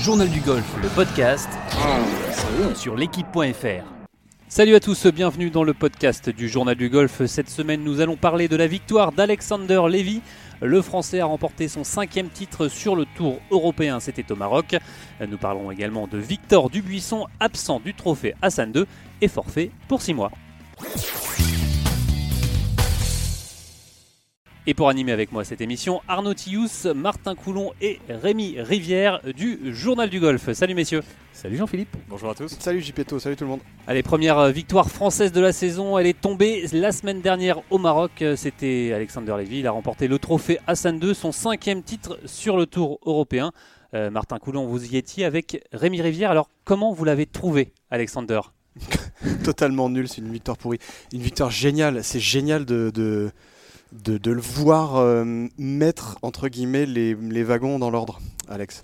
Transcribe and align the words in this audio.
Journal 0.00 0.28
du 0.30 0.40
golf, 0.40 0.64
le 0.82 0.88
podcast 0.88 1.48
sur 2.74 2.96
l'équipe.fr. 2.96 3.98
Salut 4.48 4.74
à 4.74 4.80
tous, 4.80 5.06
bienvenue 5.08 5.50
dans 5.50 5.62
le 5.62 5.74
podcast 5.74 6.30
du 6.30 6.48
Journal 6.48 6.74
du 6.74 6.88
golf. 6.88 7.26
Cette 7.26 7.50
semaine, 7.50 7.84
nous 7.84 8.00
allons 8.00 8.16
parler 8.16 8.48
de 8.48 8.56
la 8.56 8.66
victoire 8.66 9.12
d'Alexander 9.12 9.82
Levy. 9.88 10.22
Le 10.60 10.82
Français 10.82 11.20
a 11.20 11.26
remporté 11.26 11.68
son 11.68 11.84
cinquième 11.84 12.28
titre 12.28 12.68
sur 12.68 12.96
le 12.96 13.06
Tour 13.16 13.38
européen, 13.50 14.00
c'était 14.00 14.30
au 14.32 14.36
Maroc. 14.36 14.76
Nous 15.26 15.38
parlerons 15.38 15.70
également 15.70 16.06
de 16.06 16.18
Victor 16.18 16.68
Dubuisson, 16.70 17.26
absent 17.38 17.80
du 17.80 17.94
trophée 17.94 18.34
Hassan 18.42 18.72
II 18.74 18.84
et 19.20 19.28
forfait 19.28 19.70
pour 19.86 20.02
6 20.02 20.14
mois. 20.14 20.32
Et 24.70 24.74
pour 24.74 24.90
animer 24.90 25.12
avec 25.12 25.32
moi 25.32 25.44
cette 25.44 25.62
émission, 25.62 26.02
Arnaud 26.08 26.34
Tillous, 26.34 26.92
Martin 26.94 27.34
Coulon 27.34 27.72
et 27.80 28.00
Rémi 28.10 28.60
Rivière 28.60 29.22
du 29.34 29.74
Journal 29.74 30.10
du 30.10 30.20
Golf. 30.20 30.52
Salut 30.52 30.74
messieurs. 30.74 31.00
Salut 31.32 31.56
Jean-Philippe. 31.56 31.96
Bonjour 32.06 32.28
à 32.28 32.34
tous. 32.34 32.54
Salut 32.60 32.82
JPETO, 32.82 33.18
salut 33.18 33.34
tout 33.34 33.44
le 33.44 33.50
monde. 33.50 33.60
Allez, 33.86 34.02
première 34.02 34.52
victoire 34.52 34.90
française 34.90 35.32
de 35.32 35.40
la 35.40 35.54
saison. 35.54 35.96
Elle 35.96 36.06
est 36.06 36.20
tombée 36.20 36.66
la 36.74 36.92
semaine 36.92 37.22
dernière 37.22 37.62
au 37.70 37.78
Maroc. 37.78 38.22
C'était 38.36 38.92
Alexander 38.94 39.36
Levy. 39.38 39.60
Il 39.60 39.66
a 39.66 39.70
remporté 39.70 40.06
le 40.06 40.18
trophée 40.18 40.58
Hassan 40.66 41.02
II, 41.02 41.14
son 41.14 41.32
cinquième 41.32 41.82
titre 41.82 42.18
sur 42.26 42.58
le 42.58 42.66
Tour 42.66 43.00
européen. 43.06 43.52
Euh, 43.94 44.10
Martin 44.10 44.38
Coulon, 44.38 44.66
vous 44.66 44.84
y 44.84 44.98
étiez 44.98 45.24
avec 45.24 45.64
Rémi 45.72 46.02
Rivière. 46.02 46.30
Alors, 46.30 46.50
comment 46.64 46.92
vous 46.92 47.06
l'avez 47.06 47.24
trouvé, 47.24 47.72
Alexander? 47.90 48.40
Totalement 49.44 49.88
nul, 49.88 50.08
c'est 50.08 50.20
une 50.20 50.30
victoire 50.30 50.58
pourrie. 50.58 50.78
Une 51.14 51.22
victoire 51.22 51.50
géniale. 51.50 52.04
C'est 52.04 52.20
génial 52.20 52.66
de, 52.66 52.90
de, 52.94 53.30
de, 53.92 54.30
le 54.30 54.40
voir 54.40 54.96
euh, 54.96 55.46
mettre, 55.58 56.18
entre 56.22 56.48
guillemets, 56.48 56.86
les 56.86 57.42
wagons 57.42 57.78
dans 57.78 57.90
l'ordre, 57.90 58.20
Alex. 58.50 58.82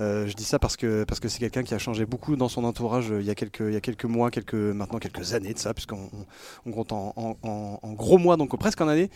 Euh, 0.00 0.26
je 0.26 0.34
dis 0.34 0.44
ça 0.44 0.58
parce 0.58 0.76
que 0.76 1.04
parce 1.04 1.20
que 1.20 1.28
c'est 1.28 1.38
quelqu'un 1.38 1.62
qui 1.62 1.74
a 1.74 1.78
changé 1.78 2.06
beaucoup 2.06 2.36
dans 2.36 2.48
son 2.48 2.64
entourage 2.64 3.10
euh, 3.12 3.20
il 3.20 3.26
y 3.26 3.30
a 3.30 3.34
quelques 3.34 3.60
il 3.60 3.72
y 3.74 3.76
a 3.76 3.80
quelques 3.80 4.04
mois, 4.06 4.30
quelques 4.30 4.54
maintenant 4.54 4.98
quelques 4.98 5.34
années 5.34 5.52
de 5.54 5.58
ça, 5.58 5.74
puisqu'on 5.74 6.08
on, 6.66 6.70
on 6.70 6.72
compte 6.72 6.92
en, 6.92 7.12
en- 7.16 7.36
en- 7.42 7.78
en 7.82 7.92
gros 7.92 8.18
mois, 8.18 8.36
donc 8.36 8.56
presque 8.58 8.80
en 8.80 8.88
année. 8.88 9.10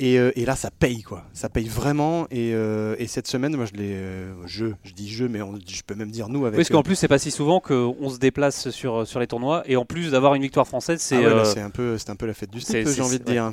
Et, 0.00 0.16
euh, 0.20 0.30
et 0.36 0.44
là, 0.44 0.54
ça 0.54 0.70
paye 0.70 1.02
quoi. 1.02 1.24
Ça 1.32 1.48
paye 1.48 1.66
vraiment. 1.66 2.26
Et, 2.30 2.52
euh, 2.54 2.94
et 3.00 3.08
cette 3.08 3.26
semaine, 3.26 3.56
moi, 3.56 3.64
je 3.64 3.72
l'ai, 3.72 3.94
euh, 3.96 4.32
je, 4.46 4.66
je 4.84 4.92
dis 4.92 5.08
je, 5.08 5.24
mais 5.24 5.42
on- 5.42 5.58
je 5.66 5.82
peux 5.84 5.96
même 5.96 6.12
dire 6.12 6.28
nous 6.28 6.46
avec. 6.46 6.56
Parce 6.56 6.68
qu'en 6.68 6.84
plus, 6.84 6.94
c'est 6.94 7.08
pas 7.08 7.18
si 7.18 7.32
souvent 7.32 7.58
qu'on 7.58 8.08
se 8.08 8.18
déplace 8.18 8.70
sur, 8.70 9.04
sur 9.08 9.18
les 9.18 9.26
tournois. 9.26 9.64
Et 9.66 9.76
en 9.76 9.84
plus 9.84 10.12
d'avoir 10.12 10.34
une 10.34 10.42
victoire 10.42 10.68
française, 10.68 11.00
c'est. 11.00 11.16
Ah 11.16 11.20
ouais, 11.20 11.26
euh, 11.26 11.44
c'est 11.44 11.60
un 11.60 11.70
peu, 11.70 11.98
c'est 11.98 12.10
un 12.10 12.16
peu 12.16 12.26
la 12.26 12.34
fête 12.34 12.50
du 12.50 12.60
c'est- 12.60 12.86
j'ai 12.94 13.02
envie 13.02 13.18
de 13.18 13.24
ouais. 13.24 13.32
dire. 13.32 13.50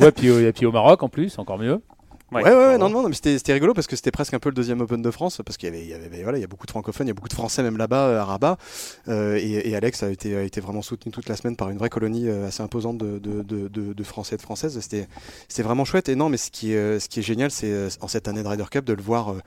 Ouais, 0.00 0.12
puis, 0.16 0.26
et 0.26 0.52
puis 0.52 0.66
au 0.66 0.72
Maroc 0.72 1.02
en 1.02 1.08
plus, 1.08 1.38
encore 1.38 1.58
mieux. 1.58 1.80
Ouais. 2.32 2.42
Ouais, 2.44 2.50
ouais, 2.50 2.78
non, 2.78 2.88
non, 2.88 3.02
non, 3.02 3.08
mais 3.08 3.14
c'était 3.14 3.36
c'était 3.38 3.52
rigolo 3.52 3.74
parce 3.74 3.86
que 3.86 3.94
c'était 3.96 4.10
presque 4.10 4.32
un 4.34 4.38
peu 4.38 4.48
le 4.48 4.54
deuxième 4.54 4.80
Open 4.80 5.02
de 5.02 5.10
France 5.10 5.40
parce 5.44 5.56
qu'il 5.58 5.68
y 5.68 5.72
avait, 5.72 5.82
il 5.84 5.88
y 5.90 5.94
avait, 5.94 6.22
voilà, 6.22 6.38
il 6.38 6.40
y 6.40 6.44
a 6.44 6.46
beaucoup 6.46 6.66
de 6.66 6.70
francophones, 6.70 7.06
il 7.06 7.10
y 7.10 7.12
a 7.12 7.14
beaucoup 7.14 7.28
de 7.28 7.34
Français 7.34 7.62
même 7.62 7.76
là-bas 7.76 8.06
euh, 8.06 8.20
à 8.20 8.24
Rabat, 8.24 8.56
Euh, 9.08 9.36
et, 9.36 9.68
et 9.70 9.76
Alex 9.76 10.02
a 10.02 10.10
été, 10.10 10.36
a 10.36 10.42
été 10.42 10.60
vraiment 10.60 10.82
soutenu 10.82 11.12
toute 11.12 11.28
la 11.28 11.36
semaine 11.36 11.56
par 11.56 11.68
une 11.70 11.78
vraie 11.78 11.90
colonie 11.90 12.28
euh, 12.28 12.48
assez 12.48 12.62
imposante 12.62 12.98
de, 12.98 13.18
de, 13.18 13.42
de, 13.42 13.68
de- 13.68 13.92
de 13.92 14.04
Français 14.04 14.34
et 14.34 14.38
de 14.38 14.42
Françaises. 14.42 14.78
C'était, 14.80 15.08
c'était 15.48 15.62
vraiment 15.62 15.84
chouette. 15.84 16.08
Et 16.08 16.14
non, 16.16 16.28
mais 16.28 16.36
ce 16.38 16.50
qui 16.50 16.72
est, 16.72 17.00
ce 17.00 17.08
qui 17.08 17.20
est 17.20 17.22
génial, 17.22 17.50
c'est 17.50 17.70
euh, 17.70 17.88
en 18.00 18.08
cette 18.08 18.28
année 18.28 18.42
de 18.42 18.48
Ryder 18.48 18.64
Cup 18.70 18.84
de 18.84 18.94
le 18.94 19.02
voir. 19.02 19.32
euh, 19.32 19.40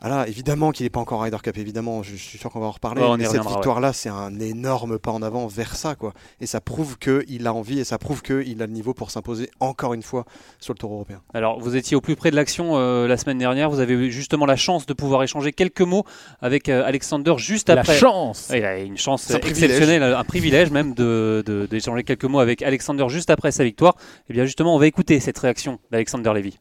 voilà, 0.00 0.26
évidemment 0.28 0.70
qu'il 0.72 0.84
n'est 0.86 0.90
pas 0.90 1.00
encore 1.00 1.22
Ryder 1.22 1.36
Cup, 1.42 1.58
évidemment, 1.58 2.02
je, 2.02 2.12
je 2.12 2.22
suis 2.22 2.38
sûr 2.38 2.50
qu'on 2.50 2.60
va 2.60 2.66
en 2.66 2.70
reparler. 2.70 3.02
Ouais, 3.02 3.16
mais 3.18 3.24
cette 3.26 3.42
ouais. 3.42 3.48
victoire-là, 3.48 3.92
c'est 3.92 4.08
un 4.08 4.38
énorme 4.40 4.98
pas 4.98 5.10
en 5.10 5.22
avant 5.22 5.46
vers 5.46 5.76
ça, 5.76 5.94
quoi. 5.94 6.12
Et 6.40 6.46
ça 6.46 6.60
prouve 6.60 6.98
qu'il 6.98 7.46
a 7.46 7.52
envie 7.52 7.78
et 7.80 7.84
ça 7.84 7.98
prouve 7.98 8.22
qu'il 8.22 8.62
a 8.62 8.66
le 8.66 8.72
niveau 8.72 8.94
pour 8.94 9.10
s'imposer 9.10 9.50
encore 9.60 9.94
une 9.94 10.02
fois 10.02 10.24
sur 10.58 10.72
le 10.72 10.78
Tour 10.78 10.92
européen. 10.92 11.20
Alors, 11.34 11.60
vous 11.60 11.76
étiez 11.76 11.96
au 11.96 12.00
plus 12.00 12.16
près 12.16 12.30
de 12.30 12.36
l'action 12.36 12.72
euh, 12.78 13.06
la 13.06 13.16
semaine 13.16 13.38
dernière. 13.38 13.68
Vous 13.70 13.80
avez 13.80 13.94
eu 13.94 14.10
justement 14.10 14.46
la 14.46 14.56
chance 14.56 14.86
de 14.86 14.92
pouvoir 14.94 15.22
échanger 15.22 15.52
quelques 15.52 15.80
mots 15.82 16.04
avec 16.40 16.68
euh, 16.68 16.84
Alexander 16.84 17.34
juste 17.36 17.68
La 17.68 17.80
après. 17.80 17.96
chance 17.96 18.48
Ouais, 18.50 18.58
Il 18.60 18.64
a 18.64 18.78
une 18.78 18.96
chance 18.98 19.26
privilège. 19.26 19.50
exceptionnelle, 19.64 20.02
un 20.02 20.24
privilège 20.24 20.70
même 20.70 20.94
de- 20.94 21.42
de- 21.44 21.66
d'échanger 21.70 22.04
quelques 22.04 22.24
mots 22.24 22.40
avec 22.40 22.62
Alexander 22.62 23.04
juste 23.08 23.30
après 23.30 23.52
sa 23.52 23.64
victoire. 23.64 23.96
Et 24.28 24.32
bien 24.32 24.44
justement, 24.44 24.74
on 24.74 24.78
va 24.78 24.86
écouter 24.86 25.20
cette 25.20 25.38
réaction 25.38 25.78
d'Alexander 25.90 26.32
Levy. 26.34 26.58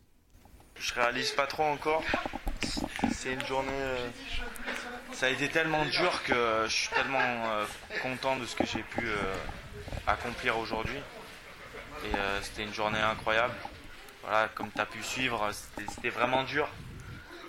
Je 0.80 0.94
réalise 0.94 1.32
pas 1.32 1.48
trop 1.48 1.64
encore. 1.64 2.04
C'est 3.12 3.34
une 3.34 3.46
journée. 3.46 3.70
euh, 3.74 4.08
ça 5.14 5.26
a 5.26 5.30
été 5.30 5.50
tellement 5.50 5.84
dur 5.86 6.24
que 6.24 6.64
je 6.68 6.74
suis 6.74 6.90
tellement 6.90 7.20
euh, 7.22 7.66
content 8.02 8.38
de 8.38 8.46
ce 8.46 8.56
que 8.56 8.66
j'ai 8.66 8.84
pu 8.84 9.06
euh, 9.08 9.16
accomplir 10.08 10.58
aujourd'hui. 10.58 11.00
Et 12.06 12.12
c'était 12.44 12.64
une 12.64 12.74
journée 12.74 13.00
incroyable. 13.00 13.54
Voilà, 14.24 14.48
comme 14.56 14.72
tu 14.72 14.80
as 14.80 14.86
pu 14.86 15.04
suivre, 15.04 15.50
c'était- 15.52 15.92
c'était 15.94 16.10
vraiment 16.10 16.44
dur. 16.44 16.70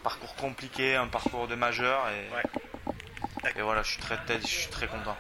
Parcours 0.03 0.35
compliqué, 0.35 0.97
un 0.97 1.07
parcours 1.07 1.47
de 1.47 1.55
majeur. 1.55 2.05
Et, 2.09 3.59
et 3.59 3.63
voilà, 3.63 3.83
je 3.85 3.93
suis 3.93 4.01
très, 4.01 4.19
je 4.41 4.47
suis 4.47 4.69
très 4.71 4.89
content. 4.89 5.17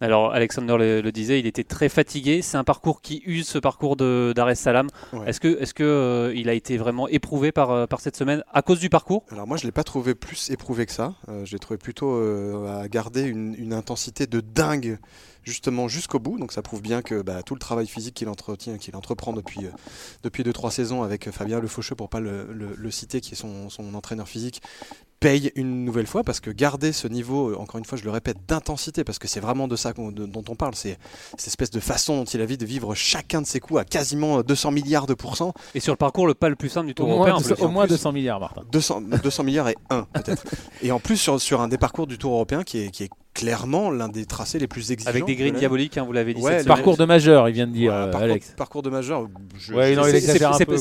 Alors, 0.00 0.32
Alexander 0.32 0.76
le, 0.78 1.00
le 1.00 1.12
disait, 1.12 1.40
il 1.40 1.46
était 1.46 1.64
très 1.64 1.88
fatigué. 1.88 2.40
C'est 2.40 2.56
un 2.56 2.64
parcours 2.64 3.00
qui 3.02 3.20
use 3.26 3.48
ce 3.48 3.58
parcours 3.58 3.96
de 3.96 4.32
d'Ar 4.34 4.48
es 4.48 4.54
Salam. 4.54 4.88
Ouais. 5.12 5.28
Est-ce 5.28 5.40
que, 5.40 5.60
est-ce 5.60 5.74
que 5.74 5.82
euh, 5.82 6.32
il 6.36 6.48
a 6.48 6.52
été 6.54 6.76
vraiment 6.76 7.08
éprouvé 7.08 7.50
par, 7.50 7.70
euh, 7.70 7.86
par 7.86 8.00
cette 8.00 8.16
semaine 8.16 8.44
à 8.52 8.62
cause 8.62 8.78
du 8.78 8.90
parcours? 8.90 9.24
Alors 9.32 9.46
moi 9.48 9.56
je 9.56 9.64
l'ai 9.64 9.72
pas 9.72 9.82
trouvé 9.84 10.14
plus 10.14 10.50
éprouvé 10.50 10.86
que 10.86 10.92
ça. 10.92 11.14
Euh, 11.28 11.44
je 11.44 11.52
l'ai 11.52 11.58
trouvé 11.58 11.78
plutôt 11.78 12.12
euh, 12.14 12.80
à 12.82 12.88
garder 12.88 13.22
une, 13.22 13.54
une 13.58 13.72
intensité 13.72 14.26
de 14.28 14.40
dingue 14.40 14.98
justement 15.42 15.88
jusqu'au 15.88 16.18
bout. 16.20 16.38
Donc 16.38 16.52
ça 16.52 16.62
prouve 16.62 16.82
bien 16.82 17.02
que 17.02 17.20
bah, 17.22 17.42
tout 17.42 17.54
le 17.54 17.60
travail 17.60 17.88
physique 17.88 18.14
qu'il 18.14 18.28
entretient, 18.28 18.78
qu'il 18.78 18.94
entreprend 18.94 19.32
depuis 19.32 19.66
euh, 19.66 19.70
depuis 20.22 20.44
deux 20.44 20.52
trois 20.52 20.70
saisons 20.70 21.02
avec 21.02 21.30
Fabien 21.30 21.58
Le 21.58 21.66
Faucheux 21.66 21.96
pour 21.96 22.08
pas 22.08 22.20
le, 22.20 22.46
le- 22.52 22.74
le 22.76 22.90
citer, 22.92 23.20
qui 23.20 23.32
est 23.32 23.36
son, 23.36 23.68
son 23.68 23.94
entraîneur 23.94 24.28
physique, 24.28 24.62
paye 25.20 25.50
une 25.56 25.84
nouvelle 25.84 26.06
fois 26.06 26.22
parce 26.22 26.40
que 26.40 26.50
garder 26.50 26.92
ce 26.92 27.08
niveau, 27.08 27.50
euh, 27.50 27.56
encore 27.58 27.78
une 27.78 27.84
fois 27.84 27.98
je 27.98 28.04
le 28.04 28.10
répète, 28.10 28.36
d'intensité 28.46 29.02
parce 29.04 29.18
que 29.18 29.26
c'est 29.28 29.40
vraiment 29.40 29.66
de 29.68 29.74
ça 29.76 29.92
de- 29.92 30.26
dont 30.26 30.44
on 30.48 30.54
parle. 30.54 30.74
C'est 30.74 30.98
cette 31.36 31.48
espèce 31.48 31.70
de 31.70 31.80
façon 31.80 32.18
dont 32.18 32.24
il 32.24 32.40
a 32.40 32.44
envie 32.44 32.56
de 32.58 32.64
vivre 32.66 32.94
chacun 32.94 33.42
de 33.42 33.46
ses 33.46 33.60
coups 33.60 33.80
à 33.80 33.84
quasiment 33.84 34.42
200 34.42 34.70
milliards 34.70 35.06
de 35.06 35.14
pourcents. 35.14 35.52
Et 35.74 35.80
sur 35.80 35.92
le 35.92 35.96
parcours, 35.96 36.26
le 36.26 36.34
pas 36.34 36.48
le 36.48 36.56
plus 36.56 36.68
simple 36.68 36.86
du 36.86 36.92
Au 36.92 36.94
Tour 36.94 37.08
moins, 37.08 37.28
européen. 37.28 37.54
plus. 37.56 37.62
au 37.64 37.68
moins 37.68 37.84
plus- 37.86 37.94
200 37.94 38.12
milliards, 38.12 38.40
Martin. 38.40 38.62
200, 38.70 39.00
200 39.22 39.42
milliards 39.44 39.68
et 39.68 39.76
1 39.90 40.02
peut-être. 40.12 40.44
Et 40.82 40.92
en 40.92 41.00
plus 41.00 41.16
sur, 41.16 41.40
sur 41.40 41.60
un 41.60 41.68
des 41.68 41.78
parcours 41.78 42.06
du 42.06 42.16
Tour 42.18 42.32
européen 42.34 42.62
qui 42.62 42.78
est, 42.78 42.90
qui 42.90 43.04
est 43.04 43.10
clairement 43.38 43.90
l'un 43.90 44.08
des 44.08 44.26
tracés 44.26 44.58
les 44.58 44.66
plus 44.66 44.90
exigeants. 44.90 45.10
Avec 45.10 45.24
des 45.24 45.34
l'année. 45.36 45.58
diaboliques, 45.58 45.96
hein, 45.96 46.04
vous 46.04 46.12
l'avez 46.12 46.34
dit. 46.34 46.42
Ouais. 46.42 46.64
Parcours 46.64 46.96
de 46.96 47.04
majeur, 47.04 47.48
il 47.48 47.52
vient 47.54 47.66
de 47.66 47.72
dire, 47.72 47.92
Ouais, 47.92 47.96
euh, 47.98 48.06
parcours, 48.06 48.22
Alex. 48.22 48.54
parcours 48.56 48.82
de 48.82 48.90
majeur. 48.90 49.26
je- 49.58 49.72
Ouais, 49.74 49.94
non, 49.94 50.02
je- 50.02 50.08
il 50.16 50.20
c'est- 50.20 50.38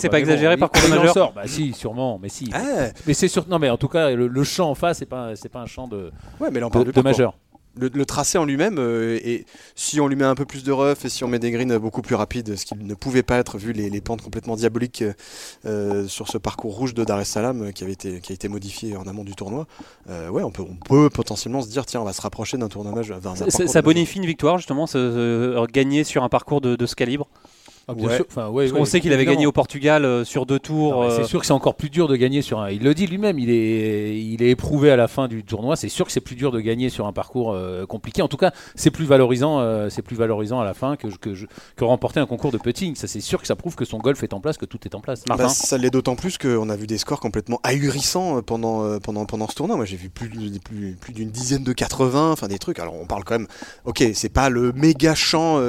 pas 0.09 0.15
mais 0.15 0.19
exagéré, 0.21 0.55
bon, 0.55 0.67
parcours 0.67 0.89
de 0.89 0.95
majeur. 0.95 1.13
sort. 1.13 1.33
Bah 1.33 1.43
si, 1.45 1.73
sûrement, 1.73 2.19
mais 2.21 2.29
si. 2.29 2.49
Ah, 2.53 2.87
Mais 3.05 3.13
c'est 3.13 3.27
sûr, 3.27 3.45
non 3.47 3.59
mais 3.59 3.69
en 3.69 3.77
tout 3.77 3.87
cas 3.87 4.09
le, 4.11 4.27
le 4.27 4.43
champ 4.43 4.69
en 4.71 4.75
face 4.75 4.97
c'est 4.99 5.05
pas 5.05 5.35
c'est 5.35 5.49
pas 5.49 5.59
un 5.59 5.65
champ 5.65 5.87
de, 5.87 6.11
ouais, 6.39 6.49
mais 6.51 6.59
là 6.59 6.65
on 6.67 6.69
de, 6.69 6.91
parle 6.91 7.03
majeur. 7.03 7.33
Le, 7.79 7.89
le 7.93 8.05
tracé 8.05 8.37
en 8.37 8.45
lui-même, 8.45 8.77
euh, 8.79 9.19
et 9.23 9.45
si 9.75 9.99
on 9.99 10.07
lui 10.07 10.15
met 10.15 10.23
un 10.25 10.35
peu 10.35 10.45
plus 10.45 10.63
de 10.63 10.71
rough 10.71 11.05
et 11.05 11.09
si 11.09 11.23
on 11.23 11.27
met 11.27 11.39
des 11.39 11.51
greens 11.51 11.77
beaucoup 11.77 12.01
plus 12.01 12.15
rapides, 12.15 12.55
ce 12.55 12.65
qui 12.65 12.75
ne 12.75 12.93
pouvait 12.93 13.23
pas 13.23 13.37
être 13.37 13.57
vu 13.57 13.71
les, 13.73 13.89
les 13.89 14.01
pentes 14.01 14.21
complètement 14.21 14.55
diaboliques 14.55 15.03
euh, 15.65 16.07
sur 16.07 16.27
ce 16.27 16.37
parcours 16.37 16.75
rouge 16.75 16.93
de 16.93 17.03
Dar 17.03 17.19
es 17.19 17.25
Salaam 17.25 17.63
euh, 17.63 17.71
qui, 17.71 17.83
avait 17.83 17.93
été, 17.93 18.19
qui 18.19 18.31
a 18.31 18.35
été 18.35 18.47
modifié 18.47 18.95
en 18.97 19.03
amont 19.07 19.23
du 19.23 19.35
tournoi, 19.35 19.67
euh, 20.09 20.29
ouais, 20.29 20.43
on 20.43 20.51
peut, 20.51 20.63
on 20.63 20.75
peut 20.75 21.09
potentiellement 21.09 21.61
se 21.61 21.69
dire 21.69 21.85
tiens, 21.85 22.01
on 22.01 22.05
va 22.05 22.13
se 22.13 22.21
rapprocher 22.21 22.57
d'un 22.57 22.67
tournoi 22.69 22.91
majeur. 22.93 23.19
Ça, 23.35 23.81
bonifie 23.81 24.17
une 24.19 24.25
victoire, 24.25 24.57
justement, 24.57 24.87
ce- 24.87 24.97
ce- 24.97 25.71
gagner 25.71 26.03
sur 26.03 26.23
un 26.23 26.29
parcours 26.29 26.61
de, 26.61 26.75
de 26.75 26.85
ce 26.85 26.95
calibre? 26.95 27.27
Ah, 27.89 27.93
bien 27.93 28.07
Ouais. 28.09 28.15
sûr. 28.17 28.25
Enfin, 28.29 28.49
ouais, 28.49 28.65
Parce 28.65 28.73
qu'on 28.73 28.79
ouais, 28.79 28.85
sait 28.85 28.99
qu'il 28.99 29.13
avait 29.13 29.23
gagné 29.23 29.45
au 29.45 29.53
Portugal 29.53 30.03
euh, 30.03 30.25
sur 30.25 30.45
deux 30.45 30.59
tours. 30.59 31.03
Euh, 31.03 31.09
C'est 31.15 31.23
sûr 31.23 31.39
que 31.39 31.45
c'est 31.45 31.53
encore 31.53 31.75
plus 31.75 31.89
dur 31.89 32.09
de 32.09 32.17
gagner 32.17 32.41
sur 32.41 32.59
un. 32.59 32.69
Il 32.69 32.83
le 32.83 32.93
dit 32.93 33.07
lui-même, 33.07 33.39
il 33.39 33.49
est, 33.49 34.19
il 34.21 34.43
est 34.43 34.49
éprouvé 34.49 34.91
à 34.91 34.97
la 34.97 35.07
fin 35.07 35.29
du 35.29 35.45
tournoi. 35.45 35.77
C'est 35.77 35.87
sûr 35.87 36.05
que 36.05 36.11
c'est 36.11 36.19
plus 36.19 36.35
dur 36.35 36.51
de 36.51 36.59
gagner 36.59 36.89
sur 36.89 37.07
un 37.07 37.13
parcours 37.13 37.53
euh, 37.53 37.85
compliqué. 37.85 38.21
En 38.21 38.27
tout 38.27 38.35
cas, 38.35 38.51
c'est 38.75 38.91
plus 38.91 39.05
valorisant, 39.05 39.61
euh, 39.61 39.89
c'est 39.89 40.01
plus 40.01 40.17
valorisant 40.17 40.59
à 40.59 40.65
la 40.65 40.73
fin 40.73 40.97
que, 40.97 41.07
que, 41.07 41.33
je- 41.33 41.45
que 41.77 41.85
remporter 41.85 42.19
un 42.19 42.25
concours 42.25 42.51
de 42.51 42.57
putting. 42.57 42.95
Ça, 42.95 43.07
c'est 43.07 43.21
sûr 43.21 43.39
que 43.39 43.47
ça 43.47 43.55
prouve 43.55 43.75
que 43.75 43.85
son 43.85 43.99
golf 43.99 44.21
est 44.21 44.33
en 44.33 44.41
place, 44.41 44.57
que 44.57 44.65
tout 44.65 44.79
est 44.83 44.93
en 44.93 44.99
place. 44.99 45.23
Martin 45.29 45.43
Bah, 45.45 45.49
ça 45.49 45.77
l'est 45.77 45.89
d'autant 45.89 46.15
plus 46.17 46.37
qu'on 46.37 46.69
a 46.69 46.75
vu 46.75 46.87
des 46.87 46.97
scores 46.97 47.21
complètement 47.21 47.61
ahurissants 47.63 48.41
pendant, 48.41 48.83
euh, 48.83 48.99
pendant, 48.99 49.25
pendant 49.25 49.47
ce 49.47 49.55
tournoi. 49.55 49.77
Moi, 49.77 49.85
j'ai 49.85 49.95
vu 49.95 50.09
plus, 50.09 50.27
de- 50.27 50.59
plus, 50.59 50.97
plus 50.99 51.13
d'une 51.13 51.29
dizaine 51.29 51.63
de 51.63 51.71
80, 51.71 52.33
enfin 52.33 52.49
des 52.49 52.59
trucs. 52.59 52.79
Alors, 52.79 52.95
on 52.99 53.05
parle 53.05 53.23
quand 53.23 53.35
même, 53.39 53.47
ok, 53.85 54.03
c'est 54.13 54.27
pas 54.27 54.49
le 54.49 54.73
méga 54.73 55.15
champ 55.15 55.61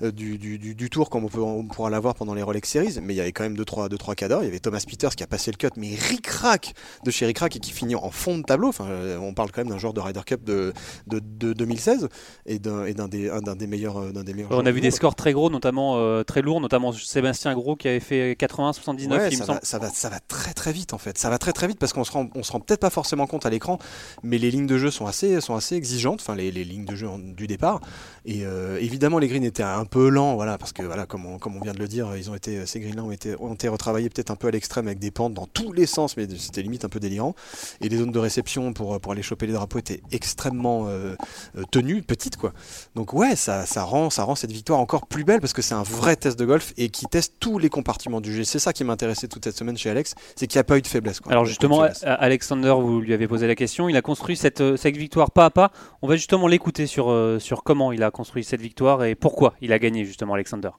du, 0.00 0.38
du, 0.38 0.58
du, 0.58 0.74
du 0.74 0.88
tour 0.90 1.10
comme 1.10 1.24
on 1.24 1.28
peut, 1.28 1.40
pendant, 1.40 1.49
on 1.50 1.64
pourra 1.64 1.90
la 1.90 2.00
voir 2.00 2.14
pendant 2.14 2.34
les 2.34 2.42
Rolex 2.42 2.68
Series, 2.68 2.98
mais 3.02 3.14
il 3.14 3.16
y 3.16 3.20
avait 3.20 3.32
quand 3.32 3.42
même 3.44 3.56
2-3 3.56 3.88
deux, 3.88 3.98
trois, 3.98 4.14
cadors. 4.14 4.42
Il 4.42 4.46
y 4.46 4.48
avait 4.48 4.58
Thomas 4.60 4.82
Peters 4.86 5.14
qui 5.16 5.22
a 5.22 5.26
passé 5.26 5.50
le 5.50 5.56
cut, 5.56 5.68
mais 5.76 5.94
ric-rac 5.94 6.74
de 7.04 7.10
chez 7.10 7.26
ric-rac 7.26 7.56
et 7.56 7.60
qui 7.60 7.72
finit 7.72 7.94
en 7.94 8.10
fond 8.10 8.38
de 8.38 8.42
tableau. 8.42 8.68
Enfin, 8.68 8.86
euh, 8.86 9.18
on 9.18 9.34
parle 9.34 9.50
quand 9.50 9.60
même 9.62 9.70
d'un 9.72 9.78
joueur 9.78 9.92
de 9.92 10.00
Ryder 10.00 10.20
Cup 10.26 10.44
de, 10.44 10.72
de, 11.06 11.18
de 11.20 11.52
2016 11.52 12.08
et 12.46 12.58
d'un 12.58 12.84
des, 13.08 13.30
un- 13.30 13.40
des 13.56 13.66
meilleurs. 13.66 13.98
euh, 13.98 14.12
d'un 14.12 14.24
des 14.24 14.34
meilleurs 14.34 14.50
On 14.50 14.54
joueurs 14.54 14.66
a 14.66 14.70
vu 14.72 14.80
des 14.80 14.90
scores 14.90 15.14
très 15.14 15.32
gros, 15.32 15.50
notamment 15.50 15.96
euh, 15.98 16.22
très 16.22 16.42
lourds, 16.42 16.60
notamment 16.60 16.92
Sébastien 16.92 17.54
Gros 17.54 17.76
qui 17.76 17.88
avait 17.88 18.00
fait 18.00 18.36
80-79, 18.38 19.08
Ouais, 19.10 19.28
il 19.30 19.38
me 19.38 19.44
ça, 19.44 19.52
va, 19.54 19.60
ça, 19.62 19.78
va, 19.78 19.88
ça 19.88 20.08
va 20.08 20.20
très 20.20 20.52
très 20.52 20.72
vite 20.72 20.92
en 20.94 20.98
fait. 20.98 21.18
Ça 21.18 21.30
va 21.30 21.38
très 21.38 21.52
très 21.52 21.66
vite 21.66 21.78
parce 21.78 21.92
qu'on 21.92 22.04
se 22.04 22.12
rend, 22.12 22.28
on 22.34 22.42
se 22.42 22.52
rend 22.52 22.60
peut-être 22.60 22.80
pas 22.80 22.90
forcément 22.90 23.26
compte 23.26 23.46
à 23.46 23.50
l'écran, 23.50 23.78
mais 24.22 24.38
les 24.38 24.50
lignes 24.50 24.66
de 24.66 24.78
jeu 24.78 24.90
sont 24.90 25.06
assez, 25.06 25.40
sont 25.40 25.54
assez 25.56 25.74
exigeantes, 25.74 26.20
enfin 26.20 26.34
les, 26.34 26.50
les 26.50 26.64
lignes 26.64 26.84
de 26.84 26.94
jeu 26.94 27.08
en- 27.08 27.18
du 27.18 27.46
départ. 27.46 27.80
Et 28.24 28.44
euh, 28.44 28.78
évidemment, 28.80 29.18
les 29.18 29.28
greens 29.28 29.44
étaient 29.44 29.62
un 29.62 29.84
peu 29.84 30.08
lents, 30.08 30.34
voilà, 30.34 30.58
parce 30.58 30.72
que 30.72 30.82
voilà, 30.82 31.06
comme 31.06 31.26
on, 31.26 31.38
comme 31.40 31.56
on 31.56 31.60
vient 31.60 31.72
de 31.72 31.78
le 31.78 31.88
dire, 31.88 32.16
ils 32.16 32.30
ont 32.30 32.34
été, 32.34 32.64
ces 32.66 32.80
greens-là 32.80 33.02
ont 33.02 33.10
été, 33.10 33.34
ont 33.40 33.54
été 33.54 33.68
retravaillés 33.68 34.08
peut-être 34.08 34.30
un 34.30 34.36
peu 34.36 34.48
à 34.48 34.50
l'extrême 34.50 34.86
avec 34.86 34.98
des 34.98 35.10
pentes 35.10 35.34
dans 35.34 35.46
tous 35.46 35.72
les 35.72 35.86
sens, 35.86 36.16
mais 36.16 36.26
c'était 36.38 36.62
limite 36.62 36.84
un 36.84 36.88
peu 36.88 37.00
délirant. 37.00 37.34
Et 37.80 37.88
les 37.88 37.96
zones 37.96 38.12
de 38.12 38.18
réception 38.18 38.72
pour, 38.72 39.00
pour 39.00 39.12
aller 39.12 39.22
choper 39.22 39.46
les 39.46 39.52
drapeaux 39.52 39.78
étaient 39.78 40.02
extrêmement 40.12 40.86
euh, 40.88 41.14
euh, 41.56 41.62
tenues, 41.70 42.02
petites 42.02 42.36
quoi. 42.36 42.52
Donc 42.94 43.12
ouais, 43.12 43.36
ça, 43.36 43.66
ça, 43.66 43.82
rend, 43.82 44.10
ça 44.10 44.24
rend 44.24 44.34
cette 44.34 44.52
victoire 44.52 44.78
encore 44.78 45.06
plus 45.06 45.24
belle 45.24 45.40
parce 45.40 45.52
que 45.52 45.62
c'est 45.62 45.74
un 45.74 45.82
vrai 45.82 46.16
test 46.16 46.38
de 46.38 46.44
golf 46.44 46.72
et 46.76 46.88
qui 46.88 47.06
teste 47.06 47.34
tous 47.40 47.58
les 47.58 47.68
compartiments 47.68 48.20
du 48.20 48.32
jeu. 48.32 48.44
C'est 48.44 48.58
ça 48.58 48.72
qui 48.72 48.84
m'intéressait 48.84 49.28
toute 49.28 49.44
cette 49.44 49.56
semaine 49.56 49.76
chez 49.76 49.90
Alex, 49.90 50.14
c'est 50.36 50.46
qu'il 50.46 50.58
n'y 50.58 50.60
a 50.60 50.64
pas 50.64 50.78
eu 50.78 50.82
de 50.82 50.86
faiblesse. 50.86 51.20
Quoi. 51.20 51.32
Alors 51.32 51.44
justement, 51.44 51.86
Alexander, 52.02 52.74
vous 52.78 53.00
lui 53.00 53.12
avez 53.12 53.28
posé 53.28 53.46
la 53.46 53.54
question, 53.54 53.88
il 53.88 53.96
a 53.96 54.02
construit 54.02 54.36
cette, 54.36 54.60
euh, 54.60 54.76
cette 54.76 54.96
victoire 54.96 55.30
pas 55.30 55.46
à 55.46 55.50
pas. 55.50 55.72
On 56.02 56.08
va 56.08 56.16
justement 56.16 56.46
l'écouter 56.46 56.86
sur, 56.86 57.10
euh, 57.10 57.38
sur 57.38 57.62
comment 57.62 57.92
il 57.92 58.02
a 58.02 58.10
construit 58.10 58.44
cette 58.44 58.60
victoire 58.60 59.04
et 59.04 59.14
pourquoi 59.14 59.54
il 59.60 59.72
a 59.72 59.78
gagné 59.78 60.04
justement 60.04 60.34
Alexander. 60.34 60.70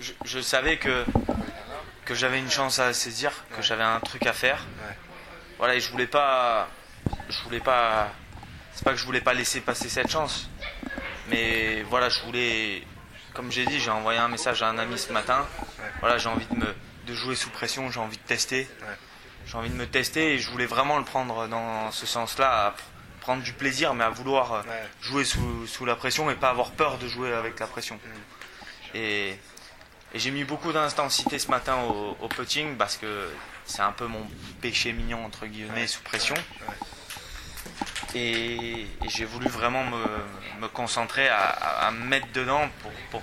Je, 0.00 0.12
je 0.24 0.40
savais 0.40 0.76
que, 0.76 1.04
que 2.04 2.14
j'avais 2.14 2.38
une 2.38 2.50
chance 2.50 2.78
à 2.78 2.92
saisir, 2.92 3.32
que 3.56 3.62
j'avais 3.62 3.82
un 3.82 4.00
truc 4.00 4.26
à 4.26 4.32
faire. 4.32 4.64
Voilà, 5.58 5.74
et 5.74 5.80
je 5.80 5.90
voulais 5.90 6.06
pas. 6.06 6.68
Je 7.28 7.42
voulais 7.42 7.60
pas. 7.60 8.10
C'est 8.72 8.84
pas 8.84 8.92
que 8.92 8.96
je 8.96 9.04
voulais 9.04 9.20
pas 9.20 9.34
laisser 9.34 9.60
passer 9.60 9.88
cette 9.88 10.10
chance. 10.10 10.48
Mais 11.28 11.82
voilà, 11.82 12.08
je 12.08 12.20
voulais. 12.22 12.82
Comme 13.34 13.52
j'ai 13.52 13.66
dit, 13.66 13.78
j'ai 13.78 13.90
envoyé 13.90 14.18
un 14.18 14.28
message 14.28 14.62
à 14.62 14.68
un 14.68 14.78
ami 14.78 14.98
ce 14.98 15.12
matin. 15.12 15.46
Voilà, 16.00 16.18
j'ai 16.18 16.28
envie 16.28 16.46
de, 16.46 16.54
me, 16.54 16.74
de 17.06 17.14
jouer 17.14 17.34
sous 17.36 17.50
pression, 17.50 17.90
j'ai 17.90 18.00
envie 18.00 18.16
de 18.16 18.22
tester. 18.22 18.68
J'ai 19.46 19.56
envie 19.56 19.70
de 19.70 19.74
me 19.74 19.86
tester 19.86 20.34
et 20.34 20.38
je 20.38 20.50
voulais 20.50 20.66
vraiment 20.66 20.98
le 20.98 21.04
prendre 21.04 21.48
dans 21.48 21.90
ce 21.90 22.06
sens-là, 22.06 22.74
prendre 23.20 23.42
du 23.42 23.52
plaisir, 23.52 23.94
mais 23.94 24.04
à 24.04 24.10
vouloir 24.10 24.52
euh, 24.52 24.62
jouer 25.00 25.24
sous, 25.24 25.66
sous 25.66 25.84
la 25.84 25.96
pression 25.96 26.30
et 26.30 26.34
pas 26.34 26.50
avoir 26.50 26.72
peur 26.72 26.98
de 26.98 27.08
jouer 27.08 27.32
avec 27.32 27.58
la 27.58 27.66
pression. 27.66 27.98
Et, 28.94 29.38
et 30.14 30.18
j'ai 30.18 30.30
mis 30.30 30.44
beaucoup 30.44 30.72
d'intensité 30.72 31.38
ce 31.38 31.50
matin 31.50 31.76
au, 31.82 32.16
au 32.20 32.28
putting 32.28 32.76
parce 32.76 32.96
que 32.96 33.28
c'est 33.66 33.82
un 33.82 33.92
peu 33.92 34.06
mon 34.06 34.26
péché 34.60 34.92
mignon 34.92 35.24
entre 35.24 35.46
guillemets 35.46 35.86
sous 35.86 36.02
pression. 36.02 36.34
Et, 38.14 38.82
et 38.82 39.08
j'ai 39.08 39.26
voulu 39.26 39.48
vraiment 39.48 39.84
me, 39.84 40.02
me 40.62 40.68
concentrer 40.68 41.28
à, 41.28 41.40
à- 41.40 41.86
à 41.88 41.90
me 41.90 42.04
mettre 42.06 42.26
dedans 42.32 42.68
pour, 42.82 42.90
pour, 43.10 43.22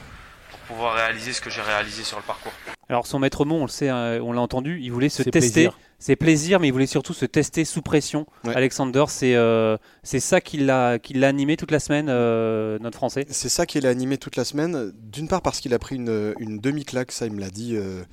pour 0.51 0.59
pouvoir 0.59 0.93
réaliser 0.93 1.33
ce 1.33 1.41
que 1.41 1.49
j'ai 1.49 1.61
réalisé 1.63 2.03
sur 2.03 2.17
le 2.17 2.23
parcours. 2.23 2.53
Alors 2.87 3.07
son 3.07 3.17
maître 3.19 3.45
mot, 3.45 3.55
on 3.55 3.63
le 3.63 3.67
sait, 3.67 3.89
hein, 3.89 4.19
on 4.21 4.31
l'a 4.31 4.41
entendu, 4.41 4.79
il 4.81 4.91
voulait 4.91 5.09
se 5.09 5.23
tester. 5.23 5.39
plaisir. 5.39 5.79
C'est 5.97 6.15
plaisir, 6.17 6.59
mais 6.59 6.67
il 6.67 6.71
voulait 6.71 6.85
surtout 6.85 7.13
se 7.13 7.25
tester 7.25 7.63
sous 7.65 7.81
pression. 7.81 8.27
Ouais. 8.43 8.53
Alexander, 8.55 9.05
c'est 9.07 9.33
euh, 9.35 9.77
c'est 10.03 10.19
ça 10.19 10.39
qui 10.41 10.57
l'a 10.57 10.99
qui 10.99 11.13
l'a 11.13 11.27
animé 11.29 11.57
toute 11.57 11.71
la 11.71 11.79
semaine, 11.79 12.07
euh, 12.09 12.77
notre 12.79 12.97
Français. 12.97 13.25
C'est 13.29 13.49
ça 13.49 13.65
qui 13.65 13.79
l'a 13.79 13.89
animé 13.89 14.17
toute 14.17 14.35
la 14.35 14.43
semaine. 14.45 14.91
D'une 15.01 15.27
part 15.27 15.41
parce 15.41 15.61
qu'il 15.61 15.73
a 15.73 15.79
pris 15.79 15.95
une, 15.95 16.35
une 16.39 16.59
demi-claque, 16.59 17.11
ça 17.11 17.25
il 17.25 17.31
me 17.31 17.39
l'a 17.39 17.49
dit 17.49 17.75
euh, 17.75 18.03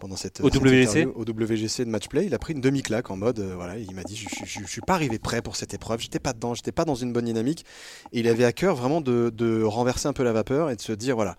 pendant 0.00 0.16
cette 0.16 0.40
Au 0.40 0.44
cette 0.50 0.62
WGC? 0.62 1.00
interview, 1.02 1.12
au 1.16 1.24
WGC 1.24 1.84
de 1.84 1.90
match 1.90 2.08
play. 2.08 2.24
Il 2.26 2.32
a 2.34 2.38
pris 2.38 2.54
une 2.54 2.60
demi-claque 2.60 3.10
en 3.10 3.16
mode, 3.16 3.40
euh, 3.40 3.54
voilà, 3.56 3.76
il 3.76 3.92
m'a 3.94 4.04
dit 4.04 4.16
je, 4.16 4.28
je, 4.30 4.44
je- 4.46 4.60
je 4.64 4.70
suis 4.70 4.80
pas 4.80 4.94
arrivé 4.94 5.18
prêt 5.18 5.42
pour 5.42 5.56
cette 5.56 5.74
épreuve, 5.74 6.00
j'étais 6.00 6.20
pas 6.20 6.32
dedans, 6.32 6.54
j'étais 6.54 6.72
pas 6.72 6.84
dans 6.86 6.94
une 6.94 7.12
bonne 7.12 7.24
dynamique. 7.26 7.66
Et 8.12 8.20
il 8.20 8.28
avait 8.28 8.44
à 8.44 8.52
cœur 8.52 8.76
vraiment 8.76 9.00
de, 9.00 9.30
de 9.34 9.62
renverser 9.62 10.06
un 10.08 10.12
peu 10.14 10.22
la 10.22 10.32
vapeur 10.32 10.70
et 10.70 10.76
de 10.76 10.80
se 10.80 10.92
dire 10.92 11.16
voilà. 11.16 11.36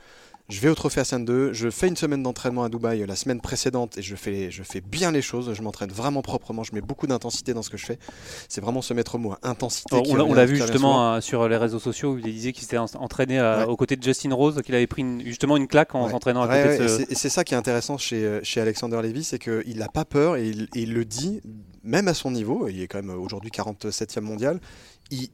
Je 0.49 0.59
vais 0.59 0.67
au 0.67 0.75
Trophée 0.75 0.99
Hassan 0.99 1.23
2, 1.23 1.53
je 1.53 1.69
fais 1.69 1.87
une 1.87 1.95
semaine 1.95 2.21
d'entraînement 2.21 2.65
à 2.65 2.69
Dubaï 2.69 3.01
euh, 3.01 3.05
la 3.05 3.15
semaine 3.15 3.39
précédente 3.39 3.97
et 3.97 4.01
je 4.01 4.13
fais, 4.15 4.51
je 4.51 4.61
fais 4.61 4.81
bien 4.81 5.09
les 5.09 5.21
choses, 5.21 5.53
je 5.53 5.61
m'entraîne 5.61 5.89
vraiment 5.89 6.21
proprement, 6.21 6.63
je 6.63 6.75
mets 6.75 6.81
beaucoup 6.81 7.07
d'intensité 7.07 7.53
dans 7.53 7.63
ce 7.63 7.69
que 7.69 7.77
je 7.77 7.85
fais. 7.85 7.97
C'est 8.49 8.59
vraiment 8.59 8.81
ce 8.81 8.93
maître 8.93 9.17
mot, 9.17 9.31
hein, 9.31 9.37
intensité. 9.43 10.01
Qui 10.01 10.11
on 10.11 10.33
l'a- 10.33 10.45
vu 10.45 10.57
justement 10.57 11.13
euh, 11.13 11.21
sur 11.21 11.47
les 11.47 11.55
réseaux 11.55 11.79
sociaux 11.79 12.11
où 12.15 12.17
il 12.17 12.25
disait 12.25 12.51
qu'il 12.51 12.63
s'était 12.63 12.77
en- 12.77 12.85
entraîné 12.95 13.39
à- 13.39 13.59
Ouais. 13.59 13.65
aux 13.65 13.77
côtés 13.77 13.95
de 13.95 14.03
Justin 14.03 14.33
Rose, 14.33 14.61
qu'il 14.65 14.75
avait 14.75 14.85
pris 14.85 15.01
une- 15.01 15.21
justement 15.25 15.55
une 15.55 15.67
claque 15.67 15.95
en 15.95 16.05
Ouais. 16.05 16.11
s'entraînant 16.11 16.41
à 16.43 16.47
Ouais, 16.49 16.63
côté 16.63 16.69
ouais, 16.77 16.77
de 16.79 16.87
ce. 16.89 16.97
c'est- 16.97 17.11
et 17.11 17.15
c'est 17.15 17.29
ça 17.29 17.45
qui 17.45 17.53
est 17.53 17.57
intéressant 17.57 17.97
chez, 17.97 18.25
euh, 18.25 18.39
chez 18.43 18.59
Alexander 18.59 18.99
Levy, 19.01 19.23
c'est 19.23 19.39
qu'il 19.39 19.77
n'a 19.77 19.87
pas 19.87 20.03
peur 20.03 20.35
et 20.35 20.49
il, 20.49 20.63
et 20.75 20.81
il 20.81 20.93
le 20.93 21.05
dit, 21.05 21.39
même 21.83 22.07
à 22.07 22.13
son 22.13 22.31
niveau, 22.31 22.67
il 22.67 22.81
est 22.81 22.87
quand 22.87 23.01
même 23.03 23.17
aujourd'hui 23.17 23.51
47e 23.51 24.21
mondial, 24.21 24.59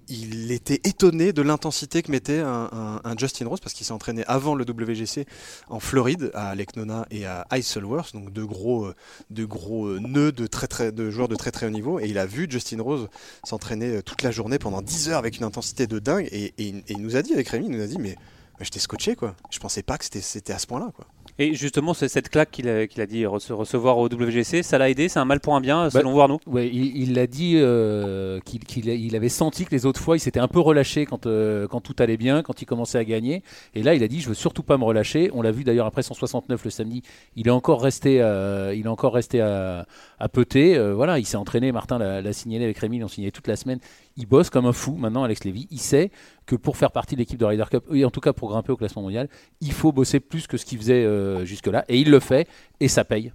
il, 0.10 0.52
était 0.52 0.82
étonné 0.84 1.32
de 1.32 1.42
l'intensité 1.42 2.02
que 2.02 2.12
mettait 2.12 2.40
un, 2.40 3.16
Justin 3.18 3.48
Rose 3.48 3.60
parce 3.60 3.74
qu'il 3.74 3.86
s'est 3.86 3.94
entraîné 3.94 4.24
avant 4.26 4.56
le 4.56 4.66
WGC 4.66 5.26
en 5.70 5.80
Floride, 5.80 6.32
à 6.34 6.54
Nona 6.76 7.06
et 7.12 7.26
à 7.26 7.46
Isleworth, 7.54 8.14
donc 8.14 8.34
deux 8.34 8.46
gros, 8.46 8.92
nœuds 9.30 10.32
de, 10.32 11.10
joueurs 11.10 11.28
de 11.28 11.36
très 11.36 11.52
très 11.52 11.66
haut 11.68 11.72
niveau. 11.72 12.00
Et 12.00 12.08
il 12.08 12.18
a 12.18 12.26
vu 12.26 12.48
Justin 12.50 12.82
Rose 12.82 13.08
s'entraîner 13.44 14.02
toute 14.04 14.24
la 14.24 14.32
journée 14.32 14.60
pendant 14.60 14.82
10 14.82 15.10
heures 15.10 15.20
avec 15.20 15.38
une 15.38 15.44
intensité 15.46 15.88
de 15.88 16.00
dingue. 16.00 16.28
Et, 16.32 16.54
il- 16.58 16.84
nous 17.00 17.16
a 17.16 17.22
dit, 17.22 17.34
avec 17.34 17.48
Rémi, 17.48 17.68
il 17.68 17.72
nous 17.72 17.82
a 17.84 17.88
dit, 17.88 17.98
mais 18.00 18.18
mais 18.60 18.66
j'étais 18.66 18.80
scotché 18.80 19.16
quoi. 19.16 19.36
Je 19.52 19.60
pensais 19.60 19.84
pas 19.84 19.98
que 19.98 20.04
c'était- 20.04 20.20
c'était 20.20 20.52
à 20.52 20.60
ce 20.60 20.68
point-là 20.68 20.92
quoi. 20.94 21.06
Et 21.42 21.54
justement, 21.54 21.94
c'est 21.94 22.10
cette 22.10 22.28
claque 22.30 22.52
qu'il 22.52 22.68
a, 22.68 22.86
qu'il 22.86 23.02
a 23.02 23.06
dit 23.06 23.24
rece- 23.24 23.54
recevoir 23.54 23.98
au 23.98 24.08
WGC, 24.08 24.62
ça 24.62 24.78
l'a 24.78 24.90
aidé, 24.90 25.08
c'est 25.08 25.20
un 25.20 25.26
mal 25.26 25.40
pour 25.40 25.56
un 25.56 25.62
bien, 25.62 25.90
selon 25.90 26.12
vous 26.12 26.20
Arnaud? 26.20 26.40
Ouais, 26.46 26.68
il 26.68 27.14
l'a 27.14 27.28
dit 27.28 27.54
euh, 27.56 28.40
qu'il 28.42 28.88
il 28.90 29.16
avait 29.16 29.30
senti 29.30 29.64
que 29.64 29.72
les 29.72 29.86
autres 29.86 30.02
fois, 30.02 30.18
il 30.18 30.20
s'était 30.20 30.42
un 30.42 30.50
peu 30.50 30.60
relâché 30.60 31.06
quand, 31.06 31.26
euh, 31.28 31.66
quand 31.68 31.80
tout 31.80 31.96
allait 32.00 32.18
bien, 32.18 32.44
quand 32.44 32.62
il 32.62 32.66
commençait 32.66 32.98
à 32.98 33.06
gagner. 33.06 33.42
Et 33.74 33.84
là, 33.84 33.96
il 33.96 34.04
a 34.04 34.10
dit 34.10 34.20
Je 34.20 34.28
veux 34.28 34.34
surtout 34.36 34.64
pas 34.64 34.78
me 34.78 34.84
relâcher. 34.84 35.32
On 35.34 35.42
l'a 35.42 35.52
vu 35.52 35.64
d'ailleurs 35.64 35.86
après 35.86 36.04
son 36.04 36.14
69 36.14 36.62
le 36.66 36.70
samedi. 36.70 37.04
Il 37.38 37.48
est 37.48 37.52
encore 37.52 37.82
resté, 37.82 38.22
euh, 38.22 38.76
il 38.76 38.86
est 38.86 38.90
encore 38.90 39.14
resté 39.14 39.40
à, 39.40 39.86
à 40.20 40.28
peuter. 40.28 40.78
Euh, 40.78 40.94
voilà, 40.94 41.20
il 41.20 41.26
s'est 41.26 41.38
entraîné. 41.38 41.72
Martin 41.72 41.98
l'a 42.00 42.34
signalé 42.34 42.66
avec 42.66 42.78
Rémi, 42.80 42.98
ils 42.98 43.00
l'ont 43.00 43.08
signé 43.08 43.32
toute 43.32 43.48
la 43.48 43.56
semaine. 43.56 43.80
Il 44.20 44.26
bosse 44.26 44.50
comme 44.50 44.66
un 44.66 44.74
fou 44.74 44.96
maintenant, 44.98 45.24
Alex 45.24 45.46
Lévy. 45.46 45.66
Il 45.72 45.80
sait 45.80 46.12
que 46.46 46.58
pour 46.58 46.76
faire 46.76 46.92
partie 46.92 47.16
de 47.16 47.22
l'équipe 47.22 47.40
de 47.40 47.46
Ryder 47.46 47.64
Cup, 47.72 47.86
et 47.94 48.04
en 48.04 48.12
tout 48.12 48.20
cas 48.20 48.34
pour 48.34 48.50
grimper 48.50 48.74
au 48.74 48.76
classement 48.76 49.02
mondial, 49.02 49.30
il 49.62 49.72
faut 49.72 49.94
bosser 49.94 50.20
plus 50.20 50.46
que 50.46 50.58
ce 50.58 50.66
qu'il 50.66 50.78
faisait 50.78 51.06
euh, 51.06 51.46
jusque-là. 51.46 51.86
Et 51.88 51.98
il 51.98 52.12
le 52.12 52.20
fait, 52.20 52.46
et 52.82 52.90
ça 52.90 53.06
paye. 53.06 53.32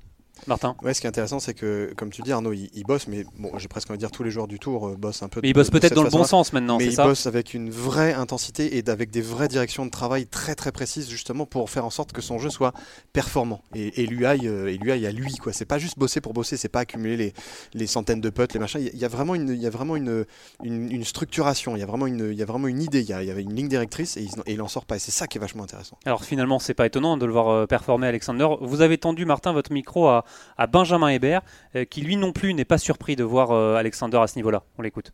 Martin 0.46 0.76
Ouais, 0.82 0.94
ce 0.94 1.00
qui 1.00 1.06
est 1.06 1.08
intéressant, 1.08 1.40
c'est 1.40 1.54
que, 1.54 1.92
comme 1.96 2.10
tu 2.10 2.22
dis, 2.22 2.32
Arnaud, 2.32 2.52
il, 2.52 2.70
il 2.74 2.84
bosse, 2.84 3.06
mais 3.08 3.24
bon, 3.38 3.50
j'ai 3.58 3.68
presque 3.68 3.90
envie 3.90 3.98
de 3.98 4.02
dire 4.02 4.10
tous 4.10 4.22
les 4.22 4.30
joueurs 4.30 4.46
du 4.48 4.58
tour 4.58 4.88
euh, 4.88 4.96
bossent 4.96 5.22
un 5.22 5.28
peu. 5.28 5.40
Mais 5.42 5.48
il 5.50 5.52
de- 5.52 5.58
bosse 5.58 5.70
de 5.70 5.78
peut-être 5.78 5.94
dans 5.94 6.02
le 6.02 6.10
bon 6.10 6.24
sens 6.24 6.52
maintenant, 6.52 6.78
mais 6.78 6.84
c'est 6.84 6.90
il 6.90 6.94
ça 6.96 7.04
bosse 7.04 7.26
avec 7.26 7.54
une 7.54 7.70
vraie 7.70 8.12
intensité 8.12 8.76
et 8.78 8.88
avec 8.88 9.10
des 9.10 9.20
vraies 9.22 9.48
directions 9.48 9.84
de 9.86 9.90
travail 9.90 10.26
très 10.26 10.54
très 10.54 10.72
précises 10.72 11.08
justement 11.08 11.46
pour 11.46 11.70
faire 11.70 11.84
en 11.84 11.90
sorte 11.90 12.12
que 12.12 12.20
son 12.22 12.38
jeu 12.38 12.50
soit 12.50 12.72
performant 13.12 13.62
et, 13.74 14.02
et 14.02 14.06
lui 14.06 14.26
aille 14.26 14.46
euh, 14.48 14.66
et 14.72 14.76
lui 14.78 14.92
aille 14.92 15.06
à 15.06 15.12
lui 15.12 15.34
quoi. 15.36 15.52
C'est 15.52 15.64
pas 15.64 15.78
juste 15.78 15.98
bosser 15.98 16.20
pour 16.20 16.32
bosser, 16.32 16.56
c'est 16.56 16.68
pas 16.68 16.80
accumuler 16.80 17.16
les, 17.16 17.34
les 17.74 17.86
centaines 17.86 18.20
de 18.20 18.30
potes, 18.30 18.52
les 18.54 18.60
machins. 18.60 18.80
Il 18.80 18.98
y 18.98 19.04
a- 19.04 19.08
vraiment 19.08 19.34
une 19.34 19.48
il 19.50 19.62
y 19.62 19.66
a 19.66 19.70
vraiment 19.70 19.96
une, 19.96 20.24
une, 20.62 20.90
une 20.90 21.04
structuration, 21.04 21.76
il 21.76 21.80
y 21.80 21.82
a 21.82 21.86
vraiment 21.86 22.06
une 22.06 22.30
il 22.32 22.38
y 22.38 22.42
a 22.42 22.46
vraiment 22.46 22.68
une 22.68 22.82
idée, 22.82 23.00
il 23.00 23.08
y 23.08 23.12
a, 23.12 23.22
il 23.22 23.28
y 23.28 23.30
avait 23.30 23.42
une 23.42 23.54
ligne 23.54 23.68
directrice 23.68 24.16
et 24.16 24.22
il, 24.22 24.30
et 24.46 24.54
il 24.54 24.62
en 24.62 24.68
sort 24.68 24.84
pas. 24.86 24.96
Et 24.96 24.98
c'est 24.98 25.10
ça 25.12 25.26
qui 25.26 25.38
est 25.38 25.40
vachement 25.40 25.62
intéressant. 25.64 25.96
Alors 26.04 26.24
finalement, 26.24 26.58
c'est 26.58 26.74
pas 26.74 26.86
étonnant 26.86 27.16
de 27.16 27.26
le 27.26 27.32
voir 27.32 27.48
euh, 27.48 27.66
performer 27.66 28.06
Alexander. 28.08 28.46
Vous 28.60 28.80
avez 28.80 28.98
tendu, 28.98 29.24
Martin, 29.24 29.52
votre 29.52 29.72
micro 29.72 30.08
à, 30.08 30.24
à 30.56 30.66
Benjamin 30.66 31.08
Hébert, 31.08 31.42
euh, 31.76 31.84
qui 31.84 32.00
lui 32.00 32.16
non 32.16 32.32
plus 32.32 32.54
n'est 32.54 32.64
pas 32.64 32.78
surpris 32.78 33.16
de 33.16 33.24
voir 33.24 33.50
euh, 33.50 33.76
Alexander 33.76 34.18
à 34.18 34.26
ce 34.26 34.36
niveau-là. 34.36 34.62
On 34.78 34.82
l'écoute. 34.82 35.12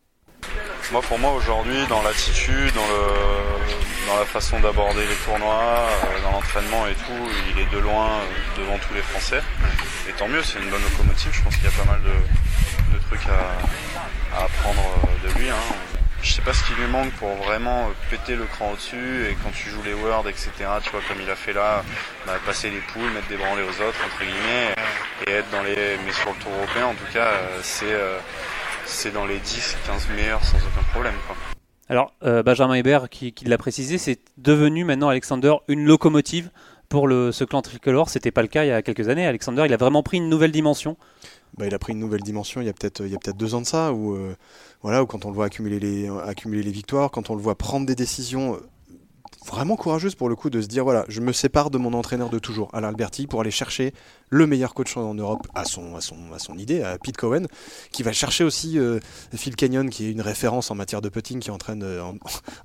Moi, 0.92 1.02
pour 1.02 1.18
moi, 1.18 1.32
aujourd'hui, 1.34 1.86
dans 1.88 2.02
l'attitude, 2.02 2.74
dans, 2.74 4.16
la 4.18 4.24
façon 4.24 4.58
d'aborder 4.58 5.06
les 5.06 5.14
tournois, 5.24 5.62
euh, 5.62 6.22
dans 6.24 6.32
l'entraînement 6.32 6.86
et 6.88 6.94
tout, 6.94 7.30
il 7.52 7.60
est 7.60 7.70
de 7.72 7.78
loin 7.78 8.08
devant 8.58 8.76
tous 8.78 8.94
les 8.94 9.02
Français. 9.02 9.40
Et 10.08 10.12
tant 10.12 10.26
mieux, 10.26 10.42
c'est 10.42 10.58
une 10.58 10.68
bonne 10.68 10.82
locomotive. 10.82 11.30
Je 11.32 11.42
pense 11.42 11.54
qu'il 11.54 11.64
y 11.64 11.68
a 11.68 11.70
pas 11.70 11.84
mal 11.84 12.00
de, 12.02 12.98
trucs 13.06 13.26
à, 13.28 14.42
apprendre 14.44 14.82
de 15.22 15.38
lui. 15.38 15.48
Hein. 15.48 15.89
Je 16.22 16.32
sais 16.32 16.42
pas 16.42 16.52
ce 16.52 16.62
qui 16.64 16.74
lui 16.74 16.86
manque 16.86 17.12
pour 17.12 17.30
vraiment 17.36 17.84
euh, 17.88 17.92
péter 18.10 18.36
le 18.36 18.44
cran 18.44 18.72
au-dessus 18.72 19.26
et 19.30 19.36
quand 19.42 19.50
tu 19.52 19.70
joues 19.70 19.82
les 19.84 19.94
Worlds, 19.94 20.28
etc., 20.28 20.50
tu 20.82 20.90
vois, 20.90 21.00
comme 21.08 21.18
il 21.22 21.30
a 21.30 21.34
fait 21.36 21.52
là, 21.54 21.82
bah, 22.26 22.34
passer 22.44 22.70
les 22.70 22.80
poules, 22.92 23.10
mettre 23.12 23.28
des 23.28 23.36
branlées 23.38 23.62
aux 23.62 23.82
autres, 23.82 23.98
entre 24.04 24.20
guillemets, 24.20 24.74
et 25.26 25.30
être 25.30 25.50
dans 25.50 25.62
les. 25.62 25.96
Mais 26.04 26.12
sur 26.12 26.30
le 26.30 26.36
tour 26.42 26.52
européen, 26.52 26.86
en 26.86 26.94
tout 26.94 27.10
cas, 27.12 27.26
euh, 27.28 27.58
c'est. 27.62 27.92
euh, 27.92 28.18
c'est 28.86 29.12
dans 29.12 29.24
les 29.24 29.38
10-15 29.38 30.12
meilleurs 30.16 30.44
sans 30.44 30.56
aucun 30.56 30.82
problème. 30.92 31.14
Quoi. 31.26 31.36
Alors, 31.88 32.12
euh, 32.24 32.42
Benjamin 32.42 32.74
Hébert, 32.74 33.08
qui, 33.08 33.32
qui 33.32 33.44
l'a 33.44 33.56
précisé, 33.58 33.98
c'est 33.98 34.18
devenu 34.36 34.84
maintenant 34.84 35.08
Alexander 35.08 35.54
une 35.68 35.84
locomotive 35.84 36.50
pour 36.88 37.06
le, 37.06 37.30
ce 37.30 37.44
clan 37.44 37.62
tricolore. 37.62 38.08
C'était 38.08 38.32
pas 38.32 38.42
le 38.42 38.48
cas 38.48 38.64
il 38.64 38.68
y 38.68 38.72
a 38.72 38.82
quelques 38.82 39.08
années. 39.08 39.26
Alexander, 39.26 39.62
il 39.66 39.72
a 39.72 39.76
vraiment 39.76 40.02
pris 40.02 40.16
une 40.16 40.28
nouvelle 40.28 40.50
dimension. 40.50 40.96
Bah, 41.56 41.66
il 41.66 41.74
a 41.74 41.78
pris 41.78 41.92
une 41.92 41.98
nouvelle 41.98 42.22
dimension 42.22 42.60
il 42.60 42.66
y 42.66 42.70
a 42.70 42.72
peut-être 42.72 43.36
deux 43.36 43.54
ans 43.54 43.60
de 43.60 43.66
ça 43.66 43.92
où 43.92 44.14
euh, 44.14 44.34
quand 44.82 45.24
on 45.24 45.28
le 45.28 45.34
voit 45.34 45.46
accumuler 45.46 45.80
les 45.80 46.70
victoires 46.70 47.10
quand 47.10 47.30
on 47.30 47.34
le 47.34 47.42
voit 47.42 47.56
prendre 47.56 47.86
des 47.86 47.94
décisions 47.96 48.54
euh, 48.54 48.58
vraiment 49.46 49.76
courageuse 49.76 50.14
pour 50.14 50.28
le 50.28 50.36
coup 50.36 50.50
de 50.50 50.60
se 50.60 50.66
dire 50.66 50.84
voilà, 50.84 51.04
je 51.08 51.20
me 51.20 51.32
sépare 51.32 51.70
de 51.70 51.78
mon 51.78 51.92
entraîneur 51.94 52.30
de 52.30 52.38
toujours, 52.38 52.68
Alain 52.72 52.88
Alberti, 52.88 53.26
pour 53.26 53.40
aller 53.40 53.50
chercher 53.50 53.92
le 54.30 54.46
meilleur 54.46 54.74
coach 54.74 54.96
en 54.96 55.14
Europe 55.14 55.46
à 55.54 55.64
son, 55.64 55.96
à 55.96 56.00
son, 56.00 56.16
à 56.34 56.38
son 56.38 56.56
idée, 56.56 56.82
à 56.82 56.98
Pete 56.98 57.16
Cohen, 57.16 57.42
qui 57.90 58.02
va 58.02 58.12
chercher 58.12 58.44
aussi 58.44 58.78
euh, 58.78 59.00
Phil 59.34 59.56
Kenyon, 59.56 59.88
qui 59.88 60.06
est 60.06 60.12
une 60.12 60.20
référence 60.20 60.70
en 60.70 60.76
matière 60.76 61.02
de 61.02 61.08
putting, 61.08 61.40
qui 61.40 61.50
entraîne 61.50 61.82
euh, 61.82 62.02
en, 62.02 62.14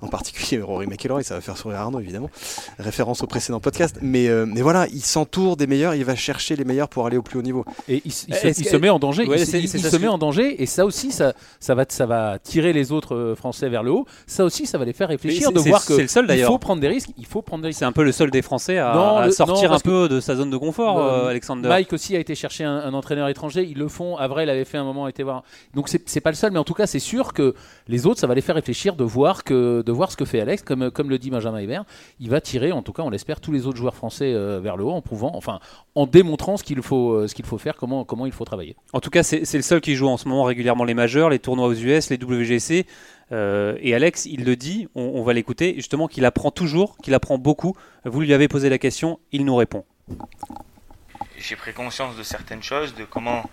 en, 0.00 0.08
particulier 0.08 0.62
Rory 0.62 0.86
McIlroy, 0.86 1.24
ça 1.24 1.34
va 1.34 1.40
faire 1.40 1.56
sourire 1.56 1.80
Arnaud 1.80 2.00
évidemment, 2.00 2.30
référence 2.78 3.22
au 3.22 3.26
précédent 3.26 3.60
podcast. 3.60 3.98
Mais, 4.00 4.28
euh, 4.28 4.46
mais 4.46 4.62
voilà, 4.62 4.86
il 4.88 5.02
s'entoure 5.02 5.56
des 5.56 5.66
meilleurs, 5.66 5.94
il 5.94 6.04
va 6.04 6.14
chercher 6.14 6.54
les 6.54 6.64
meilleurs 6.64 6.88
pour 6.88 7.06
aller 7.06 7.16
au 7.16 7.22
plus 7.22 7.38
haut 7.38 7.42
niveau. 7.42 7.64
Et 7.88 7.96
il, 8.04 8.06
il, 8.06 8.12
se, 8.12 8.46
il 8.46 8.54
se, 8.54 8.76
met 8.76 8.88
en 8.88 9.00
danger. 9.00 9.26
Ouais, 9.26 9.42
il, 9.42 9.64
il 9.64 9.68
se 9.68 9.96
met 9.96 10.08
en 10.08 10.18
danger, 10.18 10.62
et 10.62 10.66
ça 10.66 10.84
aussi, 10.86 11.10
ça, 11.10 11.34
ça, 11.58 11.74
va, 11.74 11.84
ça 11.88 12.06
va 12.06 12.38
tirer 12.38 12.72
les 12.72 12.92
autres 12.92 13.34
Français 13.36 13.68
vers 13.68 13.82
le 13.82 13.90
haut. 13.90 14.06
Ça 14.26 14.44
aussi, 14.44 14.66
ça 14.66 14.78
va 14.78 14.84
les 14.84 14.92
faire 14.92 15.08
réfléchir 15.08 15.50
de 15.50 15.58
voir 15.60 15.84
que 15.84 15.94
le 15.94 16.06
seul, 16.06 16.26
il 16.30 16.44
faut 16.44 16.58
prendre 16.58 16.80
des 16.80 16.88
risques. 16.88 17.10
Il 17.18 17.26
faut 17.26 17.42
prendre 17.42 17.62
des 17.62 17.68
risques. 17.68 17.80
C'est 17.80 17.84
un 17.84 17.92
peu 17.92 18.04
le 18.04 18.12
seul 18.12 18.30
des 18.30 18.42
Français 18.42 18.78
à, 18.78 18.94
non, 18.94 19.16
à 19.16 19.30
sortir 19.32 19.70
non, 19.70 19.76
un 19.76 19.80
peu 19.80 20.08
de 20.08 20.20
sa 20.20 20.36
zone 20.36 20.50
de 20.50 20.56
confort, 20.56 20.98
euh, 20.98 21.30
Alexander. 21.56 21.68
Mike 21.68 21.92
aussi 21.92 22.16
a 22.16 22.18
été 22.18 22.34
chercher 22.34 22.64
un, 22.64 22.76
un, 22.76 22.94
entraîneur 22.94 23.28
étranger. 23.28 23.66
Ils 23.68 23.78
le 23.78 23.88
font. 23.88 24.16
Avril 24.16 24.48
avait 24.48 24.64
fait 24.64 24.78
un 24.78 24.84
moment, 24.84 25.08
été 25.08 25.22
voir. 25.22 25.42
Donc 25.74 25.88
c'est 25.88 26.20
pas 26.20 26.30
le 26.30 26.36
seul, 26.36 26.52
mais 26.52 26.58
en 26.58 26.64
tout 26.64 26.74
cas, 26.74 26.86
c'est 26.86 26.98
sûr 26.98 27.32
que 27.32 27.54
les 27.88 28.06
autres, 28.06 28.20
ça 28.20 28.26
va 28.26 28.34
les 28.34 28.40
faire 28.40 28.54
réfléchir 28.54 28.96
de 28.96 29.04
voir 29.04 29.44
que 29.44 29.82
de 29.82 29.92
voir 29.92 30.10
ce 30.10 30.16
que 30.16 30.24
fait 30.24 30.40
Alex, 30.40 30.62
comme 30.62 30.90
comme 30.90 31.10
le 31.10 31.18
dit 31.18 31.30
Benjamin 31.30 31.58
Hébert, 31.58 31.84
il 32.20 32.30
va 32.30 32.40
tirer, 32.40 32.72
en 32.72 32.82
tout 32.82 32.92
cas, 32.92 33.02
on 33.02 33.10
l'espère, 33.10 33.40
tous 33.40 33.52
les 33.52 33.66
autres 33.66 33.78
joueurs 33.78 33.94
français 33.94 34.32
euh, 34.32 34.60
vers 34.60 34.76
le 34.76 34.84
haut 34.84 34.92
en 34.92 35.02
prouvant, 35.02 35.32
enfin, 35.34 35.60
en 35.94 36.06
démontrant 36.06 36.56
ce 36.56 36.64
qu'il 36.64 36.80
faut 36.82 37.12
euh, 37.12 37.28
ce 37.28 37.34
qu'il 37.34 37.44
faut 37.44 37.58
faire, 37.58 37.76
comment 37.76 38.04
comment 38.04 38.26
il 38.26 38.32
faut 38.32 38.44
travailler. 38.44 38.76
En 38.92 39.00
tout 39.00 39.10
cas, 39.10 39.22
c'est 39.22 39.54
le 39.54 39.62
seul 39.62 39.80
qui 39.80 39.94
joue 39.94 40.08
en 40.08 40.16
ce 40.16 40.28
moment 40.28 40.44
régulièrement 40.44 40.84
les 40.84 40.94
majeurs, 40.94 41.30
les 41.30 41.38
tournois 41.38 41.66
aux 41.66 41.74
US, 41.74 42.10
les 42.10 42.16
WGC. 42.22 42.86
Euh, 43.32 43.76
et 43.80 43.94
Alex, 43.94 44.26
il 44.26 44.44
le 44.44 44.54
dit, 44.54 44.86
on, 44.94 45.02
on 45.14 45.22
va 45.22 45.32
l'écouter, 45.32 45.74
justement 45.76 46.06
qu'il 46.06 46.24
apprend 46.24 46.52
toujours, 46.52 46.96
qu'il 46.98 47.12
apprend 47.14 47.38
beaucoup. 47.38 47.74
Vous 48.04 48.20
lui 48.20 48.32
avez 48.32 48.46
posé 48.46 48.68
la 48.68 48.78
question, 48.78 49.18
il 49.32 49.44
nous 49.44 49.56
répond. 49.56 49.84
J'ai 51.38 51.56
pris 51.56 51.72
conscience 51.72 52.16
de 52.16 52.22
certaines 52.22 52.62
choses, 52.62 52.94
de 52.94 53.04
comment. 53.04 53.48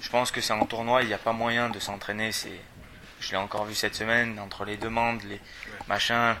Je 0.00 0.08
pense 0.10 0.30
que 0.30 0.40
c'est 0.40 0.52
en 0.52 0.66
tournoi, 0.66 1.02
il 1.02 1.08
n'y 1.08 1.14
a 1.14 1.18
pas 1.18 1.32
moyen 1.32 1.70
de 1.70 1.78
s'entraîner. 1.78 2.32
C'est, 2.32 2.60
je 3.20 3.30
l'ai 3.30 3.36
encore 3.36 3.64
vu 3.64 3.74
cette 3.74 3.94
semaine 3.94 4.38
entre 4.40 4.64
les 4.64 4.76
demandes, 4.76 5.22
les 5.24 5.40
machins. 5.88 6.34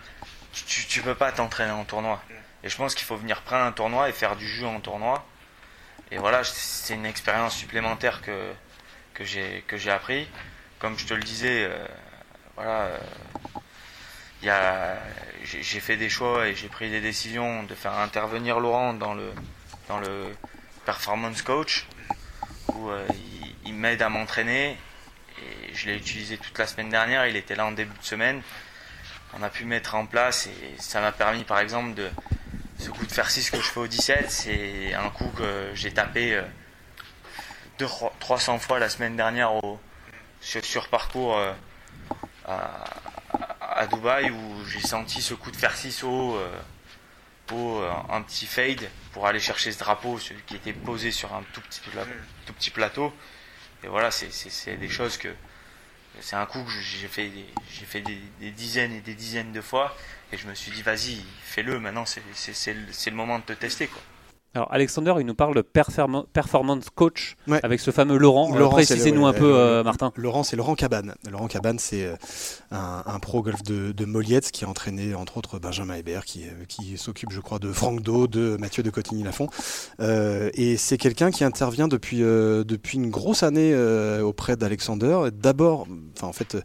Tu, 0.52 0.86
tu 0.86 1.00
peux 1.00 1.14
pas 1.14 1.32
t'entraîner 1.32 1.70
en 1.70 1.84
tournoi. 1.84 2.20
Et 2.64 2.68
je 2.68 2.76
pense 2.76 2.94
qu'il 2.94 3.06
faut 3.06 3.16
venir 3.16 3.42
prendre 3.42 3.64
un 3.64 3.72
tournoi 3.72 4.08
et 4.08 4.12
faire 4.12 4.36
du 4.36 4.46
jeu 4.46 4.66
en 4.66 4.80
tournoi. 4.80 5.24
Et 6.10 6.18
voilà, 6.18 6.44
c'est 6.44 6.94
une 6.94 7.06
expérience 7.06 7.56
supplémentaire 7.56 8.20
que 8.22 8.52
que 9.14 9.24
j'ai 9.24 9.64
que 9.66 9.76
j'ai 9.76 9.90
appris. 9.90 10.28
Comme 10.78 10.98
je 10.98 11.06
te 11.06 11.14
le 11.14 11.22
disais. 11.22 11.64
Euh, 11.64 11.86
voilà, 12.56 12.80
euh, 12.82 12.98
j'ai 15.44 15.80
fait 15.80 15.96
des 15.96 16.08
choix 16.08 16.48
et 16.48 16.54
j'ai 16.54 16.68
pris 16.68 16.90
des 16.90 17.00
décisions 17.00 17.62
de 17.62 17.74
faire 17.74 17.92
intervenir 17.94 18.60
Laurent 18.60 18.92
dans 18.92 19.14
le, 19.14 19.32
le 20.00 20.34
performance 20.84 21.42
coach, 21.42 21.86
où 22.74 22.90
euh, 22.90 23.06
il, 23.64 23.74
m'aide 23.74 24.02
à 24.02 24.08
m'entraîner. 24.08 24.76
Et 25.38 25.74
je 25.74 25.86
l'ai 25.86 25.96
utilisé 25.96 26.38
toute 26.38 26.58
la 26.58 26.66
semaine 26.66 26.90
dernière, 26.90 27.26
il 27.26 27.36
était 27.36 27.54
là 27.54 27.66
en 27.66 27.72
début 27.72 27.96
de 27.98 28.04
semaine. 28.04 28.42
On 29.34 29.42
a 29.42 29.48
pu 29.48 29.64
mettre 29.64 29.94
en 29.94 30.06
place 30.06 30.46
et 30.46 30.76
ça 30.78 31.00
m'a 31.00 31.10
permis 31.10 31.44
par 31.44 31.58
exemple 31.58 31.94
de 31.94 32.10
ce 32.78 32.90
coup 32.90 33.06
de 33.06 33.12
fer 33.12 33.30
6 33.30 33.50
que 33.50 33.56
je 33.56 33.62
fais 33.62 33.80
au 33.80 33.86
17, 33.86 34.30
c'est 34.30 34.94
un 34.94 35.08
coup 35.08 35.28
que 35.36 35.70
j'ai 35.74 35.92
tapé 35.92 36.34
euh, 36.34 36.42
deux, 37.78 37.86
300 38.20 38.58
fois 38.58 38.78
la 38.78 38.90
semaine 38.90 39.16
dernière 39.16 39.54
au, 39.54 39.80
sur, 40.42 40.88
parcours 40.88 41.38
euh, 41.38 41.52
à, 42.44 42.84
à, 43.60 43.86
Dubaï 43.86 44.30
où 44.30 44.64
j'ai 44.66 44.80
senti 44.80 45.22
ce 45.22 45.34
coup 45.34 45.50
de 45.50 45.56
fer 45.56 45.74
6 45.74 46.04
haut, 46.04 46.36
euh, 46.36 46.58
euh, 47.52 47.90
un 48.08 48.22
petit 48.22 48.46
fade 48.46 48.88
pour 49.12 49.26
aller 49.26 49.40
chercher 49.40 49.72
ce 49.72 49.78
drapeau 49.78 50.18
celui 50.18 50.42
qui 50.42 50.56
était 50.56 50.72
posé 50.72 51.10
sur 51.10 51.34
un 51.34 51.42
tout 51.52 51.60
petit, 51.60 51.80
plateau, 51.80 52.10
tout 52.46 52.52
petit 52.54 52.70
plateau. 52.70 53.12
Et 53.84 53.88
voilà, 53.88 54.10
c'est 54.10 54.76
des 54.76 54.88
choses 54.88 55.16
que. 55.16 55.28
C'est 56.20 56.36
un 56.36 56.44
coup 56.44 56.62
que 56.62 56.70
j'ai 56.70 57.08
fait, 57.08 57.30
j'ai 57.72 57.86
fait 57.86 58.02
des, 58.02 58.18
des, 58.38 58.50
dizaines 58.50 58.92
et 58.92 59.00
des 59.00 59.14
dizaines 59.14 59.52
de 59.52 59.62
fois. 59.62 59.96
Et 60.30 60.36
je 60.36 60.46
me 60.46 60.54
suis 60.54 60.70
dit, 60.70 60.82
vas-y, 60.82 61.24
fais-le, 61.42 61.80
maintenant 61.80 62.04
c'est 62.04 62.74
le, 62.74 62.86
le 63.06 63.16
moment 63.16 63.38
de 63.38 63.44
te 63.44 63.54
tester. 63.54 63.86
Quoi. 63.86 64.02
Alors 64.54 64.68
Alexander, 64.70 65.14
il 65.18 65.24
nous 65.24 65.34
parle 65.34 65.54
de 65.54 65.62
performance 65.62 66.90
coach 66.94 67.36
ouais. 67.48 67.60
avec 67.62 67.80
ce 67.80 67.90
fameux 67.90 68.18
Laurent. 68.18 68.54
Laurent 68.54 68.74
Précisez-nous 68.74 69.24
un 69.24 69.32
peu, 69.32 69.54
euh, 69.56 69.82
Martin. 69.82 70.12
Laurent, 70.16 70.42
c'est 70.42 70.56
Laurent 70.56 70.74
Cabane. 70.74 71.14
Laurent 71.30 71.46
Cabane, 71.48 71.78
c'est 71.78 72.04
euh, 72.04 72.16
un, 72.70 73.02
un, 73.06 73.18
pro 73.18 73.40
golf 73.40 73.62
de, 73.62 73.92
de 73.92 74.04
Moliette 74.04 74.50
qui 74.50 74.66
a 74.66 74.68
entraîné 74.68 75.14
entre 75.14 75.38
autres 75.38 75.58
Benjamin 75.58 75.94
Hébert, 75.94 76.26
qui, 76.26 76.44
euh, 76.44 76.64
qui 76.68 76.98
s'occupe, 76.98 77.32
je 77.32 77.40
crois, 77.40 77.58
de 77.60 77.72
Franck 77.72 78.02
Do, 78.02 78.26
de 78.26 78.58
Mathieu 78.60 78.82
de 78.82 78.90
Cotigny-Lafont. 78.90 79.48
Euh, 80.00 80.50
et 80.52 80.76
c'est 80.76 80.98
quelqu'un 80.98 81.30
qui 81.30 81.44
intervient 81.44 81.88
depuis 81.88 82.22
euh, 82.22 82.62
depuis 82.62 82.98
une 82.98 83.10
grosse 83.10 83.42
année 83.42 83.74
auprès 84.20 84.56
d'Alexander. 84.56 85.30
D'abord, 85.32 85.86
enfin 86.16 86.26
en 86.26 86.32
fait 86.32 86.58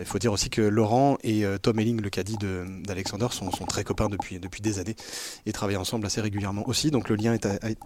il 0.00 0.06
faut 0.06 0.18
dire 0.18 0.32
aussi 0.32 0.50
que 0.50 0.62
Laurent 0.62 1.18
et 1.22 1.44
euh, 1.44 1.58
Tom 1.58 1.78
Elling, 1.78 2.00
le 2.00 2.10
caddie 2.10 2.36
d'Alexander, 2.38 3.28
sont, 3.30 3.50
sont, 3.50 3.64
très 3.64 3.84
copains 3.84 4.08
depuis, 4.08 4.38
depuis 4.38 4.60
des 4.60 4.78
années 4.78 4.96
et 5.46 5.52
travaillent 5.52 5.76
ensemble 5.76 6.06
assez 6.06 6.20
régulièrement 6.20 6.66
aussi. 6.66 6.90
Donc 6.90 7.08
le 7.08 7.16
lien 7.16 7.36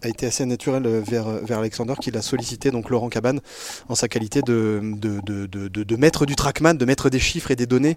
a, 0.02 0.08
été 0.08 0.26
assez 0.26 0.44
naturel 0.44 0.86
euh, 0.86 1.00
vers, 1.00 1.28
vers 1.28 1.58
Alexander 1.58 1.94
qui 2.00 2.10
l'a 2.10 2.22
sollicité, 2.22 2.70
donc 2.70 2.90
Laurent 2.90 3.08
Cabane, 3.08 3.40
en 3.88 3.94
sa 3.94 4.08
qualité 4.08 4.42
de, 4.42 4.80
de, 4.82 5.20
de, 5.20 5.46
de, 5.46 5.96
maître 5.96 6.26
du 6.26 6.36
trackman, 6.36 6.74
de 6.74 6.84
mettre 6.84 7.10
des 7.10 7.18
chiffres 7.18 7.50
et 7.50 7.56
des 7.56 7.66
données, 7.66 7.96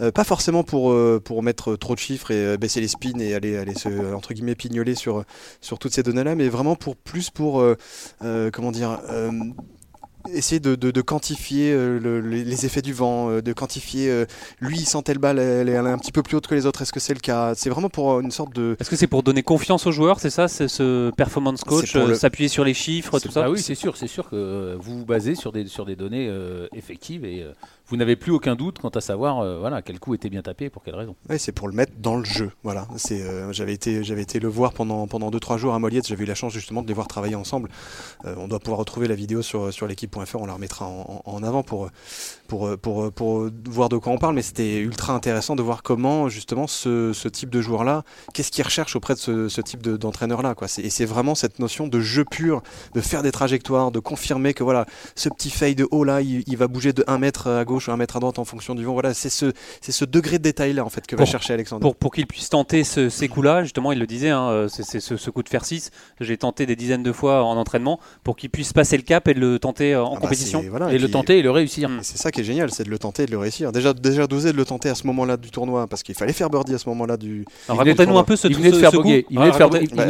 euh, 0.00 0.10
pas 0.10 0.24
forcément 0.24 0.62
pour, 0.62 0.90
euh, 0.90 1.20
pour 1.22 1.42
mettre 1.42 1.76
trop 1.76 1.94
de 1.94 2.00
chiffres 2.00 2.30
et 2.30 2.44
euh, 2.44 2.56
baisser 2.56 2.80
les 2.80 2.88
spins 2.88 3.18
et 3.18 3.34
aller, 3.34 3.56
aller 3.56 3.74
se, 3.74 4.14
entre 4.14 4.34
guillemets, 4.34 4.54
pignoler 4.54 4.94
sur, 4.94 5.24
sur 5.60 5.78
toutes 5.78 5.92
ces 5.92 6.02
données-là, 6.02 6.34
mais 6.34 6.48
vraiment 6.48 6.76
pour 6.76 6.96
plus 6.96 7.30
pour, 7.30 7.64
comment 8.52 8.72
dire, 8.72 9.00
essayer 10.32 10.60
de, 10.60 10.74
de, 10.74 10.90
de 10.90 11.00
quantifier 11.00 11.72
euh, 11.72 11.98
le, 11.98 12.20
les 12.20 12.66
effets 12.66 12.82
du 12.82 12.92
vent, 12.92 13.30
euh, 13.30 13.42
de 13.42 13.52
quantifier 13.52 14.10
euh, 14.10 14.26
lui 14.60 14.78
il 14.78 14.86
sentait 14.86 15.14
le 15.14 15.20
balle, 15.20 15.38
elle, 15.38 15.68
elle, 15.68 15.86
est 15.86 15.90
un 15.90 15.98
petit 15.98 16.12
peu 16.12 16.22
plus 16.22 16.36
haute 16.36 16.46
que 16.46 16.54
les 16.54 16.66
autres. 16.66 16.82
Est-ce 16.82 16.92
que 16.92 17.00
c'est 17.00 17.14
le 17.14 17.20
cas? 17.20 17.54
C'est 17.54 17.70
vraiment 17.70 17.88
pour 17.88 18.20
une 18.20 18.30
sorte 18.30 18.54
de. 18.54 18.76
Est-ce 18.80 18.90
que 18.90 18.96
c'est 18.96 19.06
pour 19.06 19.22
donner 19.22 19.42
confiance 19.42 19.86
aux 19.86 19.92
joueurs 19.92 20.20
C'est 20.20 20.30
ça, 20.30 20.48
c'est 20.48 20.68
ce 20.68 21.10
performance 21.10 21.64
coach, 21.64 21.94
le... 21.94 22.14
s'appuyer 22.14 22.48
sur 22.48 22.64
les 22.64 22.74
chiffres, 22.74 23.18
tout 23.18 23.30
ça? 23.30 23.44
Ah 23.44 23.50
oui, 23.50 23.60
c'est 23.60 23.74
sûr, 23.74 23.96
c'est 23.96 24.06
sûr 24.06 24.28
que 24.28 24.76
vous 24.78 24.98
vous 24.98 25.04
basez 25.06 25.34
sur 25.34 25.52
des 25.52 25.66
sur 25.66 25.84
des 25.84 25.96
données 25.96 26.30
effectives 26.74 27.24
et 27.24 27.44
vous 27.88 27.96
n'avez 27.96 28.16
plus 28.16 28.32
aucun 28.32 28.56
doute 28.56 28.78
quant 28.80 28.88
à 28.88 29.00
savoir 29.00 29.40
euh, 29.40 29.58
voilà, 29.58 29.82
quel 29.82 30.00
coup 30.00 30.14
était 30.14 30.28
bien 30.28 30.42
tapé 30.42 30.66
et 30.66 30.70
pour 30.70 30.82
quelle 30.82 30.96
raison. 30.96 31.14
Oui, 31.30 31.38
c'est 31.38 31.52
pour 31.52 31.68
le 31.68 31.74
mettre 31.74 31.92
dans 31.98 32.16
le 32.16 32.24
jeu. 32.24 32.50
Voilà. 32.62 32.88
Euh, 33.12 33.52
j'avais, 33.52 33.74
été, 33.74 34.02
j'avais 34.02 34.22
été 34.22 34.40
le 34.40 34.48
voir 34.48 34.72
pendant 34.72 35.06
2-3 35.06 35.08
pendant 35.08 35.30
deux, 35.30 35.40
trois 35.40 35.56
jours 35.56 35.74
à 35.74 35.78
Moliette, 35.78 36.06
j'avais 36.06 36.24
eu 36.24 36.26
la 36.26 36.34
chance 36.34 36.52
justement 36.52 36.82
de 36.82 36.88
les 36.88 36.94
voir 36.94 37.08
travailler 37.08 37.36
ensemble. 37.36 37.70
Euh, 38.24 38.34
on 38.38 38.48
doit 38.48 38.58
pouvoir 38.58 38.78
retrouver 38.78 39.08
la 39.08 39.14
vidéo 39.14 39.40
sur, 39.40 39.72
sur 39.72 39.86
l'équipe.fr, 39.86 40.36
on 40.36 40.46
la 40.46 40.54
remettra 40.54 40.86
en, 40.86 41.42
avant 41.42 41.62
pour, 41.62 41.88
pour, 42.48 42.76
pour, 42.78 43.12
pour, 43.12 43.48
voir 43.66 43.88
de 43.88 43.96
quoi 43.96 44.12
on 44.12 44.18
parle, 44.18 44.34
mais 44.34 44.42
c'était 44.42 44.78
ultra 44.78 45.14
intéressant 45.14 45.56
de 45.56 45.62
voir 45.62 45.82
comment 45.82 46.28
justement 46.28 46.66
ce, 46.66 47.12
ce 47.12 47.28
type 47.28 47.50
de 47.50 47.60
joueur-là, 47.60 48.02
qu'est-ce 48.34 48.50
qu'il 48.50 48.64
recherche 48.64 48.96
auprès 48.96 49.14
de 49.14 49.48
ce, 49.48 49.60
type 49.60 49.82
de, 49.82 49.96
d'entraîneur-là. 49.96 50.54
Quoi. 50.54 50.68
Et 50.78 50.90
c'est 50.90 51.04
vraiment 51.04 51.34
cette 51.34 51.58
notion 51.58 51.88
de 51.88 52.00
jeu 52.00 52.24
pur, 52.24 52.62
de 52.94 53.00
faire 53.00 53.22
des 53.22 53.32
trajectoires, 53.32 53.90
de 53.90 54.00
confirmer 54.00 54.54
que 54.54 54.64
voilà, 54.64 54.86
ce 55.14 55.28
petit 55.28 55.50
fade 55.50 55.76
de 55.76 55.88
haut 55.90 56.04
là, 56.04 56.20
il, 56.20 56.42
il 56.46 56.56
va 56.56 56.68
bouger 56.68 56.92
de 56.92 57.04
1 57.06 57.18
mètre 57.18 57.48
à 57.48 57.64
gauche 57.64 57.75
ou 57.76 57.90
1 57.90 57.96
mètre 57.96 58.16
à 58.16 58.20
droite 58.20 58.38
en 58.38 58.44
fonction 58.44 58.74
du 58.74 58.84
vent. 58.84 58.92
Voilà, 58.92 59.14
c'est 59.14 59.28
ce, 59.28 59.52
c'est 59.80 59.92
ce 59.92 60.04
degré 60.04 60.38
de 60.38 60.42
détail 60.42 60.72
là 60.72 60.84
en 60.84 60.88
fait 60.88 61.06
que 61.06 61.16
pour, 61.16 61.24
va 61.24 61.30
chercher 61.30 61.54
Alexandre. 61.54 61.82
Pour, 61.82 61.96
pour 61.96 62.12
qu'il 62.12 62.26
puisse 62.26 62.48
tenter 62.48 62.84
ce, 62.84 63.08
ces 63.08 63.28
coups-là, 63.28 63.62
justement, 63.62 63.92
il 63.92 63.98
le 63.98 64.06
disait, 64.06 64.30
hein, 64.30 64.66
c'est, 64.68 64.84
c'est 64.84 65.00
ce, 65.00 65.16
ce, 65.16 65.30
coup 65.30 65.42
de 65.42 65.48
fer 65.48 65.64
6, 65.64 65.90
j'ai 66.20 66.36
tenté 66.36 66.66
des 66.66 66.76
dizaines 66.76 67.02
de 67.02 67.12
fois 67.12 67.44
en 67.44 67.56
entraînement 67.56 68.00
pour 68.24 68.36
qu'il 68.36 68.50
puisse 68.50 68.72
passer 68.72 68.96
le 68.96 69.02
cap 69.02 69.28
et 69.28 69.34
le 69.34 69.58
tenter 69.58 69.96
en 69.96 70.14
ah 70.16 70.20
compétition. 70.20 70.62
Bah 70.62 70.68
voilà, 70.70 70.86
et, 70.86 70.94
et 70.94 70.98
puis, 70.98 71.06
le 71.06 71.10
tenter 71.10 71.38
et 71.38 71.42
le 71.42 71.50
réussir. 71.50 71.90
Et 71.90 72.02
c'est 72.02 72.18
ça 72.18 72.30
qui 72.30 72.40
est 72.40 72.44
génial, 72.44 72.70
c'est 72.70 72.84
de 72.84 72.90
le 72.90 72.98
tenter 72.98 73.24
et 73.24 73.26
de 73.26 73.32
le 73.32 73.38
réussir. 73.38 73.72
Déjà, 73.72 73.92
déjà 73.92 74.26
d'oser 74.26 74.52
de 74.52 74.56
le 74.56 74.64
tenter 74.64 74.88
à 74.88 74.94
ce 74.94 75.06
moment-là 75.06 75.36
du 75.36 75.50
tournoi 75.50 75.86
parce 75.86 76.02
qu'il 76.02 76.14
fallait 76.14 76.32
faire 76.32 76.50
birdie 76.50 76.74
à 76.74 76.78
ce 76.78 76.88
moment-là 76.88 77.16
du. 77.16 77.44
Racontez-nous 77.68 78.18
un 78.18 78.24
peu 78.24 78.36
ce 78.36 78.48
Il 78.48 78.56
venait 78.56 78.70
de 78.70 78.78
faire 78.78 78.92
boguer. 78.92 79.26
Il 79.30 79.38
venait 79.38 79.50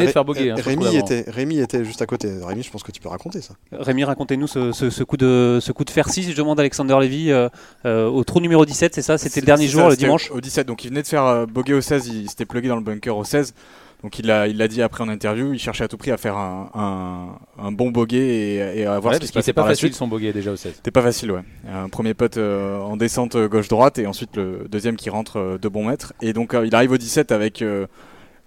de 0.06 0.10
faire, 0.10 0.24
boguer. 0.24 0.50
Hein, 0.50 0.56
Rémi 0.58 0.96
était, 0.96 1.24
Rémi 1.28 1.58
était 1.58 1.84
juste 1.84 2.02
à 2.02 2.06
côté. 2.06 2.30
Rémi, 2.42 2.62
je 2.62 2.70
pense 2.70 2.82
que 2.82 2.92
tu 2.92 3.00
peux 3.00 3.08
raconter 3.08 3.40
ça. 3.40 3.54
Rémi, 3.72 4.04
racontez-nous 4.04 4.46
ce, 4.46 4.72
ce, 4.72 4.90
ce, 4.90 5.04
coup 5.04 5.16
de 5.16 5.58
ce 5.60 5.72
coup 5.72 5.84
de 5.84 5.90
fer 5.90 6.08
6. 6.08 6.30
Je 6.30 6.36
demande 6.36 6.58
à 6.58 6.62
Alexander 6.62 6.96
Lévy 7.00 7.30
euh, 7.30 7.48
euh, 7.84 8.08
au 8.08 8.24
trou 8.24 8.40
numéro 8.40 8.64
17, 8.64 8.94
c'est 8.94 9.02
ça 9.02 9.18
C'était 9.18 9.40
le 9.40 9.46
dernier 9.46 9.68
jour, 9.68 9.82
ça, 9.82 9.88
le 9.90 9.96
dimanche 9.96 10.30
Au 10.30 10.40
17, 10.40 10.66
donc 10.66 10.84
il 10.84 10.88
venait 10.88 11.02
de 11.02 11.06
faire 11.06 11.24
euh, 11.24 11.46
bogey 11.46 11.74
au 11.74 11.80
16, 11.80 12.08
il 12.08 12.28
s'était 12.28 12.44
plugué 12.46 12.68
dans 12.68 12.76
le 12.76 12.82
bunker 12.82 13.16
au 13.16 13.24
16. 13.24 13.54
Donc 14.02 14.18
il 14.18 14.26
l'a 14.26 14.46
il 14.46 14.60
a 14.60 14.68
dit 14.68 14.82
après 14.82 15.02
en 15.02 15.08
interview, 15.08 15.54
il 15.54 15.58
cherchait 15.58 15.84
à 15.84 15.88
tout 15.88 15.96
prix 15.96 16.10
à 16.10 16.18
faire 16.18 16.36
un, 16.36 16.70
un, 16.74 17.64
un 17.64 17.72
bon 17.72 17.90
bogey 17.90 18.18
et, 18.18 18.80
et, 18.80 18.86
à 18.86 18.98
voir 18.98 19.12
ouais, 19.12 19.14
ce 19.14 19.20
qui 19.20 19.26
se 19.28 19.32
passait 19.32 19.54
pas 19.54 19.62
par 19.62 19.70
facile 19.70 19.86
la 19.86 19.92
suite. 19.92 19.98
son 19.98 20.06
bogey 20.06 20.32
déjà 20.34 20.52
au 20.52 20.56
16. 20.56 20.74
C'était 20.76 20.90
pas 20.90 21.02
facile, 21.02 21.32
ouais. 21.32 21.40
Un 21.72 21.88
premier 21.88 22.12
putt 22.12 22.36
euh, 22.36 22.78
en 22.78 22.98
descente 22.98 23.36
gauche-droite 23.36 23.98
et 23.98 24.06
ensuite 24.06 24.36
le 24.36 24.66
deuxième 24.68 24.96
qui 24.96 25.08
rentre 25.08 25.38
euh, 25.38 25.58
de 25.58 25.68
bon 25.68 25.86
mètre. 25.86 26.12
Et 26.20 26.34
donc 26.34 26.52
euh, 26.52 26.66
il 26.66 26.74
arrive 26.74 26.92
au 26.92 26.98
17 26.98 27.32
avec 27.32 27.62
euh, 27.62 27.86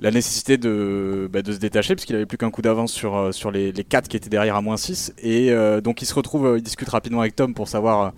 la 0.01 0.11
nécessité 0.11 0.57
de, 0.57 1.27
bah, 1.33 1.41
de 1.41 1.51
se 1.51 1.57
détacher 1.57 1.95
parce 1.95 2.05
qu'il 2.05 2.15
avait 2.15 2.27
plus 2.27 2.37
qu'un 2.37 2.51
coup 2.51 2.61
d'avance 2.61 2.91
sur, 2.93 3.17
euh, 3.17 3.31
sur 3.31 3.51
les, 3.51 3.71
les 3.71 3.83
4 3.83 4.07
qui 4.07 4.17
étaient 4.17 4.29
derrière 4.29 4.55
à 4.55 4.61
moins 4.61 4.77
6. 4.77 5.13
Et 5.17 5.51
euh, 5.51 5.81
donc 5.81 6.01
il 6.01 6.05
se 6.05 6.13
retrouve, 6.13 6.53
il 6.57 6.63
discute 6.63 6.89
rapidement 6.89 7.21
avec 7.21 7.35
Tom 7.35 7.53
pour 7.53 7.67
savoir 7.67 8.13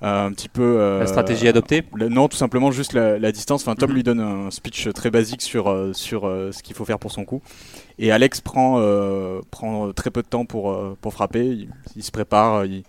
un 0.00 0.30
petit 0.32 0.48
peu. 0.48 0.98
la 1.00 1.06
stratégie 1.06 1.48
adoptée 1.48 1.84
Non, 1.96 2.28
tout 2.28 2.36
simplement 2.36 2.70
juste 2.70 2.92
la, 2.92 3.32
distance. 3.32 3.62
Enfin, 3.62 3.74
Tom 3.74 3.90
mhm. 3.90 3.96
lui 3.96 4.02
donne 4.02 4.20
un 4.20 4.50
speech 4.50 4.88
très 4.94 5.10
basique 5.10 5.42
sur, 5.42 5.90
sur 5.92 6.22
ce 6.22 6.62
qu'il 6.62 6.76
faut 6.76 6.84
faire 6.84 6.98
pour 6.98 7.12
son 7.12 7.24
coup. 7.24 7.42
Et 7.98 8.12
Alex 8.12 8.40
prend, 8.40 8.80
prend 9.50 9.92
très 9.92 10.10
peu 10.10 10.22
de 10.22 10.28
temps 10.28 10.44
pour, 10.44 10.96
pour 11.00 11.12
frapper. 11.12 11.66
Il, 11.96 12.02
se 12.02 12.10
prépare. 12.10 12.64
Il, 12.64 12.84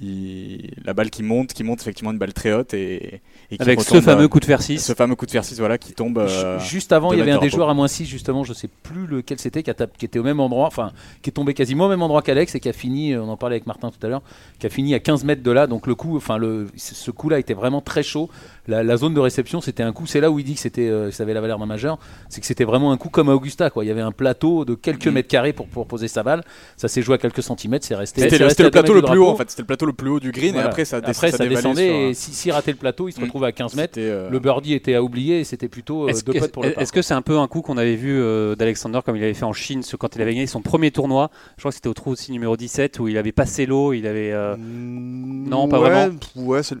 la 0.00 0.92
balle 0.92 1.10
qui 1.10 1.22
monte, 1.22 1.52
qui 1.52 1.62
monte 1.62 1.80
effectivement 1.80 2.10
une 2.10 2.18
balle 2.18 2.32
très 2.32 2.52
haute 2.52 2.74
et, 2.74 3.20
avec 3.58 3.80
ce 3.80 4.00
fameux 4.00 4.28
coup 4.28 4.40
de 4.40 4.44
fer 4.44 4.60
6 4.60 4.78
ce 4.78 4.92
fameux 4.92 5.14
coup 5.14 5.26
de 5.26 5.30
fer 5.30 5.44
6 5.44 5.58
voilà 5.60 5.78
qui 5.78 5.92
tombe 5.92 6.18
euh, 6.18 6.58
juste 6.58 6.92
avant 6.92 7.12
il 7.12 7.18
y 7.20 7.22
avait 7.22 7.30
un 7.30 7.38
des 7.38 7.50
joueurs 7.50 7.68
à 7.68 7.74
moins 7.74 7.86
6 7.86 8.04
justement 8.06 8.42
je 8.42 8.52
sais 8.52 8.68
plus 8.82 9.06
lequel 9.06 9.38
c'était 9.38 9.62
qui, 9.62 9.70
qui, 9.98 10.04
était 10.04 10.18
au 10.18 10.24
même 10.24 10.40
endroit 10.40 10.66
enfin 10.66 10.92
qui 11.22 11.30
est 11.30 11.32
tombé 11.32 11.54
quasiment 11.54 11.86
au 11.86 11.88
même 11.88 12.02
endroit 12.02 12.22
qu'Alex 12.22 12.54
et 12.56 12.60
qui 12.60 12.68
a 12.68 12.72
fini 12.72 13.16
on 13.16 13.28
en 13.28 13.36
parlait 13.36 13.54
avec 13.54 13.66
Martin 13.66 13.90
tout 13.90 14.04
à 14.04 14.08
l'heure 14.08 14.22
qui 14.58 14.66
a 14.66 14.70
fini 14.70 14.94
à 14.94 15.00
15 15.00 15.24
mètres 15.24 15.42
de 15.42 15.50
là. 15.50 15.66
Donc 15.66 15.86
le 15.86 15.94
coup 15.94 16.16
enfin 16.16 16.38
le 16.38 16.68
ce 16.76 17.10
coup 17.10 17.28
là 17.28 17.38
était 17.38 17.54
vraiment 17.54 17.80
très 17.80 18.02
chaud 18.02 18.30
la, 18.66 18.96
zone 18.96 19.12
de 19.12 19.20
réception, 19.20 19.60
c'était 19.60 19.82
un 19.82 19.92
coup. 19.92 20.06
C'est 20.06 20.20
là 20.20 20.30
où 20.30 20.38
il 20.38 20.44
dit 20.44 20.54
que 20.54 20.60
c'était, 20.60 20.88
euh, 20.88 21.10
ça 21.10 21.22
avait 21.22 21.34
la 21.34 21.40
valeur 21.40 21.58
d'un 21.58 21.66
majeur. 21.66 21.98
C'est 22.28 22.40
que 22.40 22.46
c'était 22.46 22.64
vraiment 22.64 22.92
un 22.92 22.96
coup 22.96 23.10
comme 23.10 23.28
à 23.28 23.34
Augusta. 23.34 23.68
Quoi. 23.70 23.84
Il 23.84 23.88
y 23.88 23.90
avait 23.90 24.00
un 24.00 24.12
plateau 24.12 24.64
de 24.64 24.74
quelques 24.74 25.06
mm. 25.06 25.10
mètres 25.10 25.28
carrés 25.28 25.52
pour, 25.52 25.66
pour 25.66 25.86
poser 25.86 26.08
sa 26.08 26.22
balle. 26.22 26.42
Ça 26.76 26.88
s'est 26.88 27.02
joué 27.02 27.16
à 27.16 27.18
quelques 27.18 27.42
centimètres. 27.42 27.84
C'est 27.84 27.94
resté. 27.94 28.22
C'était, 28.22 28.38
le, 28.38 28.70
plateau 28.70 28.94
le 28.94 29.02
plus 29.02 29.18
haut 29.18 29.28
en 29.28 29.36
fait. 29.36 29.50
C'était 29.50 29.62
le 29.62 29.66
plateau 29.66 29.86
le 29.86 29.92
plus 29.92 30.08
haut 30.08 30.20
du 30.20 30.32
green 30.32 30.54
et 30.56 30.60
après 30.60 30.84
ça, 30.84 30.98
après, 30.98 31.30
ça, 31.30 31.46
descendait. 31.46 32.10
Et 32.10 32.14
s'il 32.14 32.52
ratait 32.52 32.72
le 32.72 32.78
plateau, 32.78 33.08
il 33.08 33.12
se 33.12 33.20
mm. 33.20 33.24
retrouvait 33.24 33.48
à 33.48 33.52
15 33.52 33.74
mètres. 33.74 33.98
Euh, 33.98 34.30
le 34.30 34.38
birdie 34.38 34.72
était 34.72 34.94
à 34.94 35.02
oublier. 35.02 35.40
Et 35.40 35.44
c'était 35.44 35.68
plutôt 35.68 36.04
euh, 36.04 36.08
est-ce 36.08 36.24
deux 36.24 36.32
pour 36.48 36.62
le 36.62 36.80
Est-ce 36.80 36.92
que 36.92 37.02
c'est 37.02 37.14
un 37.14 37.22
peu 37.22 37.38
un 37.38 37.48
coup 37.48 37.60
qu'on 37.60 37.76
avait 37.76 37.96
vu 37.96 38.18
d'Alexander 38.56 39.00
comme 39.04 39.16
il 39.16 39.24
avait 39.24 39.34
fait 39.34 39.44
en 39.44 39.52
Chine 39.52 39.82
quand 39.98 40.16
il 40.16 40.22
avait 40.22 40.34
gagné 40.34 40.46
son 40.46 40.62
premier 40.62 40.90
tournoi? 40.90 41.30
Je 41.56 41.62
crois 41.62 41.70
que 41.70 41.76
c'était 41.76 41.88
au 41.88 41.94
trou 41.94 42.12
aussi 42.12 42.32
numéro 42.32 42.56
17 42.56 42.98
où 42.98 43.08
il 43.08 43.18
avait 43.18 43.32
passé 43.32 43.66
l'eau. 43.66 43.92
Il 43.92 44.06
avait. 44.06 44.32
Mm, 44.32 45.48
non, 45.48 45.68
pas 45.68 45.78
vraiment. 45.78 46.14
Ouais, 46.36 46.62
c'est 46.62 46.76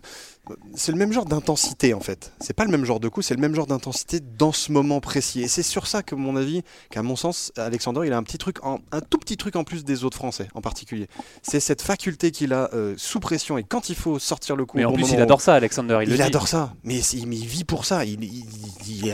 le 0.88 0.94
même 0.94 1.12
genre 1.12 1.24
d'intensité 1.24 1.94
en 1.94 2.00
fait. 2.00 2.32
C'est 2.40 2.54
pas 2.54 2.64
le 2.64 2.70
même 2.70 2.84
genre 2.84 3.00
de 3.00 3.08
coup, 3.08 3.22
c'est 3.22 3.34
le 3.34 3.40
même 3.40 3.54
genre 3.54 3.66
d'intensité 3.66 4.20
dans 4.20 4.52
ce 4.52 4.72
moment 4.72 5.00
précis. 5.00 5.42
Et 5.42 5.48
c'est 5.48 5.62
sur 5.62 5.86
ça 5.86 6.02
que 6.02 6.14
mon 6.14 6.36
avis, 6.36 6.62
qu'à 6.90 7.02
mon 7.02 7.16
sens, 7.16 7.52
Alexander, 7.56 8.02
il 8.04 8.12
a 8.12 8.16
un 8.16 8.22
petit 8.22 8.38
truc, 8.38 8.58
un 8.64 9.00
tout 9.00 9.18
petit 9.18 9.36
truc 9.36 9.56
en 9.56 9.64
plus 9.64 9.84
des 9.84 10.04
autres 10.04 10.16
Français 10.16 10.48
en 10.54 10.60
particulier. 10.60 11.08
C'est 11.42 11.60
cette 11.60 11.82
faculté 11.82 12.30
qu'il 12.30 12.52
a 12.52 12.70
euh, 12.72 12.94
sous 12.96 13.20
pression 13.20 13.58
et 13.58 13.64
quand 13.64 13.88
il 13.88 13.96
faut 13.96 14.18
sortir 14.18 14.56
le 14.56 14.64
coup. 14.66 14.76
Mais 14.76 14.84
en 14.84 14.92
plus, 14.92 15.10
il 15.12 15.20
adore 15.20 15.40
ça, 15.40 15.54
Alexander. 15.54 16.00
Il, 16.06 16.20
adore 16.22 16.48
ça, 16.48 16.74
mais 16.84 16.98
il, 16.98 17.46
vit 17.46 17.64
pour 17.64 17.84
ça. 17.84 18.04
Il, 18.04 18.18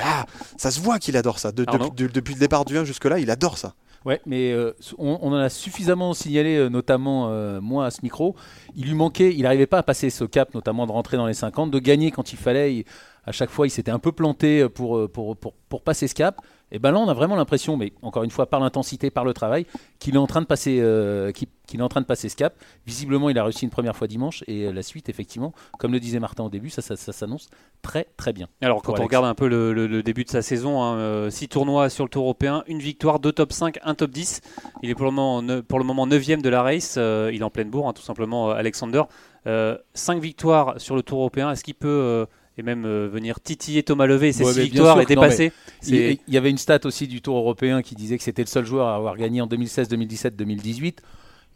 ah, 0.02 0.26
ça 0.56 0.70
se 0.70 0.80
voit 0.80 0.98
qu'il 0.98 1.16
adore 1.16 1.38
ça. 1.38 1.52
depuis 1.52 2.34
le 2.34 2.40
départ 2.40 2.64
du 2.64 2.78
1 2.78 2.84
jusque 2.84 3.04
là, 3.04 3.18
il 3.18 3.30
adore 3.30 3.58
ça. 3.58 3.74
Ouais, 4.06 4.20
mais 4.24 4.52
euh, 4.52 4.72
on, 4.96 5.16
en 5.22 5.34
a 5.34 5.50
suffisamment 5.50 6.14
signalé, 6.14 6.56
euh, 6.56 6.68
notamment 6.70 7.28
euh, 7.28 7.60
moi 7.60 7.84
à 7.84 7.90
ce 7.90 8.00
micro. 8.02 8.34
Il 8.74 8.86
lui 8.86 8.94
manquait, 8.94 9.34
il 9.34 9.42
n'arrivait 9.42 9.66
pas 9.66 9.78
à 9.78 9.82
passer 9.82 10.08
ce 10.08 10.24
cap, 10.24 10.54
notamment 10.54 10.86
de 10.86 10.92
rentrer 10.92 11.18
dans 11.18 11.26
les 11.26 11.34
50, 11.34 11.70
de 11.70 11.78
gagner 11.78 12.10
quand 12.10 12.32
il 12.32 12.38
fallait. 12.38 12.86
À 13.24 13.32
chaque 13.32 13.50
fois, 13.50 13.66
il 13.66 13.70
s'était 13.70 13.90
un 13.90 13.98
peu 13.98 14.12
planté 14.12 14.68
pour, 14.68 15.10
pour, 15.10 15.36
pour, 15.36 15.54
pour 15.54 15.82
passer 15.82 16.08
ce 16.08 16.14
cap. 16.14 16.40
Et 16.72 16.78
ben 16.78 16.92
là, 16.92 16.98
on 16.98 17.08
a 17.08 17.14
vraiment 17.14 17.36
l'impression, 17.36 17.76
mais 17.76 17.92
encore 18.02 18.22
une 18.22 18.30
fois, 18.30 18.46
par 18.46 18.60
l'intensité, 18.60 19.10
par 19.10 19.24
le 19.24 19.32
travail, 19.32 19.66
qu'il 19.98 20.14
est 20.14 20.18
en 20.18 20.26
train 20.26 20.40
de 20.40 20.46
passer, 20.46 20.78
euh, 20.80 21.32
qu'il, 21.32 21.48
est 21.74 21.82
en 21.82 21.88
train 21.88 22.00
de 22.00 22.06
passer 22.06 22.28
ce 22.28 22.36
cap. 22.36 22.54
Visiblement, 22.86 23.28
il 23.28 23.38
a 23.38 23.44
réussi 23.44 23.64
une 23.64 23.70
première 23.70 23.96
fois 23.96 24.06
dimanche, 24.06 24.44
et 24.46 24.66
euh, 24.66 24.72
la 24.72 24.82
suite, 24.82 25.08
effectivement, 25.08 25.52
comme 25.78 25.92
le 25.92 26.00
disait 26.00 26.20
Martin 26.20 26.44
au 26.44 26.48
début, 26.48 26.70
ça, 26.70 26.82
ça, 26.82 26.96
s'annonce 26.96 27.48
très 27.82 28.06
très 28.16 28.32
bien. 28.32 28.48
Alors, 28.60 28.82
quand 28.82 28.98
on 28.98 29.02
regarde 29.02 29.24
un 29.24 29.34
peu 29.34 29.48
le, 29.48 30.02
début 30.02 30.24
de 30.24 30.30
sa 30.30 30.42
saison, 30.42 30.70
6 30.70 30.74
hein, 30.74 30.98
euh, 30.98 31.46
tournois 31.48 31.88
sur 31.88 32.04
le 32.04 32.10
Tour 32.10 32.24
européen, 32.24 32.62
une 32.68 32.80
victoire, 32.80 33.18
deux 33.18 33.32
top 33.32 33.52
5, 33.52 33.78
un 33.82 33.94
top 33.94 34.10
10. 34.10 34.40
Il 34.82 34.90
est 34.90 34.94
pour 34.94 35.06
le 35.06 35.12
moment, 35.12 35.62
pour 35.62 35.78
le 35.78 35.84
moment 35.84 36.06
9 36.06 36.40
de 36.42 36.48
la 36.48 36.62
race. 36.62 36.96
il 36.96 37.38
est 37.40 37.42
en 37.42 37.50
pleine 37.50 37.70
bourre, 37.70 37.88
hein, 37.88 37.92
tout 37.92 38.02
simplement, 38.02 38.50
Alexander. 38.50 39.02
5 39.46 40.20
victoires 40.20 40.80
sur 40.80 40.94
le 40.94 41.02
Tour 41.02 41.18
européen. 41.18 41.50
Est-ce 41.50 41.64
qu'il 41.64 41.74
peut 41.74 42.26
et 42.60 42.62
même 42.62 42.84
euh, 42.84 43.08
venir 43.08 43.40
titiller 43.40 43.82
Thomas 43.82 44.06
Levé 44.06 44.28
et 44.28 44.32
ses 44.32 44.52
victoires 44.52 45.00
et 45.00 45.06
dépasser. 45.06 45.52
Il 45.86 46.18
y 46.28 46.36
avait 46.36 46.50
une 46.50 46.58
stat 46.58 46.80
aussi 46.84 47.08
du 47.08 47.20
Tour 47.22 47.36
européen 47.36 47.82
qui 47.82 47.94
disait 47.94 48.18
que 48.18 48.22
c'était 48.22 48.42
le 48.42 48.48
seul 48.48 48.64
joueur 48.64 48.88
à 48.88 48.94
avoir 48.94 49.16
gagné 49.16 49.40
en 49.40 49.46
2016, 49.46 49.88
2017, 49.88 50.36
2018. 50.36 51.02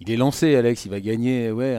Il 0.00 0.10
est 0.10 0.16
lancé, 0.16 0.56
Alex. 0.56 0.86
Il 0.86 0.90
va 0.90 1.00
gagner, 1.00 1.52
ouais, 1.52 1.78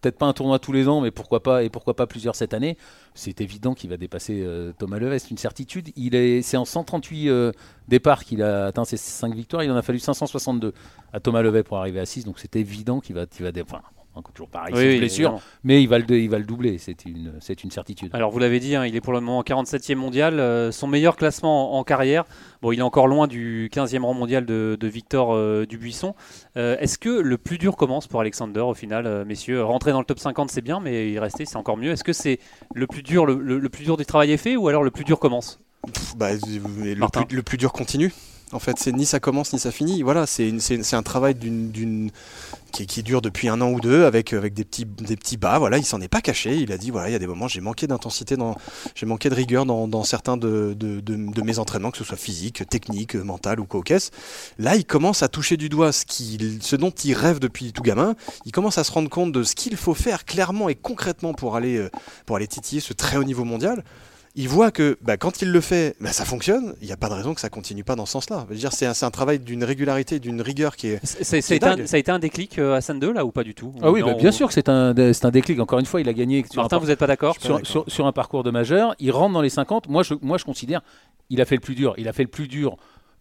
peut-être 0.00 0.18
pas 0.18 0.26
un 0.26 0.32
tournoi 0.34 0.58
tous 0.58 0.72
les 0.72 0.86
ans, 0.86 1.00
mais 1.00 1.10
pourquoi 1.10 1.42
pas 1.42 1.62
et 1.62 1.70
pourquoi 1.70 1.96
pas 1.96 2.06
plusieurs 2.06 2.36
cette 2.36 2.52
année. 2.52 2.76
C'est 3.14 3.40
évident 3.40 3.74
qu'il 3.74 3.88
va 3.88 3.96
dépasser 3.96 4.42
euh, 4.42 4.72
Thomas 4.76 4.98
Levet, 4.98 5.18
c'est 5.18 5.30
une 5.30 5.38
certitude. 5.38 5.90
Il 5.96 6.14
est, 6.14 6.42
c'est 6.42 6.58
en 6.58 6.66
138 6.66 7.28
euh, 7.28 7.52
départs 7.88 8.24
qu'il 8.24 8.42
a 8.42 8.66
atteint 8.66 8.84
ses 8.84 8.98
5 8.98 9.34
victoires. 9.34 9.64
Il 9.64 9.70
en 9.70 9.76
a 9.76 9.82
fallu 9.82 9.98
562 9.98 10.74
à 11.12 11.20
Thomas 11.20 11.40
Levet 11.40 11.62
pour 11.62 11.78
arriver 11.78 12.00
à 12.00 12.06
6, 12.06 12.24
donc 12.24 12.38
c'est 12.38 12.56
évident 12.56 13.00
qu'il 13.00 13.14
va, 13.14 13.26
qu'il 13.26 13.46
va, 13.46 13.50
enfin, 13.62 13.80
toujours 14.22 14.48
pareil, 14.48 14.74
c'est 14.74 14.98
blessure, 14.98 15.40
mais 15.62 15.82
il 15.82 15.88
va 15.88 15.98
le, 15.98 16.10
il 16.10 16.28
va 16.28 16.38
le 16.38 16.44
doubler, 16.44 16.78
c'est 16.78 17.04
une, 17.04 17.32
c'est 17.40 17.64
une 17.64 17.70
certitude. 17.70 18.10
Alors 18.12 18.30
vous 18.30 18.38
l'avez 18.38 18.60
dit, 18.60 18.74
hein, 18.74 18.86
il 18.86 18.96
est 18.96 19.00
pour 19.00 19.12
le 19.12 19.20
moment 19.20 19.42
47e 19.42 19.96
mondial, 19.96 20.40
euh, 20.40 20.72
son 20.72 20.86
meilleur 20.86 21.16
classement 21.16 21.76
en, 21.78 21.84
carrière. 21.84 22.24
Bon, 22.62 22.72
il 22.72 22.78
est 22.78 22.82
encore 22.82 23.06
loin 23.06 23.26
du 23.26 23.68
15e 23.72 24.02
rang 24.02 24.14
mondial 24.14 24.46
de, 24.46 24.78
Victor 24.82 25.34
euh, 25.34 25.66
Dubuisson. 25.66 26.14
Euh, 26.56 26.76
est-ce 26.78 26.98
que 26.98 27.08
le 27.08 27.38
plus 27.38 27.58
dur 27.58 27.76
commence 27.76 28.06
pour 28.06 28.20
Alexander 28.20 28.60
au 28.60 28.74
final, 28.74 29.24
messieurs? 29.24 29.62
Rentrer 29.62 29.92
dans 29.92 30.00
le 30.00 30.04
top 30.04 30.18
50, 30.18 30.50
c'est 30.50 30.62
bien, 30.62 30.80
mais 30.80 31.10
y 31.10 31.18
rester, 31.18 31.44
c'est 31.44 31.56
encore 31.56 31.76
mieux. 31.76 31.92
Est-ce 31.92 32.04
que 32.04 32.12
c'est 32.12 32.38
le 32.74 32.86
plus 32.86 33.02
dur, 33.02 33.26
le, 33.26 33.68
plus 33.68 33.84
dur 33.84 33.96
du 33.96 34.06
travail 34.06 34.32
est 34.32 34.36
fait, 34.36 34.56
ou 34.56 34.68
alors 34.68 34.82
le 34.82 34.90
plus 34.90 35.04
dur 35.04 35.18
commence? 35.18 35.60
Bah, 36.16 36.30
le, 36.32 37.42
plus, 37.42 37.58
dur 37.58 37.72
continue. 37.72 38.12
En 38.52 38.58
fait, 38.58 38.78
c'est 38.78 38.92
ni 38.92 39.06
ça 39.06 39.20
commence 39.20 39.52
ni 39.52 39.58
ça 39.58 39.72
finit. 39.72 40.02
Voilà, 40.02 40.26
c'est 40.26 40.94
un 40.94 41.02
travail 41.02 41.34
qui, 42.70 43.02
dure 43.02 43.20
depuis 43.20 43.48
un 43.48 43.60
an 43.60 43.70
ou 43.70 43.80
deux 43.80 44.04
avec, 44.04 44.32
avec 44.32 44.54
des, 44.54 44.64
petits, 44.64 45.36
bas. 45.36 45.58
Voilà, 45.58 45.78
il 45.78 45.84
s'en 45.84 46.00
est 46.00 46.08
pas 46.08 46.20
caché. 46.20 46.56
Il 46.56 46.70
a 46.70 46.78
dit 46.78 46.90
voilà, 46.90 47.08
il 47.08 47.12
y 47.12 47.16
a 47.16 47.18
des 47.18 47.26
moments 47.26 47.48
j'ai 47.48 47.60
manqué 47.60 47.86
d'intensité, 47.86 48.36
j'ai 48.94 49.06
manqué 49.06 49.28
de 49.28 49.34
rigueur 49.34 49.66
dans, 49.66 50.04
certains 50.04 50.36
de, 50.36 50.76
mes 51.42 51.58
entraînements, 51.58 51.90
que 51.90 51.98
ce 51.98 52.04
soit 52.04 52.16
physique, 52.16 52.68
technique, 52.68 53.14
mental 53.14 53.60
ou 53.60 53.64
coquesse. 53.64 54.10
Là, 54.58 54.76
il 54.76 54.84
commence 54.84 55.22
à 55.22 55.28
toucher 55.28 55.56
du 55.56 55.68
doigt 55.68 55.92
ce, 55.92 56.04
ce 56.60 56.76
dont 56.76 56.90
il 56.90 57.14
rêve 57.14 57.38
depuis 57.38 57.72
tout 57.72 57.82
gamin. 57.82 58.14
Il 58.46 58.52
commence 58.52 58.78
à 58.78 58.84
se 58.84 58.92
rendre 58.92 59.08
compte 59.08 59.32
de 59.32 59.42
ce 59.42 59.54
qu'il 59.54 59.76
faut 59.76 59.94
faire 59.94 60.24
clairement 60.24 60.68
et 60.68 60.74
concrètement 60.74 61.34
pour 61.34 61.56
aller, 61.56 61.76
euh, 61.76 61.90
pour 62.26 62.36
aller 62.36 62.46
titiller 62.46 62.80
ce 62.80 62.92
très 62.92 63.16
haut 63.16 63.24
niveau 63.24 63.44
mondial 63.44 63.84
il 64.36 64.48
voit 64.48 64.72
que 64.72 64.98
bah, 65.00 65.16
quand 65.16 65.42
il 65.42 65.52
le 65.52 65.60
fait, 65.60 65.96
bah, 66.00 66.12
ça 66.12 66.24
fonctionne. 66.24 66.74
Il 66.80 66.86
n'y 66.86 66.92
a 66.92 66.96
pas 66.96 67.08
de 67.08 67.14
raison 67.14 67.34
que 67.34 67.40
ça 67.40 67.50
continue 67.50 67.84
pas 67.84 67.94
dans 67.94 68.06
ce 68.06 68.12
sens-là. 68.12 68.46
C'est 68.72 68.86
un, 68.86 68.92
un, 69.00 69.10
travail 69.10 69.38
d'une 69.38 69.62
régularité, 69.62 70.18
d'une 70.18 70.40
rigueur 70.40 70.74
qui 70.76 70.88
est. 70.88 71.06
ça, 71.06 71.36
a 71.36 71.98
été 71.98 72.10
un 72.10 72.18
déclic 72.18 72.58
euh, 72.58 72.74
à 72.74 72.80
San 72.80 72.98
2 72.98 73.12
là 73.12 73.24
ou 73.24 73.30
pas 73.30 73.44
du 73.44 73.54
tout? 73.54 73.74
Ah 73.80 73.92
oui, 73.92 74.02
bah, 74.02 74.14
bien 74.14 74.32
sûr 74.32 74.48
que 74.48 74.54
c'est 74.54 74.68
un, 74.68 74.94
un 74.96 75.30
déclic. 75.30 75.60
Encore 75.60 75.78
une 75.78 75.86
fois, 75.86 76.00
il 76.00 76.08
a 76.08 76.12
gagné. 76.12 76.44
Sur 76.50 76.62
Martin, 76.62 76.78
vous 76.78 76.86
n'êtes 76.86 76.98
pas 76.98 77.06
d'accord? 77.06 77.36
sur, 77.40 77.84
sur, 77.86 78.06
un 78.06 78.12
parcours 78.12 78.42
de 78.42 78.50
majeur. 78.50 78.94
Il 78.98 79.12
rentre 79.12 79.32
dans 79.32 79.42
les 79.42 79.50
50. 79.50 79.88
Moi, 79.88 80.02
je, 80.02 80.14
moi, 80.20 80.36
je 80.36 80.44
considère, 80.44 80.82
il 81.30 81.40
a 81.40 81.44
fait 81.44 81.54
le 81.54 81.60
plus 81.60 81.74
dur. 81.76 81.94
Il 81.96 82.08
a 82.08 82.12
fait 82.12 82.24
le 82.24 82.28
plus 82.28 82.48
dur 82.48 82.76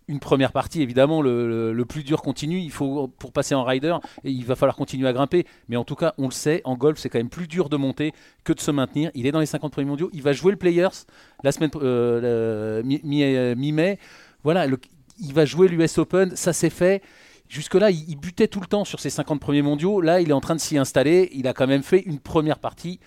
une 0.08 0.20
première 0.20 0.52
partie, 0.52 0.82
évidemment, 0.82 1.22
le, 1.22 1.84
plus 1.88 2.04
dur 2.04 2.22
continue. 2.22 2.60
Il 2.60 2.72
faut 2.72 3.08
pour 3.08 3.32
passer 3.32 3.56
en 3.56 3.64
rider, 3.64 3.96
il 4.24 4.46
va 4.46 4.56
falloir 4.56 4.76
continuer 4.76 5.08
à 5.08 5.14
grimper. 5.14 5.46
Mais 5.70 5.76
en 5.76 5.84
tout 5.84 5.96
cas, 5.96 6.14
on 6.18 6.26
le 6.26 6.32
sait, 6.32 6.62
en 6.66 6.76
golf, 6.76 7.00
c'est 7.00 7.10
quand 7.10 7.20
même 7.20 7.30
plus 7.30 7.48
dur 7.48 7.70
de 7.70 7.78
monter 7.78 8.14
que 8.44 8.54
de 8.54 8.60
se 8.60 8.72
maintenir. 8.72 9.12
Il 9.14 9.26
est 9.26 9.32
dans 9.32 9.40
les 9.40 9.46
50 9.46 9.72
premiers 9.72 9.88
mondiaux. 9.88 10.10
Il 10.14 10.22
va 10.22 10.34
jouer 10.34 10.52
le 10.52 10.58
Players 10.58 11.06
la 11.44 11.52
semaine 11.52 11.72
euh, 11.76 12.82
euh, 12.84 12.84
mi-mai. 13.56 14.00
voilà, 14.44 14.68
il 15.20 15.34
va 15.34 15.46
jouer 15.46 15.68
l'US 15.68 15.98
Open. 15.98 16.36
Ça 16.36 16.54
s'est 16.54 16.70
fait. 16.70 17.02
Jusque-là, 17.50 17.92
il, 17.92 18.10
il 18.10 18.16
butait 18.16 18.48
tout 18.48 18.62
le 18.62 18.68
temps 18.68 18.86
sur 18.86 19.00
ses 19.00 19.10
50 19.10 19.40
premiers 19.40 19.62
mondiaux. 19.62 20.02
Là, 20.02 20.22
il 20.22 20.30
est 20.30 20.34
en 20.34 20.42
train 20.42 20.56
de 20.56 20.60
s'y 20.60 20.78
installer. 20.78 21.30
Il 21.34 21.48
a 21.48 21.54
quand 21.54 21.68
même 21.68 21.84
fait 21.84 22.00
une 22.00 22.20
première 22.20 22.60
partie 22.60 23.00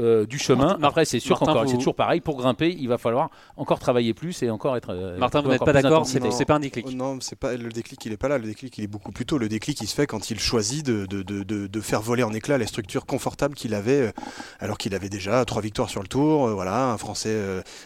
euh, 0.00 0.26
du 0.26 0.38
chemin. 0.38 0.78
Après, 0.82 1.04
c'est 1.04 1.20
sûr 1.20 1.38
qu'encore, 1.38 1.68
c'est 1.68 1.76
toujours 1.76 1.94
pareil. 1.94 2.20
Pour 2.20 2.36
grimper, 2.36 2.74
il 2.78 2.88
va 2.88 2.98
falloir 2.98 3.30
encore 3.56 3.78
travailler 3.78 4.14
plus 4.14 4.42
et 4.42 4.50
encore 4.50 4.76
être. 4.76 4.90
Euh, 4.90 5.18
Martin, 5.18 5.42
vous 5.42 5.50
n'êtes 5.50 5.64
pas 5.64 5.72
d'accord 5.72 6.06
C'est 6.06 6.44
pas 6.44 6.54
un 6.54 6.60
déclic. 6.60 6.94
Non, 6.94 7.18
c'est 7.20 7.38
pas 7.38 7.56
le 7.56 7.70
déclic. 7.70 8.04
Il 8.06 8.12
est 8.12 8.16
pas 8.16 8.28
là. 8.28 8.38
Le 8.38 8.46
déclic, 8.46 8.76
il 8.78 8.84
est 8.84 8.88
beaucoup 8.88 9.12
plus 9.12 9.26
tôt. 9.26 9.38
Le 9.38 9.48
déclic, 9.48 9.80
il 9.80 9.86
se 9.86 9.94
fait 9.94 10.06
quand 10.06 10.30
il 10.30 10.40
choisit 10.40 10.84
de, 10.84 11.06
de, 11.06 11.22
de, 11.22 11.66
de 11.66 11.80
faire 11.80 12.00
voler 12.00 12.22
en 12.22 12.32
éclats 12.32 12.58
les 12.58 12.66
structures 12.66 13.06
confortables 13.06 13.54
qu'il 13.54 13.74
avait, 13.74 14.00
euh, 14.00 14.12
alors 14.58 14.78
qu'il 14.78 14.94
avait 14.94 15.08
déjà 15.08 15.44
trois 15.44 15.62
victoires 15.62 15.90
sur 15.90 16.02
le 16.02 16.08
tour. 16.08 16.48
voilà, 16.48 16.90
un 16.90 16.98
Français 16.98 17.36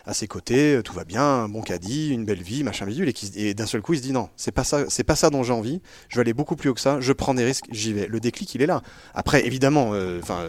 à 0.07 0.15
ses 0.15 0.29
côtés, 0.29 0.81
tout 0.85 0.93
va 0.93 1.05
bien, 1.05 1.23
un 1.23 1.49
bon 1.49 1.63
caddie, 1.63 2.11
une 2.11 2.25
belle 2.25 2.43
vie, 2.43 2.65
machin 2.65 2.87
bidule, 2.87 3.09
et, 3.09 3.49
et 3.49 3.55
d'un 3.55 3.67
seul 3.67 3.83
coup, 3.83 3.95
il 3.95 3.99
se 3.99 4.03
dit 4.03 4.13
non, 4.13 4.29
c'est 4.37 4.53
pas 4.53 4.65
ça, 4.65 4.85
c'est 4.89 5.05
pas 5.05 5.17
ça 5.17 5.31
dont 5.31 5.43
j'ai 5.43 5.53
envie. 5.53 5.81
Je 6.09 6.17
vais 6.17 6.21
aller 6.21 6.35
beaucoup 6.35 6.57
plus 6.57 6.71
haut 6.71 6.75
que 6.75 6.81
ça. 6.81 7.01
Je 7.01 7.13
prends 7.13 7.35
des 7.35 7.45
risques, 7.45 7.67
j'y 7.71 7.93
vais. 7.93 8.07
Le 8.07 8.21
déclic, 8.21 8.55
il 8.55 8.63
est 8.63 8.67
là. 8.67 8.83
Après, 9.15 9.47
évidemment, 9.47 9.93
enfin, 10.21 10.41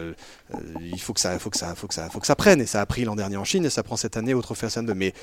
il 0.81 0.99
faut 0.99 1.13
que 1.13 1.19
ça, 1.19 1.37
faut 1.39 1.49
que 1.49 1.54
ça, 1.55 1.75
faut 1.75 1.87
que 1.87 1.93
ça, 1.93 2.09
faut 2.09 2.19
que 2.19 2.27
ça 2.27 2.35
prenne. 2.35 2.61
Et 2.61 2.65
ça 2.65 2.81
a 2.81 2.85
pris 2.85 3.05
l'an 3.05 3.15
dernier 3.15 3.37
en 3.37 3.43
Chine 3.43 3.65
et 3.65 3.69
ça 3.69 3.83
prend 3.83 3.97
cette 3.97 4.17
année 4.17 4.33
au 4.33 4.41
Trophée 4.41 4.67
2. 4.75 4.93
Mais 4.93 5.13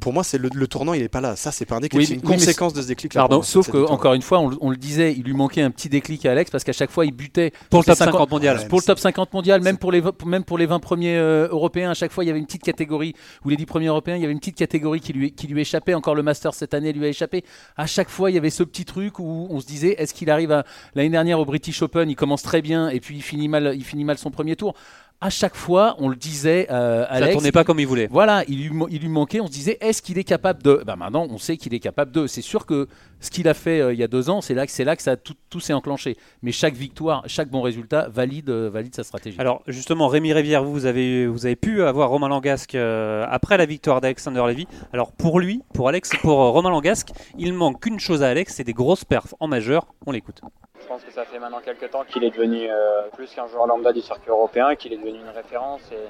pour 0.00 0.12
moi, 0.12 0.22
c'est 0.22 0.38
le, 0.38 0.48
tournant, 0.68 0.94
il 0.94 1.02
est 1.02 1.08
pas 1.08 1.20
là. 1.20 1.34
Ça, 1.34 1.50
c'est 1.50 1.64
pas 1.64 1.76
un 1.76 1.80
déclic, 1.80 2.06
c'est 2.06 2.14
une 2.14 2.22
conséquence 2.22 2.72
de 2.72 2.82
ce 2.82 2.86
déclic. 2.86 3.14
Pardon, 3.14 3.42
sauf 3.42 3.70
que 3.70 3.78
encore 3.88 4.14
une 4.14 4.22
fois, 4.22 4.38
on, 4.38 4.70
le 4.70 4.76
disait, 4.76 5.12
il 5.12 5.24
lui 5.24 5.32
manquait 5.32 5.62
un 5.62 5.70
petit 5.70 5.88
déclic 5.88 6.24
à 6.26 6.32
Alex 6.32 6.50
parce 6.50 6.62
qu'à 6.62 6.72
chaque 6.72 6.90
fois, 6.90 7.04
il 7.04 7.12
butait 7.12 7.52
pour 7.70 7.80
le 7.80 7.84
top 7.84 7.96
50, 7.96 8.30
mondial. 8.30 8.68
pour 8.68 8.78
le 8.78 8.84
top 8.84 8.98
50 8.98 9.32
mondial, 9.32 9.62
même 9.62 9.78
pour 9.78 9.90
les 9.90 10.02
même 10.24 10.44
pour 10.44 10.58
les 10.58 10.66
20 10.66 10.78
premiers 10.78 11.16
euh, 11.16 11.48
européens, 11.48 11.90
à 11.90 11.94
chaque 11.94 12.12
fois, 12.12 12.22
il 12.24 12.28
y 12.28 12.30
avait 12.30 12.38
une 12.38 12.46
petite 12.46 12.62
catégorie 12.62 13.14
ou 13.44 13.48
les 13.48 13.56
10 13.56 13.66
premiers 13.66 13.86
européens, 13.86 14.16
il 14.16 14.22
y 14.22 14.24
avait 14.24 14.32
une 14.32 14.38
petite 14.38 14.56
catégorie 14.56 15.00
qui 15.00 15.12
lui 15.12 15.32
qui 15.32 15.46
lui 15.46 15.60
échappait. 15.60 15.94
Encore 15.94 16.14
le 16.14 16.22
Master 16.22 16.54
cette 16.54 16.74
année 16.74 16.92
lui 16.92 17.04
a 17.04 17.08
échappé. 17.08 17.44
À 17.76 17.86
chaque 17.86 18.10
fois, 18.10 18.30
il 18.30 18.34
y 18.34 18.38
avait 18.38 18.50
ce 18.50 18.62
petit 18.62 18.84
truc 18.84 19.18
où 19.18 19.48
on 19.50 19.60
se 19.60 19.66
disait, 19.66 19.96
est-ce 19.98 20.14
qu'il 20.14 20.30
arrive 20.30 20.52
à 20.52 20.64
l'année 20.94 21.10
dernière 21.10 21.40
au 21.40 21.44
British 21.44 21.82
Open, 21.82 22.08
il 22.08 22.16
commence 22.16 22.42
très 22.42 22.62
bien 22.62 22.88
et 22.88 23.00
puis 23.00 23.16
il 23.16 23.22
finit 23.22 23.48
mal, 23.48 23.72
il 23.74 23.84
finit 23.84 24.04
mal 24.04 24.18
son 24.18 24.30
premier 24.30 24.56
tour 24.56 24.74
à 25.20 25.30
chaque 25.30 25.54
fois, 25.54 25.96
on 25.98 26.08
le 26.08 26.16
disait, 26.16 26.66
euh, 26.70 27.06
Alex. 27.08 27.28
Ça 27.28 27.32
tournait 27.32 27.52
pas 27.52 27.64
comme 27.64 27.80
il 27.80 27.86
voulait. 27.86 28.08
Voilà, 28.10 28.44
il 28.48 28.68
lui, 28.68 28.84
il 28.90 29.00
lui 29.00 29.08
manquait. 29.08 29.40
On 29.40 29.46
se 29.46 29.52
disait, 29.52 29.78
est-ce 29.80 30.02
qu'il 30.02 30.18
est 30.18 30.24
capable 30.24 30.62
de 30.62 30.82
bah 30.86 30.96
Maintenant, 30.96 31.26
on 31.30 31.38
sait 31.38 31.56
qu'il 31.56 31.74
est 31.74 31.80
capable 31.80 32.12
de. 32.12 32.26
C'est 32.26 32.42
sûr 32.42 32.66
que 32.66 32.86
ce 33.20 33.30
qu'il 33.30 33.48
a 33.48 33.54
fait 33.54 33.80
euh, 33.80 33.92
il 33.92 33.98
y 33.98 34.02
a 34.02 34.08
deux 34.08 34.28
ans, 34.30 34.40
c'est 34.40 34.54
là, 34.54 34.66
là 34.78 34.96
que 34.96 35.02
ça 35.02 35.16
tout, 35.16 35.34
tout 35.48 35.60
s'est 35.60 35.72
enclenché. 35.72 36.16
Mais 36.42 36.52
chaque 36.52 36.74
victoire, 36.74 37.22
chaque 37.26 37.48
bon 37.48 37.62
résultat 37.62 38.08
valide, 38.08 38.50
euh, 38.50 38.68
valide 38.70 38.94
sa 38.94 39.04
stratégie. 39.04 39.38
Alors 39.40 39.62
justement, 39.66 40.08
Rémi 40.08 40.32
Rivière, 40.32 40.62
vous, 40.62 40.72
vous 40.72 40.86
avez, 40.86 41.26
vous 41.26 41.46
avez 41.46 41.56
pu 41.56 41.82
avoir 41.82 42.10
Romain 42.10 42.28
Langasque 42.28 42.74
euh, 42.74 43.24
après 43.28 43.56
la 43.56 43.66
victoire 43.66 44.00
d'Alexander 44.00 44.42
Levy. 44.46 44.66
Alors 44.92 45.12
pour 45.12 45.40
lui, 45.40 45.62
pour 45.72 45.88
Alex, 45.88 46.10
pour 46.20 46.36
Romain 46.36 46.70
Langasque, 46.70 47.10
il 47.38 47.52
manque 47.52 47.82
qu'une 47.82 48.00
chose 48.00 48.22
à 48.22 48.28
Alex, 48.28 48.54
c'est 48.54 48.64
des 48.64 48.74
grosses 48.74 49.04
perfs 49.04 49.34
en 49.40 49.48
majeur. 49.48 49.86
On 50.06 50.12
l'écoute. 50.12 50.40
Je 50.80 50.86
pense 50.86 51.02
que 51.02 51.10
ça 51.10 51.24
fait 51.24 51.38
maintenant 51.38 51.60
quelques 51.64 51.90
temps 51.90 52.04
qu'il 52.04 52.22
est 52.24 52.30
devenu 52.30 52.68
euh, 52.70 53.02
plus 53.14 53.32
qu'un 53.34 53.46
joueur 53.46 53.66
lambda 53.66 53.92
du 53.92 54.00
circuit 54.00 54.30
européen, 54.30 54.76
qu'il 54.76 54.92
est 54.92 54.96
devenu 54.96 55.18
une 55.18 55.34
référence. 55.34 55.82
Et 55.92 56.08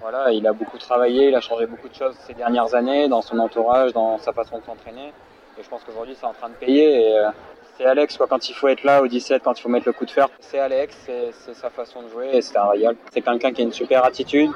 voilà, 0.00 0.32
il 0.32 0.46
a 0.46 0.52
beaucoup 0.52 0.78
travaillé, 0.78 1.28
il 1.28 1.34
a 1.34 1.40
changé 1.40 1.66
beaucoup 1.66 1.88
de 1.88 1.94
choses 1.94 2.16
ces 2.26 2.34
dernières 2.34 2.74
années 2.74 3.08
dans 3.08 3.22
son 3.22 3.38
entourage, 3.38 3.92
dans 3.92 4.18
sa 4.18 4.32
façon 4.32 4.58
de 4.58 4.64
s'entraîner. 4.64 5.12
Et 5.58 5.62
je 5.62 5.68
pense 5.68 5.82
qu'aujourd'hui, 5.84 6.16
c'est 6.18 6.26
en 6.26 6.32
train 6.32 6.48
de 6.48 6.54
payer. 6.54 7.10
Et, 7.10 7.18
euh, 7.18 7.30
c'est 7.76 7.84
Alex, 7.84 8.16
quoi, 8.16 8.26
quand 8.26 8.48
il 8.48 8.54
faut 8.54 8.66
être 8.66 8.82
là 8.82 9.02
au 9.02 9.06
17, 9.06 9.42
quand 9.44 9.56
il 9.56 9.62
faut 9.62 9.68
mettre 9.68 9.86
le 9.86 9.92
coup 9.92 10.04
de 10.04 10.10
fer. 10.10 10.28
C'est 10.40 10.58
Alex, 10.58 10.96
c'est, 11.06 11.30
c'est 11.32 11.54
sa 11.54 11.70
façon 11.70 12.02
de 12.02 12.08
jouer 12.08 12.30
et 12.32 12.42
c'est 12.42 12.56
un 12.56 12.66
régal. 12.66 12.96
C'est 13.12 13.20
quelqu'un 13.20 13.52
qui 13.52 13.60
a 13.60 13.64
une 13.64 13.72
super 13.72 14.04
attitude. 14.04 14.50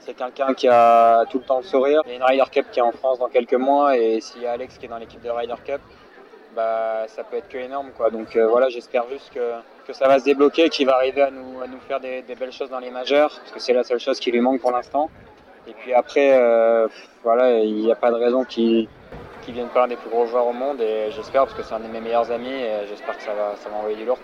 C'est 0.00 0.14
quelqu'un 0.14 0.52
qui 0.54 0.66
a 0.68 1.24
tout 1.30 1.38
le 1.38 1.44
temps 1.44 1.58
le 1.58 1.62
sourire. 1.62 2.02
Il 2.04 2.10
y 2.10 2.12
a 2.14 2.16
une 2.16 2.24
Ryder 2.24 2.50
Cup 2.50 2.66
qui 2.72 2.80
est 2.80 2.82
en 2.82 2.90
France 2.90 3.20
dans 3.20 3.28
quelques 3.28 3.54
mois 3.54 3.96
et 3.96 4.20
s'il 4.20 4.42
y 4.42 4.46
a 4.46 4.52
Alex 4.52 4.76
qui 4.76 4.86
est 4.86 4.88
dans 4.88 4.98
l'équipe 4.98 5.22
de 5.22 5.30
Ryder 5.30 5.54
Cup, 5.64 5.80
bah, 6.54 7.04
ça 7.08 7.24
peut 7.24 7.36
être 7.36 7.48
que 7.48 7.58
énorme. 7.58 7.90
Quoi. 7.96 8.10
Donc 8.10 8.36
euh, 8.36 8.46
voilà, 8.46 8.68
j'espère 8.68 9.08
juste 9.08 9.32
que, 9.32 9.92
ça 9.92 10.08
va 10.08 10.18
se 10.18 10.24
débloquer, 10.24 10.68
qu'il 10.68 10.86
va 10.86 10.96
arriver 10.96 11.22
à 11.22 11.30
nous, 11.30 11.60
faire 11.86 12.00
des, 12.00 12.22
belles 12.38 12.52
choses 12.52 12.70
dans 12.70 12.78
les 12.78 12.90
majeurs, 12.90 13.30
parce 13.30 13.52
que 13.52 13.60
c'est 13.60 13.72
la 13.72 13.84
seule 13.84 14.00
chose 14.00 14.18
qui 14.18 14.30
lui 14.30 14.40
manque 14.40 14.60
pour 14.60 14.72
l'instant. 14.72 15.10
Et 15.66 15.72
puis 15.72 15.94
après, 15.94 16.38
euh, 16.38 16.88
voilà, 17.22 17.60
il 17.60 17.74
n'y 17.76 17.92
a 17.92 17.96
pas 17.96 18.10
de 18.10 18.16
raison 18.16 18.44
qu'il 18.44 18.88
qu'il 19.42 19.52
vienne 19.52 19.68
pas 19.68 19.84
un 19.84 19.88
des 19.88 19.96
plus 19.96 20.08
gros 20.08 20.26
joueurs 20.26 20.46
au 20.46 20.54
monde, 20.54 20.80
et 20.80 21.10
j'espère, 21.10 21.44
parce 21.44 21.54
que 21.54 21.62
c'est 21.62 21.74
un 21.74 21.80
de 21.80 21.86
mes 21.86 22.00
meilleurs 22.00 22.30
amis, 22.30 22.48
et 22.48 22.86
j'espère 22.88 23.14
que 23.18 23.22
ça 23.22 23.34
va, 23.34 23.56
ça 23.56 23.68
va 23.68 23.76
envoyer 23.76 23.96
du 23.96 24.06
lourd. 24.06 24.18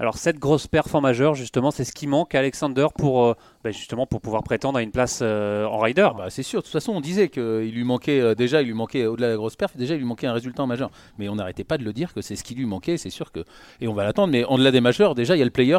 Alors 0.00 0.18
cette 0.18 0.40
grosse 0.40 0.66
perf 0.66 0.92
en 0.96 1.00
majeur, 1.00 1.34
justement, 1.34 1.70
c'est 1.70 1.84
ce 1.84 1.92
qui 1.92 2.08
manque 2.08 2.34
à 2.34 2.40
Alexander 2.40 2.88
pour, 2.98 3.24
euh, 3.24 3.34
bah, 3.62 3.70
justement, 3.70 4.06
pour 4.06 4.20
pouvoir 4.20 4.42
prétendre 4.42 4.76
à 4.76 4.82
une 4.82 4.90
place 4.90 5.20
euh, 5.22 5.66
en 5.66 5.78
rider. 5.78 6.08
Bah, 6.16 6.30
c'est 6.30 6.42
sûr. 6.42 6.60
De 6.60 6.64
toute 6.64 6.72
façon, 6.72 6.92
on 6.94 7.00
disait 7.00 7.28
qu'il 7.28 7.70
lui 7.72 7.84
manquait 7.84 8.20
euh, 8.20 8.34
déjà, 8.34 8.60
il 8.60 8.66
lui 8.66 8.74
manquait 8.74 9.06
au-delà 9.06 9.28
de 9.28 9.32
la 9.32 9.36
grosse 9.36 9.54
perf, 9.54 9.76
déjà 9.76 9.94
il 9.94 9.98
lui 9.98 10.06
manquait 10.06 10.26
un 10.26 10.32
résultat 10.32 10.64
en 10.64 10.66
majeur. 10.66 10.90
Mais 11.18 11.28
on 11.28 11.36
n'arrêtait 11.36 11.62
pas 11.62 11.78
de 11.78 11.84
le 11.84 11.92
dire 11.92 12.12
que 12.12 12.22
c'est 12.22 12.34
ce 12.34 12.42
qui 12.42 12.56
lui 12.56 12.66
manquait. 12.66 12.96
C'est 12.96 13.10
sûr 13.10 13.30
que 13.30 13.44
et 13.80 13.86
on 13.86 13.94
va 13.94 14.02
l'attendre. 14.02 14.32
Mais 14.32 14.44
en 14.44 14.58
delà 14.58 14.72
des 14.72 14.80
majeurs, 14.80 15.14
déjà 15.14 15.36
il 15.36 15.38
y 15.38 15.42
a 15.42 15.44
le 15.44 15.52
Players 15.52 15.78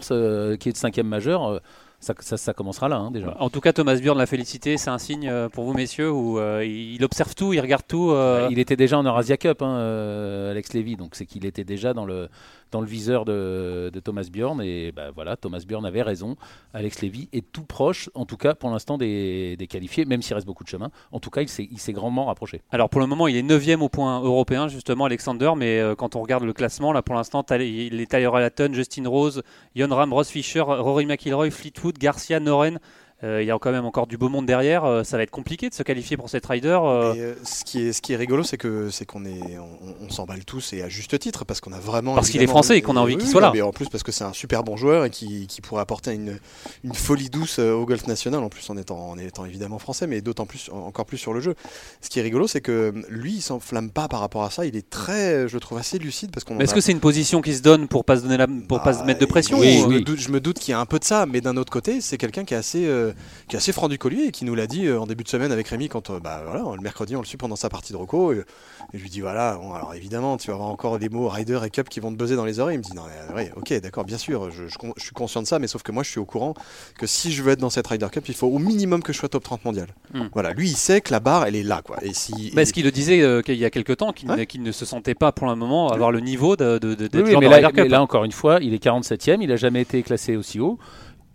qui 0.59 0.69
est 0.69 0.73
de 0.73 0.77
cinquième 0.77 1.07
majeur. 1.07 1.59
ça, 1.99 2.13
ça, 2.19 2.37
ça 2.37 2.53
commencera 2.53 2.87
là 2.87 2.97
hein, 2.97 3.11
déjà. 3.11 3.35
En 3.39 3.49
tout 3.49 3.59
cas, 3.59 3.73
Thomas 3.73 3.95
Bjorn 3.95 4.17
l'a 4.17 4.25
félicité. 4.27 4.77
C'est 4.77 4.89
un 4.91 4.97
signe 4.97 5.29
pour 5.49 5.65
vous, 5.65 5.73
messieurs, 5.73 6.11
où 6.11 6.39
euh, 6.39 6.63
il 6.65 7.03
observe 7.03 7.35
tout, 7.35 7.53
il 7.53 7.59
regarde 7.59 7.83
tout. 7.87 8.11
euh, 8.11 8.47
Il 8.49 8.59
était 8.59 8.75
déjà 8.75 8.97
en 8.97 9.03
Eurasia 9.03 9.35
Cup, 9.37 9.61
hein, 9.61 9.75
euh, 9.77 10.51
Alex 10.51 10.73
Lévy, 10.73 10.95
donc 10.95 11.15
c'est 11.15 11.25
qu'il 11.25 11.45
était 11.45 11.63
déjà 11.63 11.93
dans 11.93 12.05
le, 12.05 12.29
dans 12.75 12.81
le 12.81 12.87
viseur 12.87 13.23
de, 13.23 13.89
Thomas 14.03 14.27
Bjorn. 14.29 14.61
Et 14.61 14.91
bah, 14.91 15.09
voilà, 15.15 15.37
Thomas 15.37 15.63
Bjorn 15.65 15.85
avait 15.85 16.01
raison. 16.01 16.35
Alex 16.73 17.01
Lévy 17.01 17.29
est 17.31 17.49
tout 17.53 17.63
proche, 17.63 18.09
en 18.15 18.25
tout 18.25 18.35
cas 18.35 18.53
pour 18.53 18.69
l'instant, 18.69 18.97
des, 18.97 19.55
qualifiés, 19.69 20.03
même 20.03 20.21
s'il 20.21 20.33
reste 20.33 20.45
beaucoup 20.45 20.65
de 20.65 20.69
chemin. 20.69 20.91
En 21.13 21.21
tout 21.21 21.29
cas, 21.29 21.41
il 21.41 21.47
s'est 21.47 21.69
il 21.71 21.93
grandement 21.93 22.25
rapproché. 22.25 22.61
Alors 22.71 22.89
pour 22.89 22.99
le 22.99 23.07
moment, 23.07 23.29
il 23.29 23.37
est 23.37 23.43
9 23.43 23.81
au 23.81 23.87
point 23.87 24.19
européen, 24.19 24.67
justement, 24.67 25.05
Alexander, 25.05 25.53
mais 25.55 25.79
euh, 25.79 25.95
quand 25.95 26.17
on 26.17 26.21
regarde 26.21 26.43
le 26.43 26.51
classement, 26.51 26.91
là 26.91 27.01
pour 27.01 27.15
l'instant, 27.15 27.45
les, 27.51 27.89
les 27.89 28.07
Tyler 28.07 28.29
Alaton, 28.33 28.73
Justin 28.73 29.07
Rose, 29.07 29.41
Jon 29.73 29.95
Ram, 29.95 30.11
Ross 30.11 30.29
Fisher, 30.29 30.61
Rory 30.61 31.05
McIlroy, 31.05 31.51
Fleetwood, 31.51 31.97
Garcia, 31.97 32.41
Noren. 32.41 32.79
Euh, 33.23 33.41
il 33.41 33.45
y 33.47 33.51
a 33.51 33.57
quand 33.57 33.71
même 33.71 33.85
encore 33.85 34.07
du 34.07 34.17
beau 34.17 34.27
monde 34.27 34.45
derrière. 34.45 34.83
euh, 34.83 35.03
ça 35.05 35.15
va 35.15 35.23
être 35.23 35.31
compliqué 35.31 35.69
de 35.69 35.73
se 35.73 35.83
qualifier 35.83 36.17
pour 36.17 36.29
cette 36.29 36.45
rider. 36.45 36.77
euh. 36.83 37.33
Ce, 37.45 37.63
qui 37.63 37.81
est, 37.87 37.93
ce 37.93 38.01
qui 38.01 38.11
est 38.11 38.17
rigolo, 38.17 38.43
c'est 38.43 38.57
que 38.57 38.89
c'est 38.89 39.05
qu'on 39.05 39.23
est, 39.23 39.57
on, 39.57 40.05
on 40.05 40.09
s'emballe 40.09 40.43
tous 40.43 40.73
et 40.73 40.81
à 40.81 40.89
juste 40.89 41.17
titre 41.17 41.45
parce 41.45 41.61
qu'on 41.61 41.71
a 41.71 41.79
vraiment. 41.79 42.13
Parce 42.13 42.29
qu'il 42.29 42.41
est 42.41 42.47
français 42.47 42.77
et 42.77 42.81
qu'on 42.81 42.97
a 42.97 42.99
envie 42.99 43.15
qu'il 43.17 43.27
soit 43.29 43.39
là. 43.39 43.51
Mais 43.53 43.61
en 43.61 43.71
plus 43.71 43.87
parce 43.87 44.03
que 44.03 44.11
c'est 44.11 44.25
un 44.25 44.33
super 44.33 44.63
bon 44.63 44.75
joueur 44.75 45.05
et 45.05 45.09
qui, 45.09 45.47
qui 45.47 45.61
pourrait 45.61 45.81
apporter 45.81 46.11
une, 46.13 46.37
une 46.83 46.93
folie 46.93 47.29
douce 47.29 47.57
au 47.59 47.85
golf 47.85 48.05
national. 48.05 48.43
En 48.43 48.49
plus 48.49 48.69
en 48.69 48.75
étant, 48.77 49.11
en 49.11 49.17
étant 49.17 49.45
évidemment 49.45 49.79
français, 49.79 50.07
mais 50.07 50.19
d'autant 50.21 50.45
plus, 50.45 50.69
encore 50.73 51.05
plus 51.05 51.17
sur 51.17 51.33
le 51.33 51.39
jeu. 51.39 51.55
Ce 52.01 52.09
qui 52.09 52.19
est 52.19 52.21
rigolo, 52.23 52.47
c'est 52.47 52.61
que 52.61 52.93
lui, 53.07 53.35
il 53.35 53.41
s'enflamme 53.41 53.91
pas 53.91 54.09
par 54.09 54.19
rapport 54.19 54.43
à 54.43 54.49
ça. 54.49 54.65
Il 54.65 54.75
est 54.75 54.89
très, 54.89 55.47
je 55.47 55.53
le 55.53 55.59
trouve 55.61 55.77
assez 55.77 55.99
lucide 55.99 56.31
parce 56.31 56.43
qu'on. 56.43 56.59
Est-ce 56.59 56.73
a- 56.73 56.75
que 56.75 56.81
c'est 56.81 56.91
une 56.91 56.99
position 56.99 57.41
qui 57.41 57.53
se 57.55 57.61
donne 57.61 57.87
pour 57.87 58.03
pas 58.03 58.17
se 58.17 58.23
donner 58.23 58.35
la, 58.37 58.47
pour 58.67 58.81
pas 58.83 58.93
se 58.93 59.03
mettre 59.05 59.21
de 59.21 59.25
pression 59.25 59.57
oui, 59.57 59.79
ou- 59.79 59.83
je, 59.83 59.87
me 59.87 60.01
doute, 60.01 60.19
je 60.19 60.29
me 60.29 60.41
doute 60.41 60.59
qu'il 60.59 60.73
y 60.73 60.75
a 60.75 60.79
un 60.81 60.85
peu 60.85 60.99
de 60.99 61.05
ça, 61.05 61.25
mais 61.25 61.39
d'un 61.39 61.55
autre 61.55 61.71
côté, 61.71 62.01
c'est 62.01 62.17
quelqu'un 62.17 62.43
qui 62.43 62.53
est 62.53 62.57
assez, 62.57 62.85
euh, 62.85 63.04
qui 63.47 63.55
est 63.55 63.57
assez 63.57 63.71
franc 63.71 63.87
du 63.87 63.97
collier 63.97 64.25
et 64.27 64.31
qui 64.31 64.45
nous 64.45 64.55
l'a 64.55 64.67
dit 64.67 64.85
euh, 64.87 64.99
en 64.99 65.05
début 65.07 65.23
de 65.23 65.29
semaine 65.29 65.51
avec 65.51 65.67
Rémi 65.67 65.87
quand, 65.89 66.09
euh, 66.09 66.19
bah 66.19 66.41
voilà, 66.45 66.63
le 66.75 66.81
mercredi, 66.81 67.15
on 67.15 67.19
le 67.19 67.25
suit 67.25 67.37
pendant 67.37 67.55
sa 67.55 67.69
partie 67.69 67.91
de 67.93 67.97
Rocco. 67.97 68.33
Et, 68.33 68.37
et 68.37 68.97
je 68.97 69.01
lui 69.03 69.09
dis 69.09 69.21
voilà, 69.21 69.55
bon, 69.55 69.73
alors 69.73 69.93
évidemment, 69.93 70.37
tu 70.37 70.47
vas 70.47 70.53
avoir 70.53 70.69
encore 70.69 70.99
des 70.99 71.09
mots 71.09 71.27
Ryder 71.29 71.59
et 71.65 71.69
Cup 71.69 71.89
qui 71.89 71.99
vont 71.99 72.11
te 72.11 72.17
buzzer 72.17 72.35
dans 72.35 72.45
les 72.45 72.59
oreilles. 72.59 72.75
Il 72.75 72.79
me 72.79 72.83
dit 72.83 72.93
non, 72.95 73.03
mais, 73.29 73.35
ouais, 73.35 73.51
ok, 73.55 73.73
d'accord, 73.81 74.05
bien 74.05 74.17
sûr, 74.17 74.49
je, 74.51 74.67
je 74.67 74.77
con- 74.77 74.93
je 74.97 75.03
suis 75.03 75.11
conscient 75.13 75.41
de 75.41 75.47
ça, 75.47 75.59
mais 75.59 75.67
sauf 75.67 75.83
que 75.83 75.91
moi, 75.91 76.03
je 76.03 76.09
suis 76.11 76.19
au 76.19 76.25
courant 76.25 76.53
que 76.97 77.07
si 77.07 77.31
je 77.31 77.43
veux 77.43 77.51
être 77.51 77.59
dans 77.59 77.69
cette 77.69 77.87
Ryder 77.87 78.07
Cup, 78.11 78.25
il 78.27 78.33
faut 78.35 78.47
au 78.47 78.59
minimum 78.59 79.01
que 79.03 79.13
je 79.13 79.19
sois 79.19 79.29
top 79.29 79.43
30 79.43 79.65
mondial. 79.65 79.87
Hmm. 80.13 80.27
Voilà, 80.33 80.51
lui, 80.53 80.69
il 80.69 80.75
sait 80.77 81.01
que 81.01 81.11
la 81.11 81.19
barre, 81.19 81.45
elle 81.45 81.55
est 81.55 81.63
là, 81.63 81.81
quoi. 81.83 81.97
Et 82.03 82.13
si, 82.13 82.51
Bah, 82.55 82.61
et- 82.61 82.65
ce 82.65 82.73
qu'il 82.73 82.85
le 82.85 82.91
disait 82.91 83.21
euh, 83.21 83.41
qu'il 83.41 83.55
y 83.55 83.65
a 83.65 83.69
quelques 83.69 83.97
temps, 83.97 84.11
qu'il 84.13 84.29
ne, 84.29 84.43
qu'il 84.43 84.61
ne 84.63 84.71
se 84.71 84.85
sentait 84.85 85.15
pas 85.15 85.31
pour 85.31 85.47
le 85.47 85.55
moment 85.55 85.89
avoir 85.89 86.11
le 86.11 86.19
niveau 86.19 86.55
de, 86.55 86.77
de, 86.77 86.93
de- 86.93 87.07
d'être 87.07 87.15
Oui, 87.15 87.21
oui, 87.23 87.29
joueur 87.31 87.39
mais 87.41 87.47
de 87.47 87.51
là, 87.51 87.57
Ryder 87.57 87.67
Cup. 87.69 87.83
mais 87.83 87.89
là, 87.89 88.01
encore 88.01 88.23
une 88.23 88.31
fois, 88.31 88.59
il 88.61 88.73
est 88.73 88.83
47e, 88.83 89.37
il 89.41 89.47
n'a 89.49 89.55
jamais 89.55 89.81
été 89.81 90.01
classé 90.03 90.35
aussi 90.35 90.59
haut. 90.59 90.77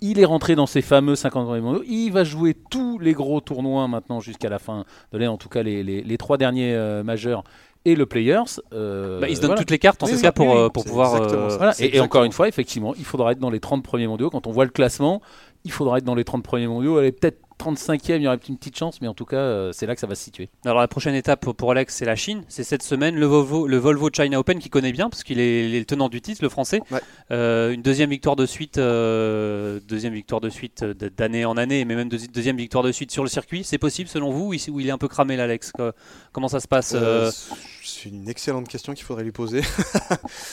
Il 0.03 0.19
est 0.19 0.25
rentré 0.25 0.55
dans 0.57 0.67
ces 0.67 0.83
fameux 0.83 1.15
50 1.15 1.47
premiers 1.47 1.61
mondiaux. 1.61 1.83
Il 1.87 2.11
va 2.11 2.25
jouer 2.25 2.55
tous 2.71 2.99
les 2.99 3.13
gros 3.13 3.41
tournois 3.41 3.87
maintenant 3.89 4.21
jusqu'à 4.21 4.49
la 4.49 4.59
fin 4.59 4.85
de 5.13 5.19
l'année, 5.19 5.29
en 5.29 5.37
tout 5.37 5.49
cas 5.51 5.63
les, 5.63 5.83
les- 5.83 6.03
les 6.03 6.19
trois 6.19 6.39
derniers 6.39 6.75
euh, 6.75 7.03
majeurs 7.03 7.45
et 7.85 7.95
le 7.95 8.07
Players. 8.07 8.43
euh, 8.73 9.21
Bah, 9.21 9.29
il 9.29 9.37
se 9.37 9.41
donne 9.41 9.49
voilà. 9.51 9.61
toutes 9.61 9.71
les 9.71 9.79
cartes 9.79 10.03
en 10.03 10.07
Oui, 10.07 10.13
oui, 10.17 10.23
cas 10.23 10.33
pour, 10.33 10.47
oui, 10.49 10.57
euh, 10.57 10.69
pour 10.69 10.85
pouvoir. 10.85 11.15
euh. 11.15 11.49
Voilà. 11.57 11.73
Et, 11.81 11.97
et 11.97 12.01
encore 12.01 12.25
une 12.25 12.33
fois, 12.33 12.49
effectivement, 12.49 12.95
il 12.99 13.05
faudra 13.05 13.33
être 13.33 13.39
dans 13.39 13.51
les 13.51 13.61
30 13.61 13.83
premiers 13.83 14.07
mondiaux. 14.07 14.31
Quand 14.31 14.47
on 14.47 14.53
voit 14.53 14.65
le 14.65 14.71
classement, 14.71 15.21
il 15.65 15.73
faudra 15.73 15.99
être 15.99 16.05
dans 16.05 16.15
les 16.15 16.25
30 16.25 16.43
premiers 16.43 16.67
mondiaux. 16.67 16.99
Elle 17.01 17.07
est 17.07 17.13
peut-être 17.13 17.39
35e, 17.61 18.16
il 18.16 18.23
y 18.23 18.27
aurait 18.27 18.38
une 18.49 18.57
petite 18.57 18.77
chance, 18.79 19.01
mais 19.01 19.09
en 19.09 19.14
tout 19.14 19.25
cas, 19.25 19.37
euh, 19.37 19.73
c'est 19.73 19.87
là 19.87 19.94
que 19.94 20.01
ça 20.01 20.07
va 20.07 20.14
se 20.14 20.25
situer. 20.25 20.49
Alors 20.64 20.79
la 20.81 20.88
prochaine 20.88 21.14
étape 21.14 21.40
pour- 21.40 21.55
pour 21.55 21.70
Alex, 21.70 21.94
c'est 21.94 22.05
la 22.05 22.16
Chine. 22.16 22.42
C'est 22.49 22.64
cette 22.64 22.83
semaine 22.83 23.16
le 23.16 23.27
Volvo, 23.27 23.66
le 23.66 23.77
Volvo 23.77 24.09
China 24.11 24.38
Open 24.38 24.59
qu'il 24.59 24.70
connaît 24.70 24.92
bien 24.92 25.11
parce 25.11 25.23
qu'il 25.23 25.38
est, 25.40 25.79
le 25.79 25.85
tenant 25.85 26.09
du 26.09 26.20
titre, 26.20 26.40
le 26.42 26.49
français. 26.49 26.81
Ouais. 26.90 27.01
Euh, 27.31 27.73
une 27.73 27.83
deuxième 27.83 28.11
victoire 28.11 28.37
de 28.37 28.46
suite, 28.46 28.79
euh, 28.79 29.81
deuxième 29.88 30.14
victoire 30.14 30.40
de 30.40 30.49
suite 30.49 30.85
d'année 30.85 31.44
en 31.44 31.57
année, 31.57 31.85
mais 31.85 31.94
même 31.96 32.09
deuxi- 32.09 32.31
deuxième 32.33 32.57
victoire 32.57 32.85
de 32.85 32.92
suite 32.92 33.11
sur 33.11 33.23
le 33.23 33.29
circuit. 33.29 33.64
C'est 33.64 33.79
possible 33.79 34.09
selon 34.09 34.31
vous 34.31 34.46
ou 34.49 34.55
il, 34.55 34.61
ou 34.70 34.81
il 34.81 34.88
est 34.88 34.92
un 34.92 34.99
peu 34.99 35.09
cramé 35.09 35.37
l'Alex? 35.37 35.73
Co- 35.73 35.90
Comment 36.33 36.49
ça 36.49 36.61
se 36.61 36.68
passe 36.68 36.94
Euh, 36.94 37.27
euh, 37.29 37.31
c'est 37.90 38.09
une 38.09 38.29
excellente 38.29 38.68
question 38.68 38.94
qu'il 38.94 39.05
faudrait 39.05 39.24
lui 39.24 39.33
poser. 39.33 39.62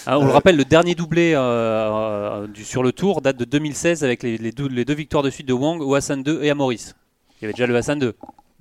ah, 0.05 0.19
On 0.19 0.23
le 0.25 0.29
euh, 0.29 0.33
rappelle, 0.33 0.57
le 0.57 0.65
dernier 0.65 0.95
doublé 0.95 1.33
euh, 1.33 1.39
euh, 1.39 2.47
du, 2.47 2.65
sur 2.65 2.83
le 2.83 2.91
tour 2.91 3.21
date 3.21 3.37
de 3.37 3.45
2016 3.45 4.03
avec 4.03 4.23
les, 4.23 4.37
les 4.37 4.51
deux, 4.51 4.67
les 4.67 4.85
deux 4.85 4.95
victoires 4.95 5.23
de 5.23 5.29
suite 5.29 5.47
de 5.47 5.53
Wang, 5.53 5.81
au 5.81 5.95
Hassan 5.95 6.23
2 6.23 6.43
et 6.43 6.49
à 6.49 6.55
Maurice. 6.55 6.95
Il 7.39 7.43
y 7.43 7.45
avait 7.45 7.53
déjà 7.53 7.67
le 7.67 7.75
Hassan 7.75 7.99
2. 7.99 8.15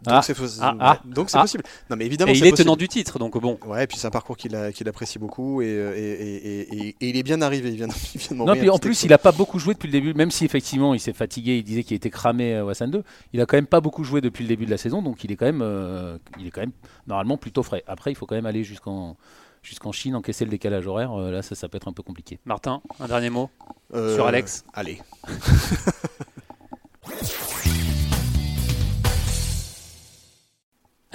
Donc 0.05 0.15
Ah. 0.19 0.23
c'est 0.23 0.37
Ah, 0.61 0.75
ah, 0.79 1.01
donc 1.07 1.31
c'est 1.31 1.39
ah. 1.39 1.41
possible. 1.43 1.65
Non 1.89 1.97
mais 1.97 2.05
évidemment 2.05 2.31
Et 2.33 2.37
il 2.37 2.45
est 2.47 2.53
tenant 2.53 2.77
du 2.77 2.87
titre, 2.87 3.19
donc 3.19 3.39
bon. 3.41 3.59
Ouais, 3.67 3.85
et 3.85 3.87
puis 3.87 3.97
c'est 3.97 4.07
un 4.07 4.11
parcours 4.11 4.37
qu'il 4.37 4.55
apprécie 4.55 5.19
beaucoup 5.19 5.63
et, 5.63 5.67
euh, 5.69 5.95
et, 5.97 6.01
et- 6.01 6.37
et- 6.75 6.89
et- 6.89 6.97
et 7.01 7.09
il 7.09 7.17
est 7.17 7.23
bien 7.23 7.41
arrivé. 7.41 7.71
Il 7.71 7.77
vient, 7.77 7.89
de- 7.89 7.93
il 8.15 8.21
vient 8.21 8.37
de 8.37 8.43
Non, 8.45 8.55
puis 8.55 8.69
en 8.69 8.79
plus, 8.79 9.05
il 9.05 9.09
n'a 9.09 9.17
pas 9.19 9.33
beaucoup 9.33 9.59
joué 9.59 9.73
depuis 9.73 9.87
le 9.89 9.93
début, 9.93 10.13
même 10.13 10.31
si 10.31 10.45
effectivement 10.45 10.93
il 10.93 11.01
s'est 11.01 11.15
fatigué, 11.15 11.57
il 11.57 11.65
disait 11.65 11.83
qu'il 11.83 11.97
était 11.97 12.11
cramé 12.11 12.57
à 12.57 12.65
Wassan 12.65 12.91
2. 12.91 13.03
Il 13.33 13.41
a 13.41 13.47
quand 13.47 13.57
même 13.57 13.67
pas 13.67 13.81
beaucoup 13.81 14.05
joué 14.05 14.21
depuis 14.21 14.43
le 14.45 14.49
début 14.49 14.67
de 14.67 14.71
la 14.71 14.77
saison, 14.77 15.01
donc 15.01 15.25
il 15.25 15.33
est 15.33 15.37
quand 15.37 15.47
même, 15.47 15.63
euh, 15.63 16.19
il 16.39 16.47
est 16.47 16.51
quand 16.51 16.61
même 16.61 16.73
normalement 17.07 17.39
plutôt 17.39 17.63
frais. 17.63 17.83
Après, 17.87 18.13
il 18.13 18.17
faut 18.17 18.27
quand 18.27 18.35
même 18.37 18.47
aller 18.47 18.65
jusqu'en 18.65 19.17
jusqu'en 19.63 19.91
Chine, 19.91 20.15
encaisser 20.15 20.45
le 20.45 20.51
décalage 20.53 20.87
horaire. 20.87 21.19
euh, 21.19 21.33
là, 21.33 21.43
ça, 21.43 21.57
ça 21.57 21.69
peut 21.69 21.77
être 21.77 21.89
un 21.89 21.93
peu 21.93 22.05
compliqué. 22.05 22.39
Martin, 22.45 22.83
un 23.01 23.09
dernier 23.09 23.31
mot 23.31 23.51
Euh, 23.95 24.15
sur 24.15 24.27
Alex? 24.27 24.65
Allez. 24.75 25.01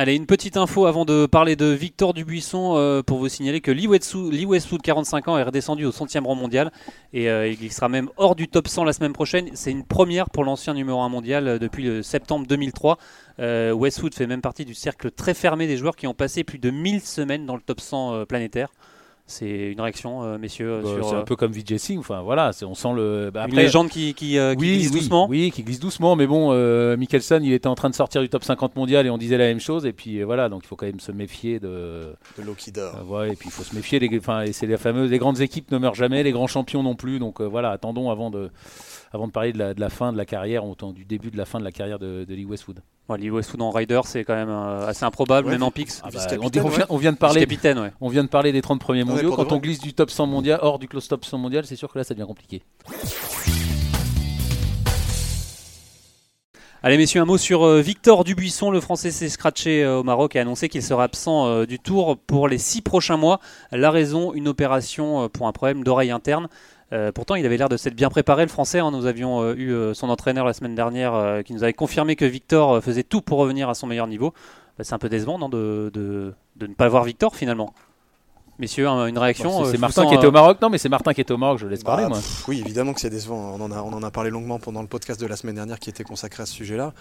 Allez, 0.02 0.16
une 0.16 0.26
petite 0.26 0.58
info 0.58 0.88
avant 0.88 1.06
de 1.06 1.28
parler 1.28 1.56
de 1.56 1.68
Victor 1.68 2.16
Dubuisson 2.16 2.76
euh, 2.76 3.04
pour 3.04 3.20
vous 3.20 3.30
signaler 3.30 3.62
que 3.62 3.70
Lee 3.70 3.86
Westwood, 3.86 4.34
Lee 4.34 4.46
Westwood, 4.46 4.82
45 4.82 5.28
ans, 5.28 5.38
est 5.38 5.44
redescendu 5.44 5.86
au 5.86 5.92
100e 5.92 6.26
rang 6.26 6.34
mondial 6.34 6.72
et 7.14 7.30
euh, 7.30 7.48
il 7.48 7.72
sera 7.72 7.88
même 7.88 8.10
hors 8.18 8.36
du 8.36 8.48
top 8.48 8.68
100 8.68 8.84
la 8.84 8.94
semaine 8.94 9.14
prochaine. 9.14 9.52
C'est 9.54 9.70
une 9.70 9.86
première 9.86 10.32
pour 10.32 10.44
l'ancien 10.44 10.74
numéro 10.74 11.02
1 11.02 11.10
mondial 11.10 11.48
euh, 11.48 11.60
depuis 11.60 11.84
le 11.84 12.02
septembre 12.02 12.48
2003. 12.48 12.98
Euh, 13.40 13.74
Westwood 13.74 14.16
fait 14.16 14.26
même 14.26 14.42
partie 14.42 14.66
du 14.66 14.74
cercle 14.74 15.12
très 15.12 15.36
fermé 15.36 15.68
des 15.68 15.78
joueurs 15.78 15.96
qui 15.96 16.08
ont 16.08 16.16
passé 16.16 16.44
plus 16.44 16.58
de 16.58 16.72
1000 16.72 17.02
semaines 17.02 17.46
dans 17.46 17.56
le 17.56 17.62
top 17.62 17.80
100 17.80 18.14
euh, 18.14 18.26
planétaire. 18.26 18.70
C'est 19.32 19.72
une 19.72 19.82
réaction, 19.82 20.24
euh, 20.24 20.38
messieurs, 20.38 20.82
Bah, 20.84 20.89
sur 20.96 21.10
c'est 21.10 21.15
euh, 21.15 21.20
un 21.22 21.24
peu 21.24 21.36
comme 21.36 21.52
Vijay 21.52 21.78
Singh. 21.78 21.98
Enfin 22.00 22.22
voilà, 22.22 22.52
c'est- 22.54 22.65
on 22.65 22.76
sent 22.76 22.89
le. 22.96 23.32
bah, 23.34 23.46
une 23.48 23.56
légende 23.56 23.89
qui, 23.89 24.13
qui, 24.13 24.38
euh, 24.38 24.54
qui 24.54 24.60
oui, 24.62 24.74
glisse 24.78 24.91
oui, 24.91 25.00
doucement. 25.00 25.28
Oui, 25.30 25.52
qui 25.52 25.63
glisse 25.63 25.80
doucement, 25.80 26.15
mais 26.15 26.28
bon, 26.28 26.50
euh, 26.52 26.98
Mikkelsen, 26.98 27.44
il 27.44 27.54
était 27.54 27.67
en 27.67 27.76
train 27.76 27.89
de 27.89 27.96
sortir 27.96 28.22
du 28.22 28.30
top 28.30 28.44
50 28.44 28.76
mondial 28.76 29.08
et 29.08 29.10
on 29.10 29.17
disait 29.17 29.38
la 29.38 29.46
même 29.46 29.60
chose. 29.60 29.86
Et 29.86 29.94
puis 29.94 30.20
euh, 30.20 30.26
voilà, 30.26 30.50
donc 30.50 30.62
il 30.63 30.67
faut 30.67 30.76
quand 30.76 30.86
même 30.86 31.00
se 31.00 31.12
méfier 31.12 31.60
de. 31.60 32.13
De 32.38 32.44
l'eau 32.46 32.54
qui 32.56 32.72
dort. 32.72 32.96
Euh, 33.00 33.04
ouais, 33.06 33.32
et 33.32 33.36
puis 33.36 33.48
il 33.50 33.52
faut 33.52 33.63
se 33.63 33.76
méfier. 33.76 34.00
Des, 34.00 34.10
enfin, 34.17 34.41
et 34.44 34.52
c'est 34.52 34.67
les 34.67 34.78
fameuses, 34.78 35.10
les 35.10 35.17
grandes 35.17 35.41
équipes 35.41 35.72
ne 35.72 35.78
meurent 35.78 35.96
jamais, 35.96 36.22
les 36.24 36.32
grands 36.32 36.48
champions 36.48 36.84
non 36.84 36.96
plus. 36.96 37.20
Donc 37.20 37.39
euh, 37.41 37.46
voilà, 37.46 37.72
attendons 37.72 38.10
avant 38.12 38.30
de, 38.32 38.50
avant 39.13 39.28
de 39.28 39.32
parler 39.32 39.52
de 39.54 39.58
la, 39.58 39.74
de 39.74 39.80
la 39.82 39.89
fin 39.89 40.13
de 40.13 40.17
la 40.17 40.26
carrière, 40.26 40.65
autant 40.65 40.91
du 40.91 41.04
début 41.06 41.32
de 41.32 41.38
la 41.38 41.45
fin 41.45 41.60
de 41.60 41.63
la 41.65 41.71
carrière 41.71 42.00
de, 42.00 42.24
de 42.24 42.34
Lee 42.34 42.45
Westwood. 42.45 42.82
Ouais, 43.10 43.17
Lee 43.17 43.30
Westwood 43.30 43.62
en 43.62 43.69
rider, 43.71 44.00
c'est 44.06 44.24
quand 44.24 44.36
même 44.36 44.50
euh, 44.50 44.88
assez 44.88 45.04
improbable, 45.04 45.47
Ouais, 45.47 45.54
même 45.54 45.63
en 45.63 45.71
pix. 45.71 46.02
Ah 46.04 46.10
bah, 46.13 46.19
on, 46.41 46.50
dit- 46.50 46.60
on 46.62 46.65
ouais. 46.69 46.76
vient, 46.78 46.86
on 46.89 46.97
vient 46.97 47.12
de 47.12 47.17
parler, 47.17 47.41
capitaine, 47.41 47.78
ouais. 47.80 47.91
on 48.00 48.08
vient 48.08 48.24
de 48.24 48.30
parler 48.30 48.52
des 48.54 48.62
30 48.62 48.80
premiers 48.80 49.04
mondiaux. 49.04 49.36
Quand 49.36 49.52
on 49.52 49.58
glisse 49.58 49.80
du 49.80 49.93
top 49.93 50.12
100 50.12 50.28
mondial, 50.28 50.60
hors 50.62 50.80
du 50.80 50.88
close 50.88 51.08
top 51.08 51.26
100 51.26 51.38
mondial, 51.39 51.65
c'est 51.65 51.76
sûr 51.76 51.91
que 51.91 51.97
là, 51.97 52.04
ça 52.06 52.13
devient 52.13 52.28
compliqué. 52.28 52.63
Allez 56.84 56.97
messieurs, 56.97 57.21
un 57.21 57.26
mot 57.26 57.38
sur 57.38 57.63
euh, 57.63 57.80
Victor 57.82 58.24
Dubuisson. 58.24 58.71
Le 58.71 58.80
Français 58.80 59.12
s'est 59.12 59.30
scratché 59.30 59.84
euh, 59.84 60.00
au 60.00 60.04
Maroc 60.04 60.36
et 60.36 60.39
a 60.39 60.41
annoncé 60.41 60.67
qu'il 60.67 60.82
sera 60.82 61.04
absent 61.04 61.65
du 61.65 61.78
Tour 61.80 62.17
pour 62.17 62.47
les 62.47 62.58
six 62.58 62.82
prochains 62.82 63.17
mois. 63.17 63.39
La 63.71 63.91
raison, 63.91 64.34
une 64.34 64.47
opération 64.47 65.30
pour 65.30 65.47
un 65.47 65.52
problème 65.52 65.84
d'oreille 65.84 66.10
interne. 66.12 66.47
Euh, 66.93 67.12
pourtant, 67.12 67.36
il 67.36 67.45
avait 67.45 67.56
l'air 67.58 67.69
de 67.69 67.77
s'être 67.77 67.95
bien 67.95 68.10
préparé, 68.10 68.43
le 68.43 68.49
Français. 68.49 68.80
hein. 68.80 68.91
Nous 68.91 69.06
avions 69.06 69.41
euh, 69.41 69.54
eu 69.56 69.71
euh, 69.71 69.93
son 69.93 70.10
entraîneur 70.10 70.45
la 70.45 70.54
semaine 70.54 70.75
dernière 70.75 71.13
euh, 71.13 71.41
qui 71.41 71.54
nous 71.54 71.63
avait 71.63 71.73
confirmé 71.73 72.15
que 72.17 72.25
Victor 72.25 72.73
euh, 72.73 72.82
faisait 72.82 73.04
tout 73.04 73.21
pour 73.21 73.38
revenir 73.39 73.69
à 73.69 73.73
son 73.75 73.88
meilleur 73.88 74.08
niveau. 74.08 74.34
Bah, 74.77 74.84
c'est 74.84 74.93
un 74.93 74.99
peu 74.99 75.08
décevant 75.10 75.38
non, 75.39 75.47
de, 75.49 75.89
de- 75.93 76.34
de 76.58 76.67
ne 76.67 76.73
pas 76.73 76.89
voir 76.89 77.04
Victor 77.06 77.36
finalement. 77.36 77.73
Messieurs, 78.60 78.88
un- 78.89 79.08
une 79.08 79.17
réaction 79.17 79.49
Bon, 79.49 79.65
c'est- 79.65 79.77
euh, 79.77 79.80
Martin 79.80 80.01
sens, 80.04 80.12
qui 80.12 80.15
était 80.17 80.27
au 80.27 80.32
Maroc. 80.32 80.58
Non, 80.62 80.69
mais 80.69 80.77
c'est 80.77 80.89
Martin 80.89 81.13
qui 81.13 81.21
était 81.21 81.32
au 81.32 81.38
Maroc, 81.38 81.60
je 81.60 81.65
laisse 81.67 81.84
Bah, 81.84 81.93
parler, 81.93 82.08
moi. 82.08 82.17
pff, 82.17 82.47
oui, 82.49 82.60
évidemment 82.60 82.93
que 82.93 82.99
c'est 82.99 83.10
décevant. 83.10 83.56
On 83.58 83.62
en, 83.62 83.71
a, 83.71 83.82
on 83.82 83.93
en 83.93 84.04
a 84.04 84.12
parlé 84.12 84.30
longuement 84.30 84.60
pendant 84.60 84.82
le 84.82 84.88
podcast 84.88 85.19
de 85.19 85.25
la 85.27 85.36
semaine 85.38 85.56
dernière 85.56 85.80
qui 85.80 85.89
était 85.89 86.04
consacré 86.04 86.43
à 86.43 86.45
ce 86.45 86.54
sujet-là. 86.54 86.93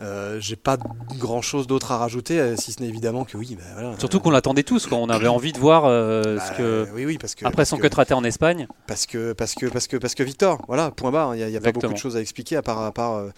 Euh, 0.00 0.38
J'ai 0.40 0.54
pas 0.56 0.76
grand 1.18 1.42
chose 1.42 1.66
d'autre 1.66 1.90
à 1.90 1.98
rajouter, 1.98 2.38
euh, 2.38 2.54
si 2.56 2.72
ce 2.72 2.80
n'est 2.80 2.88
évidemment 2.88 3.24
que 3.24 3.36
oui. 3.36 3.56
bah, 3.58 3.64
voilà, 3.74 3.98
Surtout 3.98 4.18
euh, 4.18 4.20
qu'on 4.20 4.30
l'attendait 4.30 4.62
tous, 4.62 4.86
quand 4.86 4.98
on 4.98 5.08
avait 5.08 5.26
envie 5.26 5.52
de 5.52 5.58
voir 5.58 5.86
euh, 5.86 6.36
bah, 6.36 6.44
ce 6.46 6.52
que. 6.56 6.86
Oui, 6.94 7.04
oui, 7.04 7.18
parce 7.18 7.34
que. 7.34 7.44
Après 7.44 7.56
parce 7.56 7.70
son 7.70 7.78
que- 7.78 7.88
cut 7.88 7.94
raté 7.96 8.14
en 8.14 8.22
Espagne, 8.22 8.68
Parce 8.86 9.06
que, 9.06 9.32
parce 9.32 9.54
que, 9.54 9.66
parce 9.66 9.88
que, 9.88 9.96
parce 9.96 10.14
que 10.14 10.22
Victor, 10.22 10.62
voilà, 10.68 10.90
point 10.92 11.10
barre. 11.10 11.34
Il 11.34 11.38
n'y 11.38 11.42
a, 11.44 11.48
y 11.48 11.56
a 11.56 11.60
pas 11.60 11.72
beaucoup 11.72 11.92
de 11.92 11.96
choses 11.98 12.16
à 12.16 12.20
expliquer 12.20 12.56
à 12.56 12.62
part, 12.62 12.80
à 12.80 12.92
part 12.92 13.14
euh, 13.14 13.30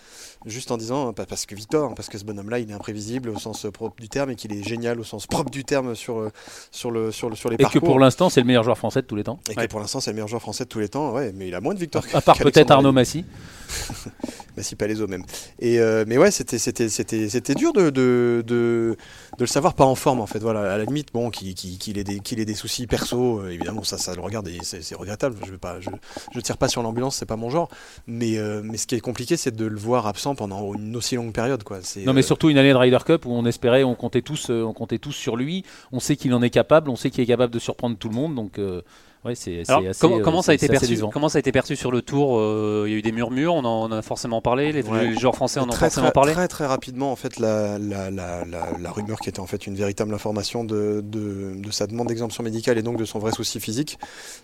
juste 0.45 0.71
en 0.71 0.77
disant 0.77 1.13
pa- 1.15 1.25
parce 1.27 1.47
que 1.47 1.55
Victor, 1.55 1.95
parce 1.95 2.09
que 2.11 2.19
ce 2.19 2.25
bonhomme-là, 2.25 2.59
il 2.59 2.71
est 2.71 2.75
imprévisible 2.75 3.31
au 3.31 3.39
sens 3.39 3.65
euh, 3.65 3.71
propre 3.71 3.97
du 4.01 4.09
terme 4.11 4.31
et 4.31 4.35
qu'il 4.37 4.53
est 4.53 4.63
génial 4.63 5.01
au 5.01 5.05
sens 5.05 5.27
propre 5.27 5.51
du 5.51 5.65
terme 5.65 5.95
sur, 5.95 6.19
euh, 6.19 6.31
sur, 6.71 6.91
le, 6.91 7.11
sur, 7.11 7.31
le, 7.31 7.37
sur 7.37 7.49
les 7.49 7.55
Et 7.55 7.59
que 7.59 7.63
parcours. 7.63 7.83
pour 7.85 7.99
l'instant, 7.99 8.29
c'est 8.29 8.41
le 8.41 8.47
meilleur 8.47 8.65
joueur 8.65 8.77
français 8.77 9.01
de 9.01 9.07
tous 9.07 9.17
les 9.17 9.25
temps. 9.25 9.39
Et 9.51 9.55
que 9.55 9.67
pour 9.67 9.81
l'instant, 9.81 10.01
c'est 10.01 10.11
le 10.11 10.15
meilleur 10.17 10.29
joueur 10.29 10.43
français 10.43 10.65
de 10.65 10.69
tous 10.69 10.79
les 10.81 10.89
temps, 10.91 11.13
ouais, 11.15 11.33
mais 11.35 11.49
il 11.49 11.55
a 11.55 11.61
moins 11.63 11.73
de 11.75 11.79
victoires. 11.81 12.05
À 12.13 12.21
part 12.21 12.37
peut-être 12.37 12.71
Arnaud. 12.71 12.93
Massy. 12.93 13.25
Massy 14.57 14.75
Palaiso 14.75 15.07
même. 15.07 15.25
Et 15.61 15.79
euh, 15.79 16.05
mais 16.07 16.19
ouais, 16.19 16.31
c'était 16.31 16.50
c'était 16.59 16.89
c'était 16.89 17.29
c'était 17.29 17.55
dur 17.55 17.73
de, 17.73 17.91
de, 17.91 18.43
de, 18.47 18.97
de 19.39 19.41
le 19.41 19.47
savoir 19.47 19.75
pas 19.75 19.85
en 19.85 19.95
forme 19.95 20.21
en 20.21 20.27
fait. 20.27 20.39
Voilà, 20.39 20.73
à 20.73 20.79
la 20.79 20.85
limite, 20.85 21.13
bon, 21.13 21.31
qu'il 21.31 21.55
qu'il 21.55 21.99
ait 21.99 22.05
des 22.05 22.21
qu'il 22.21 22.41
ait 22.41 22.45
des 22.45 22.55
soucis 22.55 22.87
perso, 22.87 23.41
euh, 23.41 23.51
évidemment 23.51 23.83
ça 23.83 23.99
ça 23.99 24.15
le 24.15 24.21
regarde 24.21 24.49
et 24.49 24.59
c'est 24.63 24.95
regrettable. 24.95 25.37
Je 25.45 25.53
veux 25.53 25.59
pas, 25.59 25.81
je, 25.81 25.91
je 26.35 26.41
tire 26.41 26.57
pas 26.57 26.69
sur 26.69 26.83
l'ambulance, 26.83 27.17
c'est 27.17 27.27
pas 27.27 27.37
mon 27.37 27.51
genre. 27.51 27.69
Mais 28.07 28.39
euh, 28.39 28.63
mais 28.65 28.77
ce 28.77 28.87
qui 28.87 28.95
est 28.95 29.01
compliqué, 29.01 29.37
c'est 29.37 29.55
de 29.55 29.67
le 29.67 29.79
voir 29.79 30.07
absent 30.07 30.35
pendant 30.35 30.75
une 30.75 30.97
aussi 30.97 31.17
longue 31.17 31.33
période, 31.33 31.63
quoi. 31.63 31.79
Non, 32.05 32.13
mais 32.13 32.21
euh, 32.21 32.23
surtout 32.23 32.51
une 32.51 32.59
année 32.59 32.73
de 32.73 32.77
Ryder 32.77 32.99
Cup 33.05 33.27
où 33.27 33.33
on 33.33 33.45
espérait, 33.47 33.85
on 33.85 33.95
comptait 33.95 34.23
tous, 34.23 34.51
on 34.51 34.73
comptait 34.73 34.99
tous 34.99 35.13
sur 35.13 35.37
lui. 35.37 35.65
On 35.93 36.01
sait 36.01 36.17
qu'il 36.17 36.33
en 36.35 36.43
est 36.43 36.51
capable, 36.51 36.91
on 36.91 36.97
sait 36.97 37.11
qu'il 37.11 37.23
est 37.23 37.27
capable 37.27 37.53
de 37.53 37.59
surprendre 37.59 37.97
tout 37.97 38.09
le 38.09 38.15
monde. 38.15 38.35
Donc, 38.35 38.59
euh, 38.59 38.83
ouais, 39.25 39.35
c'est 39.35 39.63
c'est 39.65 39.71
Alors, 39.73 39.89
assez. 39.89 40.01
comment, 40.01 40.19
euh, 40.19 40.23
comment 40.23 40.43
ça 40.43 40.53
a 40.53 40.55
été 40.55 40.69
perçu 40.69 40.87
décevant. 40.89 41.11
Comment 41.11 41.29
ça 41.29 41.39
a 41.39 41.41
été 41.41 41.53
perçu 41.53 41.77
sur 41.77 41.91
le 41.91 42.03
tour 42.03 42.39
Euh, 42.39 42.85
Il 42.87 42.93
y 42.93 42.95
a 42.95 42.99
eu 42.99 43.03
des 43.03 43.13
murmures, 43.13 43.55
on 43.55 43.65
en, 43.65 43.89
on 43.89 43.93
a 43.93 44.03
forcément 44.03 44.41
parlé. 44.41 44.73
Les, 44.73 44.83
Ouais. 44.83 45.09
les 45.09 45.19
joueurs 45.19 45.35
français 45.37 45.61
en 45.61 45.69
ont 45.69 45.73
forcément 45.73 46.07
très, 46.07 46.13
parlé. 46.13 46.33
Très 46.33 46.49
très 46.49 46.67
rapidement, 46.67 47.13
en 47.13 47.17
fait, 47.17 47.39
la, 47.39 47.79
la, 47.79 48.11
la, 48.11 48.45
la, 48.45 48.69
la 48.81 48.91
rumeur 48.91 49.19
qui 49.21 49.29
était 49.29 49.41
en 49.41 49.47
fait 49.47 49.67
une 49.67 49.75
véritable 49.77 50.15
information 50.15 50.65
de, 50.65 51.03
de, 51.05 51.55
de 51.57 51.71
sa 51.71 51.87
demande 51.87 52.09
d'exemption 52.09 52.43
médicale 52.43 52.79
et 52.79 52.83
donc 52.83 52.97
de 52.97 53.05
son 53.05 53.19
vrai 53.19 53.33
souci 53.33 53.61
physique 53.61 53.99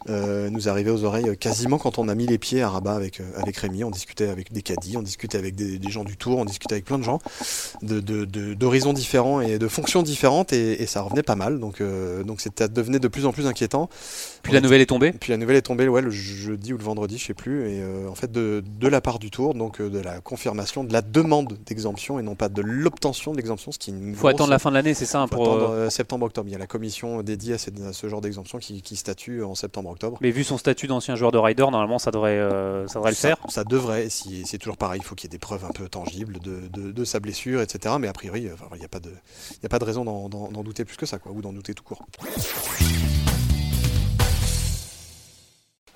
euh, 0.09 0.51
nous 0.51 0.69
arrivait 0.69 0.91
aux 0.91 1.05
oreilles 1.05 1.37
quasiment 1.39 1.79
quand 1.79 1.99
on 1.99 2.09
a 2.09 2.15
mis 2.15 2.27
les 2.27 2.39
pieds 2.39 2.63
à 2.63 2.69
Rabat 2.71 2.95
avec, 2.95 3.21
euh, 3.21 3.25
avec 3.37 3.57
Rémi. 3.57 3.85
On 3.85 3.91
discutait 3.91 4.29
avec 4.29 4.53
des 4.53 4.63
caddies, 4.63 4.97
on 4.97 5.03
discutait 5.03 5.39
avec 5.39 5.55
des, 5.55 5.79
des 5.79 5.91
gens 5.91 6.05
du 6.05 6.17
tour, 6.17 6.39
on 6.39 6.45
discutait 6.45 6.75
avec 6.75 6.85
plein 6.85 6.99
de 6.99 7.05
gens 7.05 7.19
de- 7.83 8.01
de- 8.01 8.25
de- 8.25 8.55
d'horizons 8.55 8.93
différents 8.93 9.41
et 9.41 9.59
de 9.59 9.69
fonctions 9.69 10.03
différentes 10.03 10.53
et, 10.53 10.83
et 10.83 10.87
ça 10.87 11.01
revenait 11.03 11.23
pas 11.23 11.37
mal. 11.37 11.59
Donc, 11.61 11.81
euh, 11.81 12.23
donc 12.25 12.41
ça 12.41 12.69
devenait 12.69 12.99
de 12.99 13.09
plus 13.09 13.27
en 13.27 13.33
plus 13.33 13.47
inquiétant. 13.47 13.89
Puis 14.43 14.53
la 14.53 14.61
nouvelle 14.67 14.81
est 14.83 14.87
tombée. 14.87 15.13
Puis 15.13 15.31
la 15.33 15.37
nouvelle 15.39 15.57
est 15.57 15.63
tombée 15.63 15.89
ouais, 15.89 16.03
le 16.03 16.11
jeudi 16.11 16.73
ou 16.73 16.79
le 16.79 16.85
vendredi, 16.85 17.19
je 17.19 17.25
sais 17.27 17.35
plus, 17.35 17.69
et 17.71 17.81
euh, 17.83 18.09
en 18.09 18.15
fait 18.15 18.31
de, 18.31 18.63
de 18.79 18.89
la 18.89 19.01
part 19.01 19.19
du 19.19 19.31
tour, 19.31 19.55
donc 19.55 19.81
euh, 19.81 19.89
de 19.89 19.99
la 19.99 20.21
confirmation 20.21 20.85
de 20.85 20.93
la 20.93 21.03
demande 21.03 21.57
d'exemption 21.67 22.19
et 22.19 22.23
non 22.23 22.35
pas 22.35 22.49
de 22.49 22.61
l'obtention 22.63 23.33
de 23.33 23.37
l'exemption, 23.37 23.73
ce 23.73 23.79
qui 23.79 23.91
Il 23.93 24.15
faut 24.15 24.29
attendre 24.29 24.51
la 24.51 24.59
fin 24.59 24.71
de 24.71 24.75
l'année, 24.75 24.95
c'est 24.95 25.07
ça 25.07 25.21
hein, 25.23 25.29
pour, 25.29 25.43
attendre 25.47 25.71
euh, 25.71 25.91
septembre-octobre. 25.91 26.49
Il 26.49 26.53
y 26.53 26.55
a 26.55 26.59
la 26.59 26.67
commission 26.67 27.23
dédiée 27.23 27.55
à, 27.55 27.59
cette- 27.59 27.81
à 27.81 27.93
ce 27.93 28.09
genre 28.09 28.21
d'exemption 28.21 28.59
qui, 28.59 28.83
qui 28.83 28.97
statue 28.97 29.43
en 29.43 29.55
septembre-octobre. 29.55 30.19
Mais 30.21 30.31
vu 30.31 30.45
son 30.45 30.59
statut 30.59 30.87
d'ancien 30.87 31.17
joueur 31.17 31.33
de 31.33 31.39
rider, 31.39 31.63
normalement 31.63 31.99
ça 31.99 32.11
devrait, 32.11 32.31
euh, 32.39 32.87
ça 32.89 32.95
devrait 32.99 33.13
le 33.13 33.17
faire. 33.17 33.37
Ça 33.49 33.65
devrait, 33.65 34.09
si, 34.11 34.45
c'est 34.47 34.59
toujours 34.59 34.77
pareil, 34.77 35.01
il 35.03 35.07
faut 35.07 35.15
qu'il 35.15 35.29
y 35.29 35.31
ait 35.31 35.37
des 35.37 35.39
preuves 35.39 35.65
un 35.65 35.73
peu 35.73 35.89
tangibles 35.89 36.39
de, 36.41 36.69
de- 36.73 36.93
de 36.93 37.05
sa 37.05 37.21
blessure, 37.21 37.61
etc. 37.63 37.95
Mais 38.01 38.09
a 38.09 38.13
priori, 38.13 38.49
enfin, 38.53 38.67
il 38.75 38.79
n'y 38.79 38.85
a, 38.85 38.87
a 38.87 39.69
pas 39.69 39.79
de 39.79 39.85
raison 39.85 40.05
d'en 40.05 40.63
douter 40.65 40.85
plus 40.85 40.97
que 40.97 41.07
ça, 41.07 41.19
quoi, 41.19 41.33
ou 41.33 41.41
d'en 41.43 41.53
douter 41.53 41.75
tout 41.75 41.85
court. 41.85 42.05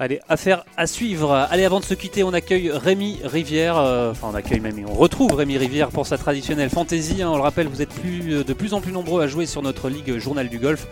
Allez, 0.02 0.18
affaire 0.30 0.64
à 0.78 0.86
suivre. 0.86 1.30
Allez, 1.50 1.66
avant 1.66 1.78
de 1.78 1.84
se 1.84 1.92
quitter, 1.92 2.24
on 2.24 2.32
accueille 2.32 2.70
Rémi 2.70 3.20
Rivière. 3.22 3.76
euh, 3.76 4.12
enfin, 4.12 4.28
on 4.32 4.34
accueille 4.34 4.60
même, 4.60 4.82
on 4.88 4.94
retrouve 4.94 5.34
Rémi 5.34 5.58
Rivière 5.58 5.90
pour 5.90 6.06
sa 6.06 6.16
traditionnelle 6.16 6.70
fantasy. 6.70 7.20
hein. 7.20 7.28
on 7.28 7.36
le 7.36 7.42
rappelle, 7.42 7.66
vous 7.68 7.82
êtes 7.82 7.92
euh, 8.06 8.42
de 8.42 8.52
plus 8.54 8.72
en 8.72 8.80
plus 8.80 8.92
nombreux 8.92 9.22
à 9.22 9.26
jouer 9.26 9.44
sur 9.44 9.60
notre 9.60 9.90
ligue 9.90 10.16
Journal 10.16 10.48
du 10.48 10.58
Golf. 10.58 10.86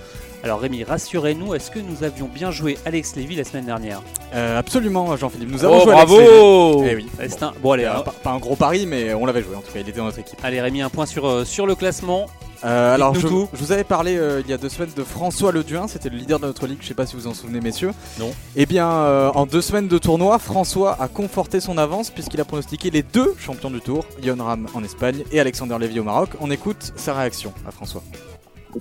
Alors 0.44 0.60
Rémi, 0.60 0.84
rassurez-nous, 0.84 1.54
est-ce 1.54 1.70
que 1.70 1.80
nous 1.80 2.04
avions 2.04 2.28
bien 2.32 2.50
joué 2.52 2.78
Alex 2.86 3.16
Lévy 3.16 3.34
la 3.36 3.44
semaine 3.44 3.64
dernière 3.66 4.02
Euh, 4.34 4.58
absolument, 4.58 5.16
Jean-Philippe. 5.16 5.50
Nous 5.50 5.64
avons 5.64 5.78
Oh, 5.80 5.84
joué 5.84 5.94
Alex 5.94 6.12
Lévy. 6.12 6.24
bravo 6.26 6.84
Eh 6.88 6.94
oui. 6.94 7.06
C'est 7.28 7.42
un- 7.42 7.52
Bon, 7.60 7.72
allez, 7.72 7.84
Euh, 7.84 7.96
hein. 7.96 8.02
pas, 8.04 8.12
pas 8.22 8.30
un 8.30 8.38
gros 8.38 8.54
pari, 8.54 8.86
mais 8.86 9.14
on 9.14 9.26
l'avait 9.26 9.42
joué 9.42 9.56
en 9.56 9.60
tout 9.60 9.72
cas. 9.72 9.80
Il 9.80 9.88
était 9.88 9.98
dans 9.98 10.04
notre 10.04 10.18
équipe. 10.20 10.38
allez 10.44 10.60
Rémi, 10.60 10.80
un 10.82 10.90
point 10.90 11.06
sur, 11.06 11.26
euh, 11.26 11.44
sur 11.44 11.66
le 11.66 11.74
classement. 11.74 12.26
Euh, 12.64 12.94
alors, 12.94 13.14
je, 13.14 13.20
Dites-nous 13.20 13.44
tout. 13.46 13.48
je 13.52 13.58
vous 13.58 13.72
avais 13.72 13.84
parlé 13.84 14.16
euh, 14.16 14.40
il 14.44 14.50
y 14.50 14.52
a 14.52 14.58
deux 14.58 14.68
semaines 14.68 14.90
de 14.96 15.04
François 15.04 15.50
Leduin, 15.52 15.86
c'était 15.88 16.08
le 16.08 16.16
leader 16.16 16.38
de 16.40 16.46
notre 16.46 16.66
ligue, 16.66 16.78
je 16.80 16.88
sais 16.88 16.94
pas 16.94 17.06
si 17.06 17.14
vous 17.16 17.26
en 17.28 17.34
souvenez, 17.34 17.60
messieurs. 17.60 17.92
Non. 18.18 18.30
Eh 18.56 18.66
bien, 18.66 18.88
euh, 18.88 19.30
en 19.34 19.46
deux 19.46 19.60
semaines 19.60 19.86
de 19.88 19.98
tournoi, 19.98 20.38
François 20.40 20.96
a 21.00 21.06
conforté 21.08 21.60
son 21.60 21.78
avance 21.78 22.10
puisqu'il 22.10 22.40
a 22.40 22.44
pronostiqué 22.44 22.90
les 22.90 23.02
deux 23.02 23.34
champions 23.38 23.70
du 23.70 23.80
tour, 23.80 24.04
Yon 24.22 24.36
Ram 24.42 24.66
en 24.74 24.82
Espagne 24.84 25.22
et 25.32 25.38
Alexander 25.40 25.76
Levy 25.80 26.00
au 26.00 26.04
Maroc. 26.04 26.30
On 26.40 26.50
écoute 26.50 26.92
sa 26.96 27.14
réaction 27.14 27.52
à 27.66 27.70
François. 27.70 28.02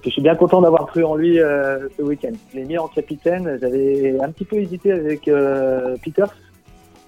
Je 0.03 0.10
suis 0.10 0.21
bien 0.21 0.36
content 0.36 0.62
d'avoir 0.62 0.86
cru 0.88 1.03
en 1.03 1.15
lui 1.15 1.39
euh, 1.39 1.88
ce 1.97 2.01
week-end. 2.01 2.33
Je 2.51 2.57
l'ai 2.57 2.65
mis 2.65 2.77
en 2.77 2.88
capitaine. 2.88 3.57
J'avais 3.62 4.19
un 4.19 4.29
petit 4.31 4.45
peu 4.45 4.57
hésité 4.57 4.91
avec 4.91 5.27
euh, 5.27 5.95
Peters 6.03 6.36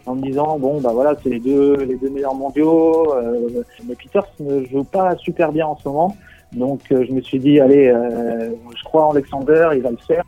en 0.06 0.16
me 0.16 0.22
disant 0.22 0.58
bon 0.58 0.82
bah 0.82 0.92
voilà 0.94 1.14
c'est 1.22 1.30
les 1.30 1.40
deux 1.40 1.76
les 1.78 1.96
deux 1.96 2.10
meilleurs 2.10 2.34
mondiaux. 2.34 3.14
euh, 3.16 3.64
mais 3.88 3.96
Peters 3.96 4.28
ne 4.40 4.66
joue 4.66 4.84
pas 4.84 5.16
super 5.18 5.52
bien 5.52 5.68
en 5.68 5.78
ce 5.78 5.88
moment. 5.88 6.16
Donc 6.54 6.82
euh, 6.92 7.06
je 7.08 7.14
me 7.14 7.22
suis 7.22 7.40
dit 7.40 7.60
allez 7.60 7.88
je 7.90 8.84
crois 8.84 9.08
en 9.08 9.12
Alexander 9.12 9.70
il 9.76 9.82
va 9.82 9.92
le 9.92 9.98
faire. 10.08 10.24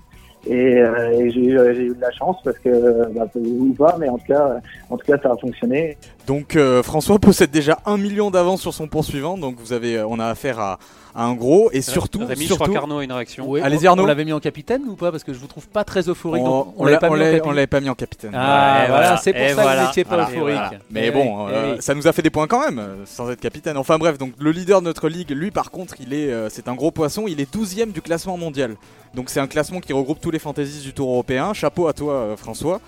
Et, 0.47 0.84
j'ai 1.30 1.39
eu 1.39 1.93
de 1.95 2.02
la 2.02 2.12
chance 2.12 2.38
parce 2.43 2.58
que 2.58 3.08
bah, 3.13 3.28
ou 3.36 3.74
pas 3.74 3.95
mais 4.00 4.10
en 4.10 4.17
tout 4.17 4.26
cas 4.28 4.56
en 4.89 4.97
tout 4.97 5.06
cas 5.06 5.17
ça 5.21 5.32
a 5.32 5.38
fonctionné. 5.38 5.97
Donc 6.28 6.58
François 6.84 7.19
possède 7.19 7.52
déjà 7.52 7.78
un 7.86 7.97
million 7.97 8.32
d'avance 8.32 8.62
sur 8.62 8.74
son 8.74 8.88
poursuivant, 8.88 9.38
donc 9.38 9.58
vous 9.60 9.71
avez, 9.74 10.02
on 10.02 10.19
a 10.19 10.26
affaire 10.26 10.60
à, 10.60 10.80
à 11.13 11.26
un 11.26 11.34
gros 11.34 11.69
et 11.74 11.82
surtout, 11.82 12.19
Rémi, 12.26 12.45
je 12.45 12.54
crois 12.54 12.65
surtout 12.67 12.74
qu'Arnaud 12.74 13.00
a 13.00 13.04
une 13.04 13.12
réaction. 13.12 13.50
Ouais, 13.50 13.62
Allez-y, 13.62 13.88
on- 13.88 13.91
Arnaud. 13.91 14.04
On 14.04 14.06
l'avait 14.06 14.26
mis 14.26 14.34
en 14.34 14.39
capitaine 14.39 14.82
ou 14.88 14.95
pas 14.95 15.12
Parce 15.12 15.24
que 15.24 15.34
je 15.34 15.39
vous 15.39 15.47
trouve 15.47 15.67
pas 15.67 15.84
très 15.84 16.08
euphorique. 16.10 16.43
on, 16.45 16.74
on 16.78 16.84
l'avait 16.86 16.93
l'a- 16.95 17.00
pas 17.00 17.10
on 17.10 17.13
mis 17.13 17.15
en 17.15 17.19
l'a- 17.19 17.26
capitaine. 17.32 17.50
on 17.50 17.52
l'avait 17.54 17.67
pas 17.67 17.80
mis 17.82 17.89
en 17.89 17.95
capitaine. 17.95 18.32
Ah 18.34 18.84
Et 18.86 18.88
voilà, 18.88 19.02
voilà, 19.04 19.17
c'est 19.17 19.34
pour 19.34 19.41
et 19.41 19.50
ça 19.54 19.63
que 19.63 19.80
vous 19.80 19.86
n'étiez 19.88 20.04
pas 20.04 20.15
voilà. 20.15 20.30
euphorique. 20.32 20.56
Voilà. 20.56 20.71
Mais 20.89 21.08
Eh 21.08 21.12
bon, 21.12 21.47
euh, 21.47 21.52
eh 21.52 21.71
oui. 21.74 21.78
ça 21.82 21.93
nous 21.95 22.08
a 22.08 22.13
fait 22.13 22.21
des 22.21 22.30
points 22.30 22.47
quand 22.47 22.62
même, 22.62 22.80
euh, 22.80 22.95
sans 23.06 23.30
être 23.30 23.39
capitaine. 23.41 23.78
Enfin 23.78 23.97
bref, 23.97 24.17
donc 24.17 24.34
le 24.39 24.52
leader 24.52 24.80
de 24.82 24.86
notre 24.86 25.10
ligue, 25.10 25.32
lui 25.32 25.52
par 25.52 25.69
contre, 25.71 25.95
il 26.00 26.13
est, 26.13 26.32
euh, 26.32 26.50
c'est 26.50 26.67
un 26.67 26.76
gros 26.76 26.91
poisson, 26.91 27.26
il 27.28 27.39
est 27.41 27.54
12ème 27.54 27.91
du 27.91 28.02
classement 28.02 28.38
mondial. 28.38 28.76
Donc 29.13 29.30
c'est 29.30 29.41
un 29.41 29.47
classement 29.47 29.82
qui 29.82 29.91
regroupe 29.91 30.21
tous 30.21 30.32
les 30.32 30.39
fantaisies 30.39 30.84
du 30.84 30.93
Tour 30.93 31.10
européen. 31.10 31.54
Chapeau 31.54 31.88
à 31.88 31.93
toi 31.93 32.13
euh, 32.13 32.38
François. 32.38 32.80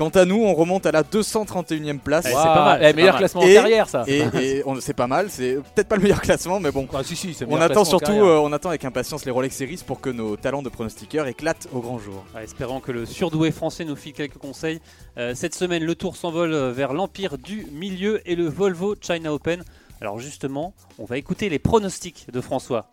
Quant 0.00 0.08
à 0.08 0.24
nous, 0.24 0.42
on 0.42 0.54
remonte 0.54 0.86
à 0.86 0.92
la 0.92 1.02
231e 1.02 1.98
place. 1.98 2.24
Eh, 2.24 2.30
c'est 2.30 2.34
pas 2.34 2.64
mal, 2.64 2.78
Eh, 2.80 2.86
c'est 2.86 2.96
meilleur 2.96 3.08
pas 3.08 3.12
mal. 3.12 3.18
classement 3.20 3.42
Et- 3.42 3.58
en 3.58 3.60
carrière, 3.60 3.86
ça. 3.86 4.04
Et, 4.06 4.20
et 4.40 4.62
on- 4.66 4.80
c'est 4.80 4.94
pas 4.94 5.06
mal, 5.06 5.26
c'est 5.28 5.56
peut-être 5.74 5.88
pas 5.88 5.96
le 5.96 6.02
meilleur 6.02 6.22
classement, 6.22 6.58
mais 6.58 6.70
bon. 6.70 6.88
Ah, 6.94 7.02
si, 7.04 7.16
si, 7.16 7.36
On 7.46 7.60
attend 7.60 7.84
surtout, 7.84 8.12
euh, 8.12 8.40
on 8.42 8.50
attend 8.54 8.70
avec 8.70 8.82
impatience 8.86 9.26
les 9.26 9.30
Rolex 9.30 9.54
Series 9.54 9.84
pour 9.86 10.00
que 10.00 10.08
nos 10.08 10.38
talents 10.38 10.62
de 10.62 10.70
pronostiqueurs 10.70 11.26
éclatent 11.26 11.68
au 11.74 11.80
grand 11.80 11.98
jour. 11.98 12.24
Espérons 12.42 12.80
que 12.80 12.92
le 12.92 13.04
surdoué 13.04 13.50
français 13.50 13.84
nous 13.84 13.94
file 13.94 14.14
quelques 14.14 14.38
conseils. 14.38 14.80
Euh, 15.18 15.34
cette 15.34 15.54
semaine, 15.54 15.84
le 15.84 15.94
tour 15.94 16.16
s'envole 16.16 16.54
euh, 16.54 16.72
vers 16.72 16.94
l'Empire 16.94 17.36
du 17.36 17.66
Milieu 17.70 18.22
et 18.24 18.36
le 18.36 18.46
Volvo 18.48 18.94
China 19.02 19.34
Open. 19.34 19.62
Alors 20.00 20.18
justement, 20.18 20.72
on 20.98 21.04
va 21.04 21.18
écouter 21.18 21.50
les 21.50 21.58
pronostics 21.58 22.26
de 22.32 22.40
François. 22.40 22.86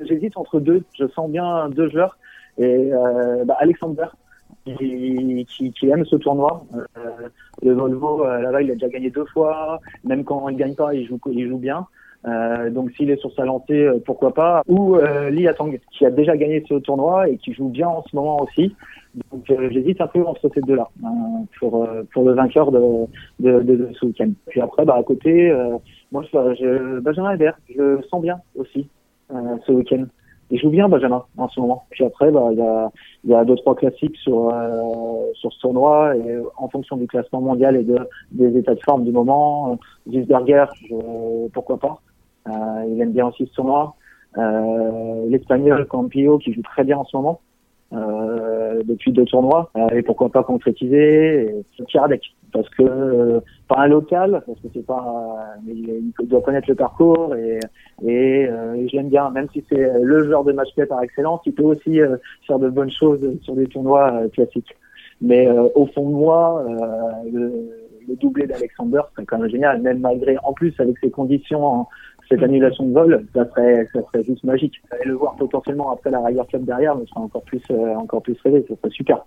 J'hésite 0.00 0.38
entre 0.38 0.58
deux. 0.58 0.84
Je 0.98 1.04
sens 1.08 1.28
bien 1.28 1.68
deux 1.68 1.90
joueurs. 1.90 2.16
Et 2.56 2.64
euh, 2.64 3.44
bah, 3.44 3.56
Alexander, 3.60 4.06
qui, 4.64 5.46
qui, 5.48 5.72
qui, 5.72 5.88
aime 5.88 6.04
ce 6.04 6.16
tournoi. 6.16 6.64
Euh, 6.74 7.28
le 7.62 7.72
Volvo, 7.72 8.24
euh, 8.24 8.40
là-bas, 8.40 8.62
il 8.62 8.70
a 8.70 8.74
déjà 8.74 8.88
gagné 8.88 9.10
deux 9.10 9.26
fois. 9.26 9.80
Même 10.04 10.24
quand 10.24 10.48
il 10.48 10.56
gagne 10.56 10.74
pas, 10.74 10.94
il 10.94 11.06
joue, 11.06 11.18
il 11.30 11.48
joue 11.48 11.58
bien. 11.58 11.86
Euh, 12.26 12.70
donc 12.70 12.90
s'il 12.92 13.10
est 13.10 13.20
sur 13.20 13.32
sa 13.34 13.44
lancée, 13.44 13.84
euh, 13.84 13.98
pourquoi 14.04 14.34
pas. 14.34 14.62
Ou 14.66 14.96
euh, 14.96 15.30
Lee 15.30 15.46
Atang, 15.46 15.70
qui 15.92 16.04
a 16.04 16.10
déjà 16.10 16.36
gagné 16.36 16.64
ce 16.68 16.74
tournoi 16.74 17.28
et 17.28 17.36
qui 17.36 17.52
joue 17.52 17.68
bien 17.68 17.88
en 17.88 18.02
ce 18.02 18.16
moment 18.16 18.42
aussi. 18.42 18.74
Donc 19.30 19.48
euh, 19.50 19.68
j'hésite 19.70 20.00
un 20.00 20.08
peu 20.08 20.24
entre 20.24 20.50
ces 20.52 20.60
deux-là 20.60 20.88
pour 21.58 21.88
pour 22.12 22.24
le 22.24 22.32
vainqueur 22.34 22.72
de 22.72 22.80
de, 23.38 23.60
de, 23.60 23.90
ce 23.92 24.06
week-end. 24.06 24.30
Puis 24.48 24.60
après, 24.60 24.84
bah 24.84 24.96
à 24.98 25.02
côté, 25.02 25.52
moi 26.12 26.22
je, 26.22 26.54
je, 26.60 26.98
Benjamin 27.00 27.34
Hébert, 27.34 27.58
je 27.74 27.80
le 27.80 28.02
sens 28.10 28.20
bien 28.20 28.40
aussi 28.56 28.88
ce 29.30 29.72
week-end. 29.72 30.04
Il 30.50 30.58
joue 30.60 30.70
bien 30.70 30.88
Benjamin 30.88 31.24
en 31.36 31.48
ce 31.48 31.60
moment. 31.60 31.84
Puis 31.90 32.04
après, 32.04 32.30
bah 32.30 32.48
il 32.52 32.58
y 32.58 32.62
a 32.62 32.90
il 33.24 33.30
y 33.30 33.34
a 33.34 33.44
deux 33.44 33.56
trois 33.56 33.74
classiques 33.74 34.16
sur 34.16 34.52
sur 35.34 35.52
ce 35.52 35.60
tournoi 35.60 36.16
et 36.16 36.38
en 36.56 36.68
fonction 36.68 36.96
du 36.96 37.06
classement 37.06 37.40
mondial 37.40 37.76
et 37.76 37.82
de 37.82 37.98
des 38.32 38.56
états 38.56 38.74
de 38.74 38.80
forme 38.80 39.04
du 39.04 39.12
moment, 39.12 39.78
Gisberger, 40.10 40.66
pourquoi 41.52 41.78
pas. 41.78 42.00
Euh, 42.48 42.84
il 42.88 43.00
aime 43.00 43.12
bien 43.12 43.26
aussi 43.26 43.46
ce 43.46 43.54
tournoi. 43.54 43.94
Euh, 44.36 45.26
L'espagnol 45.28 45.86
Campillo 45.86 46.38
qui 46.38 46.52
joue 46.52 46.62
très 46.62 46.84
bien 46.84 46.98
en 46.98 47.04
ce 47.04 47.16
moment. 47.16 47.40
Euh, 47.94 48.82
depuis 48.84 49.12
deux 49.12 49.24
tournois 49.24 49.70
euh, 49.74 49.88
et 49.96 50.02
pourquoi 50.02 50.28
pas 50.28 50.42
concrétiser 50.42 51.64
Kiradec 51.86 52.20
parce 52.52 52.68
que 52.70 52.82
euh, 52.82 53.40
pas 53.68 53.80
un 53.80 53.88
local 53.88 54.42
parce 54.46 54.58
que 54.60 54.68
c'est 54.72 54.86
pas 54.86 55.56
mais 55.64 55.72
il, 55.74 56.12
doit 56.28 56.40
connaître 56.40 56.68
le 56.68 56.74
parcours 56.74 57.34
et 57.34 57.58
et, 58.06 58.48
l'aime 58.92 59.08
bien 59.08 59.30
même 59.30 59.48
si 59.52 59.64
c'est 59.68 60.00
le 60.00 60.30
genre 60.30 60.44
de 60.44 60.52
match 60.52 60.68
play 60.74 60.86
par 60.86 61.02
excellence 61.02 61.40
il 61.46 61.54
peut 61.54 61.64
aussi 61.64 62.00
faire 62.46 62.58
de 62.58 62.68
bonnes 62.68 62.90
choses 62.90 63.24
sur 63.42 63.54
des 63.54 63.66
tournois 63.66 64.22
classiques 64.32 64.76
mais 65.20 65.48
au 65.74 65.86
fond 65.86 66.08
de 66.08 66.14
moi 66.14 66.64
le, 67.30 67.70
le 68.08 68.16
doublé 68.16 68.46
d'Alexander 68.46 69.02
serait 69.12 69.26
quand 69.26 69.38
même 69.38 69.50
génial 69.50 69.82
même 69.82 70.00
malgré 70.00 70.36
en 70.42 70.52
plus 70.52 70.74
avec 70.78 70.98
ses 70.98 71.10
conditions 71.10 71.86
cette 72.28 72.42
annulation 72.42 72.84
de 72.84 72.92
vol, 72.92 73.26
ça 73.34 73.48
serait, 73.48 73.86
ça 73.92 74.00
serait 74.02 74.22
juste 74.24 74.44
magique. 74.44 74.80
Et 75.02 75.06
le 75.06 75.14
voir 75.14 75.36
potentiellement 75.36 75.90
après 75.90 76.10
la 76.10 76.20
Ryder 76.20 76.42
Cup 76.50 76.62
derrière 76.64 76.96
me 76.96 77.06
serait 77.06 77.20
encore 77.20 77.42
plus, 77.42 77.62
euh, 77.70 77.94
encore 77.94 78.22
plus 78.22 78.36
rêvé. 78.44 78.64
Ça 78.68 78.74
serait 78.76 78.90
super. 78.90 79.24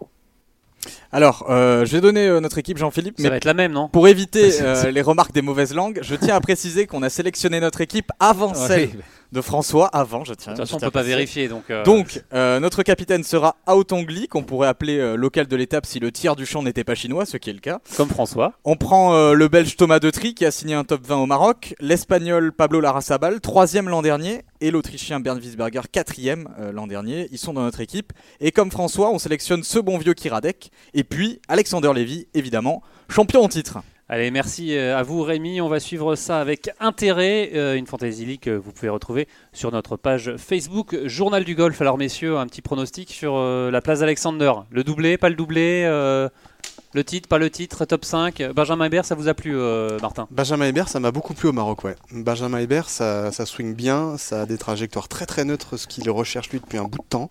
Alors, 1.13 1.45
euh, 1.49 1.85
je 1.85 1.91
vais 1.91 2.01
donner 2.01 2.27
euh, 2.27 2.39
notre 2.39 2.57
équipe 2.57 2.77
Jean-Philippe. 2.77 3.19
Ça 3.19 3.29
va 3.29 3.35
être 3.35 3.45
la 3.45 3.53
même, 3.53 3.73
non 3.73 3.89
Pour 3.89 4.07
éviter 4.07 4.61
euh, 4.61 4.91
les 4.91 5.01
remarques 5.01 5.33
des 5.33 5.41
mauvaises 5.41 5.73
langues, 5.73 5.99
je 6.01 6.15
tiens 6.15 6.35
à 6.35 6.39
préciser 6.39 6.87
qu'on 6.87 7.03
a 7.03 7.09
sélectionné 7.09 7.59
notre 7.59 7.81
équipe 7.81 8.11
avant 8.19 8.53
celle 8.53 8.89
de 9.31 9.41
François 9.41 9.87
avant, 9.87 10.25
je 10.25 10.33
tiens. 10.33 10.53
De 10.53 10.57
toute 10.57 10.67
façon, 10.67 10.77
on 10.77 10.79
peut 10.79 10.91
pas 10.91 11.03
vérifier. 11.03 11.47
Donc, 11.47 11.69
euh, 11.69 11.83
donc 11.83 12.21
euh, 12.33 12.59
notre 12.59 12.83
capitaine 12.83 13.23
sera 13.23 13.55
Aotongli, 13.65 14.27
qu'on 14.27 14.43
pourrait 14.43 14.67
appeler 14.67 14.97
euh, 14.97 15.15
local 15.15 15.47
de 15.47 15.55
l'étape 15.55 15.85
si 15.85 15.99
le 15.99 16.11
tiers 16.11 16.35
du 16.35 16.45
champ 16.45 16.63
n'était 16.63 16.83
pas 16.83 16.95
chinois, 16.95 17.25
ce 17.25 17.37
qui 17.37 17.49
est 17.49 17.53
le 17.53 17.59
cas. 17.59 17.79
Comme 17.95 18.09
François. 18.09 18.53
On 18.65 18.75
prend 18.75 19.33
le 19.33 19.47
belge 19.47 19.75
Thomas 19.75 19.99
Detry, 19.99 20.33
qui 20.33 20.45
a 20.45 20.51
signé 20.51 20.75
un 20.75 20.83
top 20.83 21.05
20 21.05 21.17
au 21.17 21.25
Maroc, 21.25 21.75
l'espagnol 21.79 22.51
Pablo 22.51 22.81
Larrazabal, 22.81 23.39
troisième 23.41 23.89
l'an 23.89 24.01
dernier, 24.01 24.43
et 24.59 24.71
l'autrichien 24.71 25.19
Bernd 25.19 25.41
Wiesberger, 25.41 25.81
quatrième 25.91 26.47
l'an 26.73 26.87
dernier. 26.87 27.27
Ils 27.31 27.37
sont 27.37 27.53
dans 27.53 27.63
notre 27.63 27.81
équipe. 27.81 28.13
Et 28.39 28.51
comme 28.51 28.71
François, 28.71 29.11
on 29.11 29.19
sélectionne 29.19 29.63
ce 29.63 29.79
bon 29.79 29.97
vieux 29.97 30.13
Kiradek, 30.13 30.71
et 30.93 31.03
puis 31.03 31.39
Alexander 31.47 31.91
Lévy, 31.93 32.27
évidemment, 32.33 32.81
champion 33.09 33.43
en 33.43 33.47
titre. 33.47 33.79
Allez, 34.13 34.29
merci 34.29 34.75
euh, 34.75 34.97
à 34.97 35.03
vous 35.03 35.21
Rémi. 35.21 35.61
On 35.61 35.69
va 35.69 35.79
suivre 35.79 36.17
ça 36.17 36.41
avec 36.41 36.69
intérêt. 36.81 37.51
Euh, 37.55 37.75
une 37.75 37.87
Fantasy 37.87 38.25
League 38.25 38.41
que 38.41 38.49
vous 38.49 38.73
pouvez 38.73 38.89
retrouver 38.89 39.25
sur 39.53 39.71
notre 39.71 39.95
page 39.95 40.35
Facebook 40.35 40.97
Journal 41.05 41.45
du 41.45 41.55
Golf. 41.55 41.79
Alors 41.79 41.97
messieurs, 41.97 42.37
un 42.37 42.45
petit 42.45 42.61
pronostic 42.61 43.09
sur 43.09 43.35
euh, 43.37 43.71
la 43.71 43.79
place 43.79 43.99
d'Alexander. 44.01 44.51
Le 44.69 44.83
doublé, 44.83 45.17
pas 45.17 45.29
le 45.29 45.35
doublé 45.35 45.85
le 46.93 47.05
titre, 47.05 47.29
pas 47.29 47.37
le 47.37 47.49
titre, 47.49 47.85
top 47.85 48.03
5. 48.03 48.51
Benjamin 48.53 48.83
Hébert, 48.83 49.05
ça 49.05 49.15
vous 49.15 49.29
a 49.29 49.33
plu, 49.33 49.55
Martin? 50.01 50.27
Benjamin 50.29 50.65
Hébert, 50.65 50.89
ça 50.89 50.99
m'a 50.99 51.11
beaucoup 51.11 51.33
plu 51.33 51.47
au 51.47 51.53
Maroc, 51.53 51.85
ouais. 51.85 51.95
Benjamin 52.11 52.57
Hébert, 52.57 52.89
ça, 52.89 53.31
ça 53.31 53.45
swing 53.45 53.75
bien, 53.75 54.17
ça 54.17 54.41
a 54.41 54.45
des 54.45 54.57
trajectoires 54.57 55.07
très 55.07 55.25
très 55.25 55.45
neutres, 55.45 55.77
ce 55.77 55.87
qu'il 55.87 56.09
recherche 56.09 56.49
lui 56.49 56.59
depuis 56.59 56.77
un 56.77 56.83
bout 56.83 56.97
de 56.97 57.07
temps. 57.07 57.29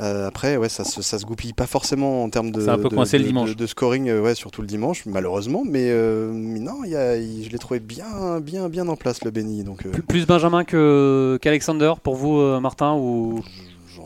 Euh, 0.00 0.26
après, 0.26 0.56
ouais, 0.56 0.68
ça, 0.68 0.82
se, 0.82 1.02
ça 1.02 1.18
se 1.18 1.24
goupille 1.24 1.52
pas 1.52 1.66
forcément 1.66 2.24
en 2.24 2.30
termes 2.30 2.50
de, 2.50 2.68
un 2.68 2.76
peu 2.78 2.88
de, 2.88 2.94
coincé 2.94 3.16
le 3.16 3.24
dimanche. 3.24 3.54
de, 3.54 3.66
scoring, 3.66 4.08
euh, 4.08 4.20
ouais, 4.20 4.34
surtout 4.34 4.60
le 4.60 4.66
dimanche, 4.66 5.06
malheureusement. 5.06 5.62
Mais, 5.64 5.88
euh, 5.90 6.32
non, 6.32 6.82
y 6.84 6.96
a, 6.96 7.16
je 7.16 7.48
l'ai 7.48 7.58
trouvé 7.58 7.78
bien, 7.78 8.40
bien, 8.40 8.68
bien 8.68 8.88
en 8.88 8.96
place 8.96 9.22
le 9.24 9.30
Benny. 9.30 9.62
Donc, 9.62 9.86
plus, 10.08 10.26
Benjamin 10.26 10.64
que 10.64 11.38
qu'Alexander 11.40 11.92
pour 12.02 12.16
vous, 12.16 12.40
Martin 12.60 12.94
ou? 12.94 13.42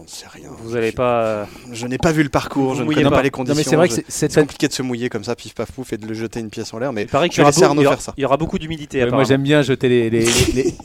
Sais 0.09 0.27
rien. 0.29 0.51
Vous 0.63 0.75
n'allez 0.75 0.93
pas. 0.93 1.23
Euh, 1.23 1.45
je 1.73 1.87
n'ai 1.87 1.99
pas 1.99 2.13
vu 2.13 2.23
le 2.23 2.29
parcours, 2.29 2.75
je 2.75 2.83
ne 2.83 2.93
connais 2.93 3.09
pas. 3.09 3.23
les 3.23 3.31
conditions. 3.31 3.57
mais 3.57 3.63
c'est 3.63 3.77
vrai 3.77 3.89
que 3.89 3.95
c'est 4.09 4.35
compliqué 4.35 4.69
de 4.69 4.73
se 4.73 4.83
mouiller 4.83 5.09
comme 5.09 5.25
ça, 5.25 5.35
pif 5.35 5.55
paf 5.55 5.71
pouf, 5.73 5.93
et 5.93 5.97
de 5.97 6.07
le 6.07 6.15
jeter 6.15 6.41
une 6.41 6.51
pièce 6.51 6.73
en 6.75 6.79
l'air. 6.79 6.93
Mais 6.93 7.03
il 7.03 7.09
paraît 7.09 7.29
qu'il 7.29 7.39
y, 7.39 7.43
aura 7.43 7.53
faire 7.53 8.01
ça. 8.01 8.15
Il 8.17 8.23
y 8.23 8.25
aura 8.25 8.37
beaucoup 8.37 8.59
d'humidité. 8.59 9.05
moi, 9.07 9.25
j'aime 9.25 9.43
bien 9.43 9.63
jeter 9.63 9.89
les, 9.89 10.27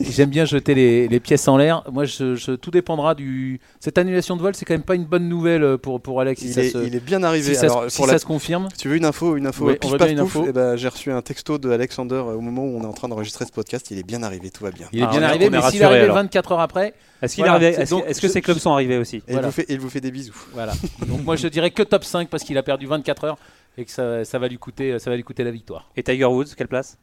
j'aime 0.00 0.30
bien 0.30 0.44
jeter 0.44 0.74
les, 0.74 1.20
pièces 1.20 1.48
en 1.48 1.56
l'air. 1.56 1.82
Moi, 1.92 2.04
je, 2.04 2.54
tout 2.54 2.70
dépendra 2.70 3.14
du. 3.14 3.60
Cette 3.80 3.98
annulation 3.98 4.36
de 4.36 4.42
vol, 4.42 4.54
c'est 4.54 4.64
quand 4.64 4.74
même 4.74 4.82
pas 4.82 4.94
une 4.94 5.04
bonne 5.04 5.28
nouvelle 5.28 5.78
pour 5.78 6.00
pour 6.00 6.20
Alex. 6.20 6.42
Il, 6.42 6.58
est, 6.58 7.04
bien 7.04 7.22
arrivé. 7.22 7.54
Si, 7.54 7.60
ça, 7.60 7.88
se 7.88 8.26
confirme. 8.26 8.68
Tu 8.78 8.88
veux 8.88 8.96
une 8.96 9.04
info, 9.04 9.36
une 9.36 9.46
info 9.46 9.66
pif 9.74 9.96
paf 9.96 10.14
pouf 10.14 10.38
eh 10.48 10.52
ben, 10.52 10.76
J'ai 10.76 10.88
reçu 10.88 11.10
un 11.10 11.22
texto 11.22 11.58
de 11.58 11.70
Alexander 11.70 12.16
au 12.16 12.40
moment 12.40 12.62
où 12.62 12.78
on 12.78 12.82
est 12.82 12.86
en 12.86 12.92
train 12.92 13.08
d'enregistrer 13.08 13.44
ce 13.44 13.52
podcast. 13.52 13.90
Il 13.90 13.98
est 13.98 14.06
bien 14.06 14.22
arrivé, 14.22 14.50
tout 14.50 14.64
va 14.64 14.70
bien. 14.70 14.86
Il 14.92 15.02
est 15.02 15.06
bien 15.06 15.22
arrivé, 15.22 15.50
mais 15.50 15.60
s'il 15.70 15.82
arrive 15.82 16.10
24 16.10 16.52
heures 16.52 16.60
après. 16.60 16.94
Est-ce 17.22 18.20
que 18.20 18.28
ces 18.28 18.42
clubs 18.42 18.58
sont 18.58 18.72
arrivés 18.72 18.98
aussi 18.98 19.13
Et 19.28 19.72
il 19.72 19.80
vous 19.80 19.90
fait 19.90 20.00
des 20.00 20.10
bisous. 20.10 20.36
Voilà. 20.52 20.72
donc 21.06 21.24
moi 21.24 21.36
je 21.36 21.48
dirais 21.48 21.70
que 21.70 21.82
top 21.82 22.04
5 22.04 22.28
parce 22.28 22.44
qu'il 22.44 22.58
a 22.58 22.62
perdu 22.62 22.86
24 22.86 23.24
heures 23.24 23.38
et 23.76 23.84
que 23.84 23.90
ça, 23.90 24.38
va 24.38 24.48
lui 24.48 24.58
coûter, 24.58 24.98
ça 24.98 25.10
va 25.10 25.16
lui 25.16 25.24
coûter 25.24 25.44
la 25.44 25.50
victoire. 25.50 25.90
Et 25.96 26.02
Tiger 26.02 26.24
Woods, 26.26 26.54
quelle 26.56 26.68
place? 26.68 26.98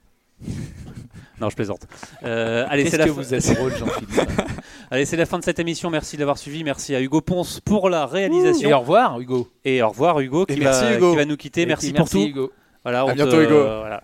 Non, 1.42 1.50
je 1.50 1.56
plaisante. 1.56 1.88
Euh, 2.24 2.68
allez, 2.70 2.88
c'est 2.88 2.98
la 2.98 3.06
que 3.06 3.10
vous 3.10 3.34
êtes 3.34 3.56
drôle, 3.56 3.76
Jean-Philippe. 3.76 4.30
allez, 4.92 5.06
c'est 5.06 5.18
la 5.18 5.26
fin 5.26 5.40
de 5.40 5.44
cette 5.44 5.58
émission. 5.58 5.90
Merci 5.90 6.16
d'avoir 6.16 6.38
suivi. 6.38 6.64
Merci 6.64 6.94
à 6.94 7.02
Hugo 7.02 7.20
Ponce 7.22 7.60
pour 7.60 7.90
la 7.90 8.06
réalisation. 8.06 8.70
Et 8.70 8.74
au 8.74 8.80
revoir, 8.80 9.20
Hugo. 9.20 9.50
Et 9.66 9.82
au 9.82 9.90
revoir, 9.90 10.20
Hugo, 10.20 10.46
qui, 10.46 10.60
va, 10.60 10.98
qui 10.98 11.16
va, 11.16 11.26
nous 11.26 11.38
quitter. 11.38 11.66
merci 11.66 11.94
pour 11.94 12.08
tout. 12.08 12.22
Hugo. 12.22 12.52
Voilà, 12.84 13.02
à 13.02 13.14
bientôt, 13.14 13.42
Hugo. 13.42 13.60
voilà, 13.60 14.04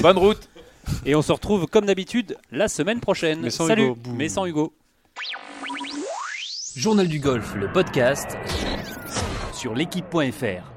Bonne 0.00 0.18
route. 0.18 0.48
Et 1.04 1.16
on 1.16 1.22
se 1.22 1.32
retrouve 1.32 1.66
comme 1.66 1.86
d'habitude 1.86 2.36
la 2.52 2.68
semaine 2.68 3.00
prochaine. 3.00 3.40
Mais 3.42 3.50
sans 3.50 3.66
Salut. 3.66 3.86
Hugo. 3.86 3.96
Mais 4.14 4.28
sans 4.28 4.46
Hugo. 4.46 4.72
Journal 6.76 7.08
du 7.08 7.20
golf, 7.20 7.54
le 7.54 7.72
podcast 7.72 8.36
sur 9.54 9.74
l'équipe.fr. 9.74 10.75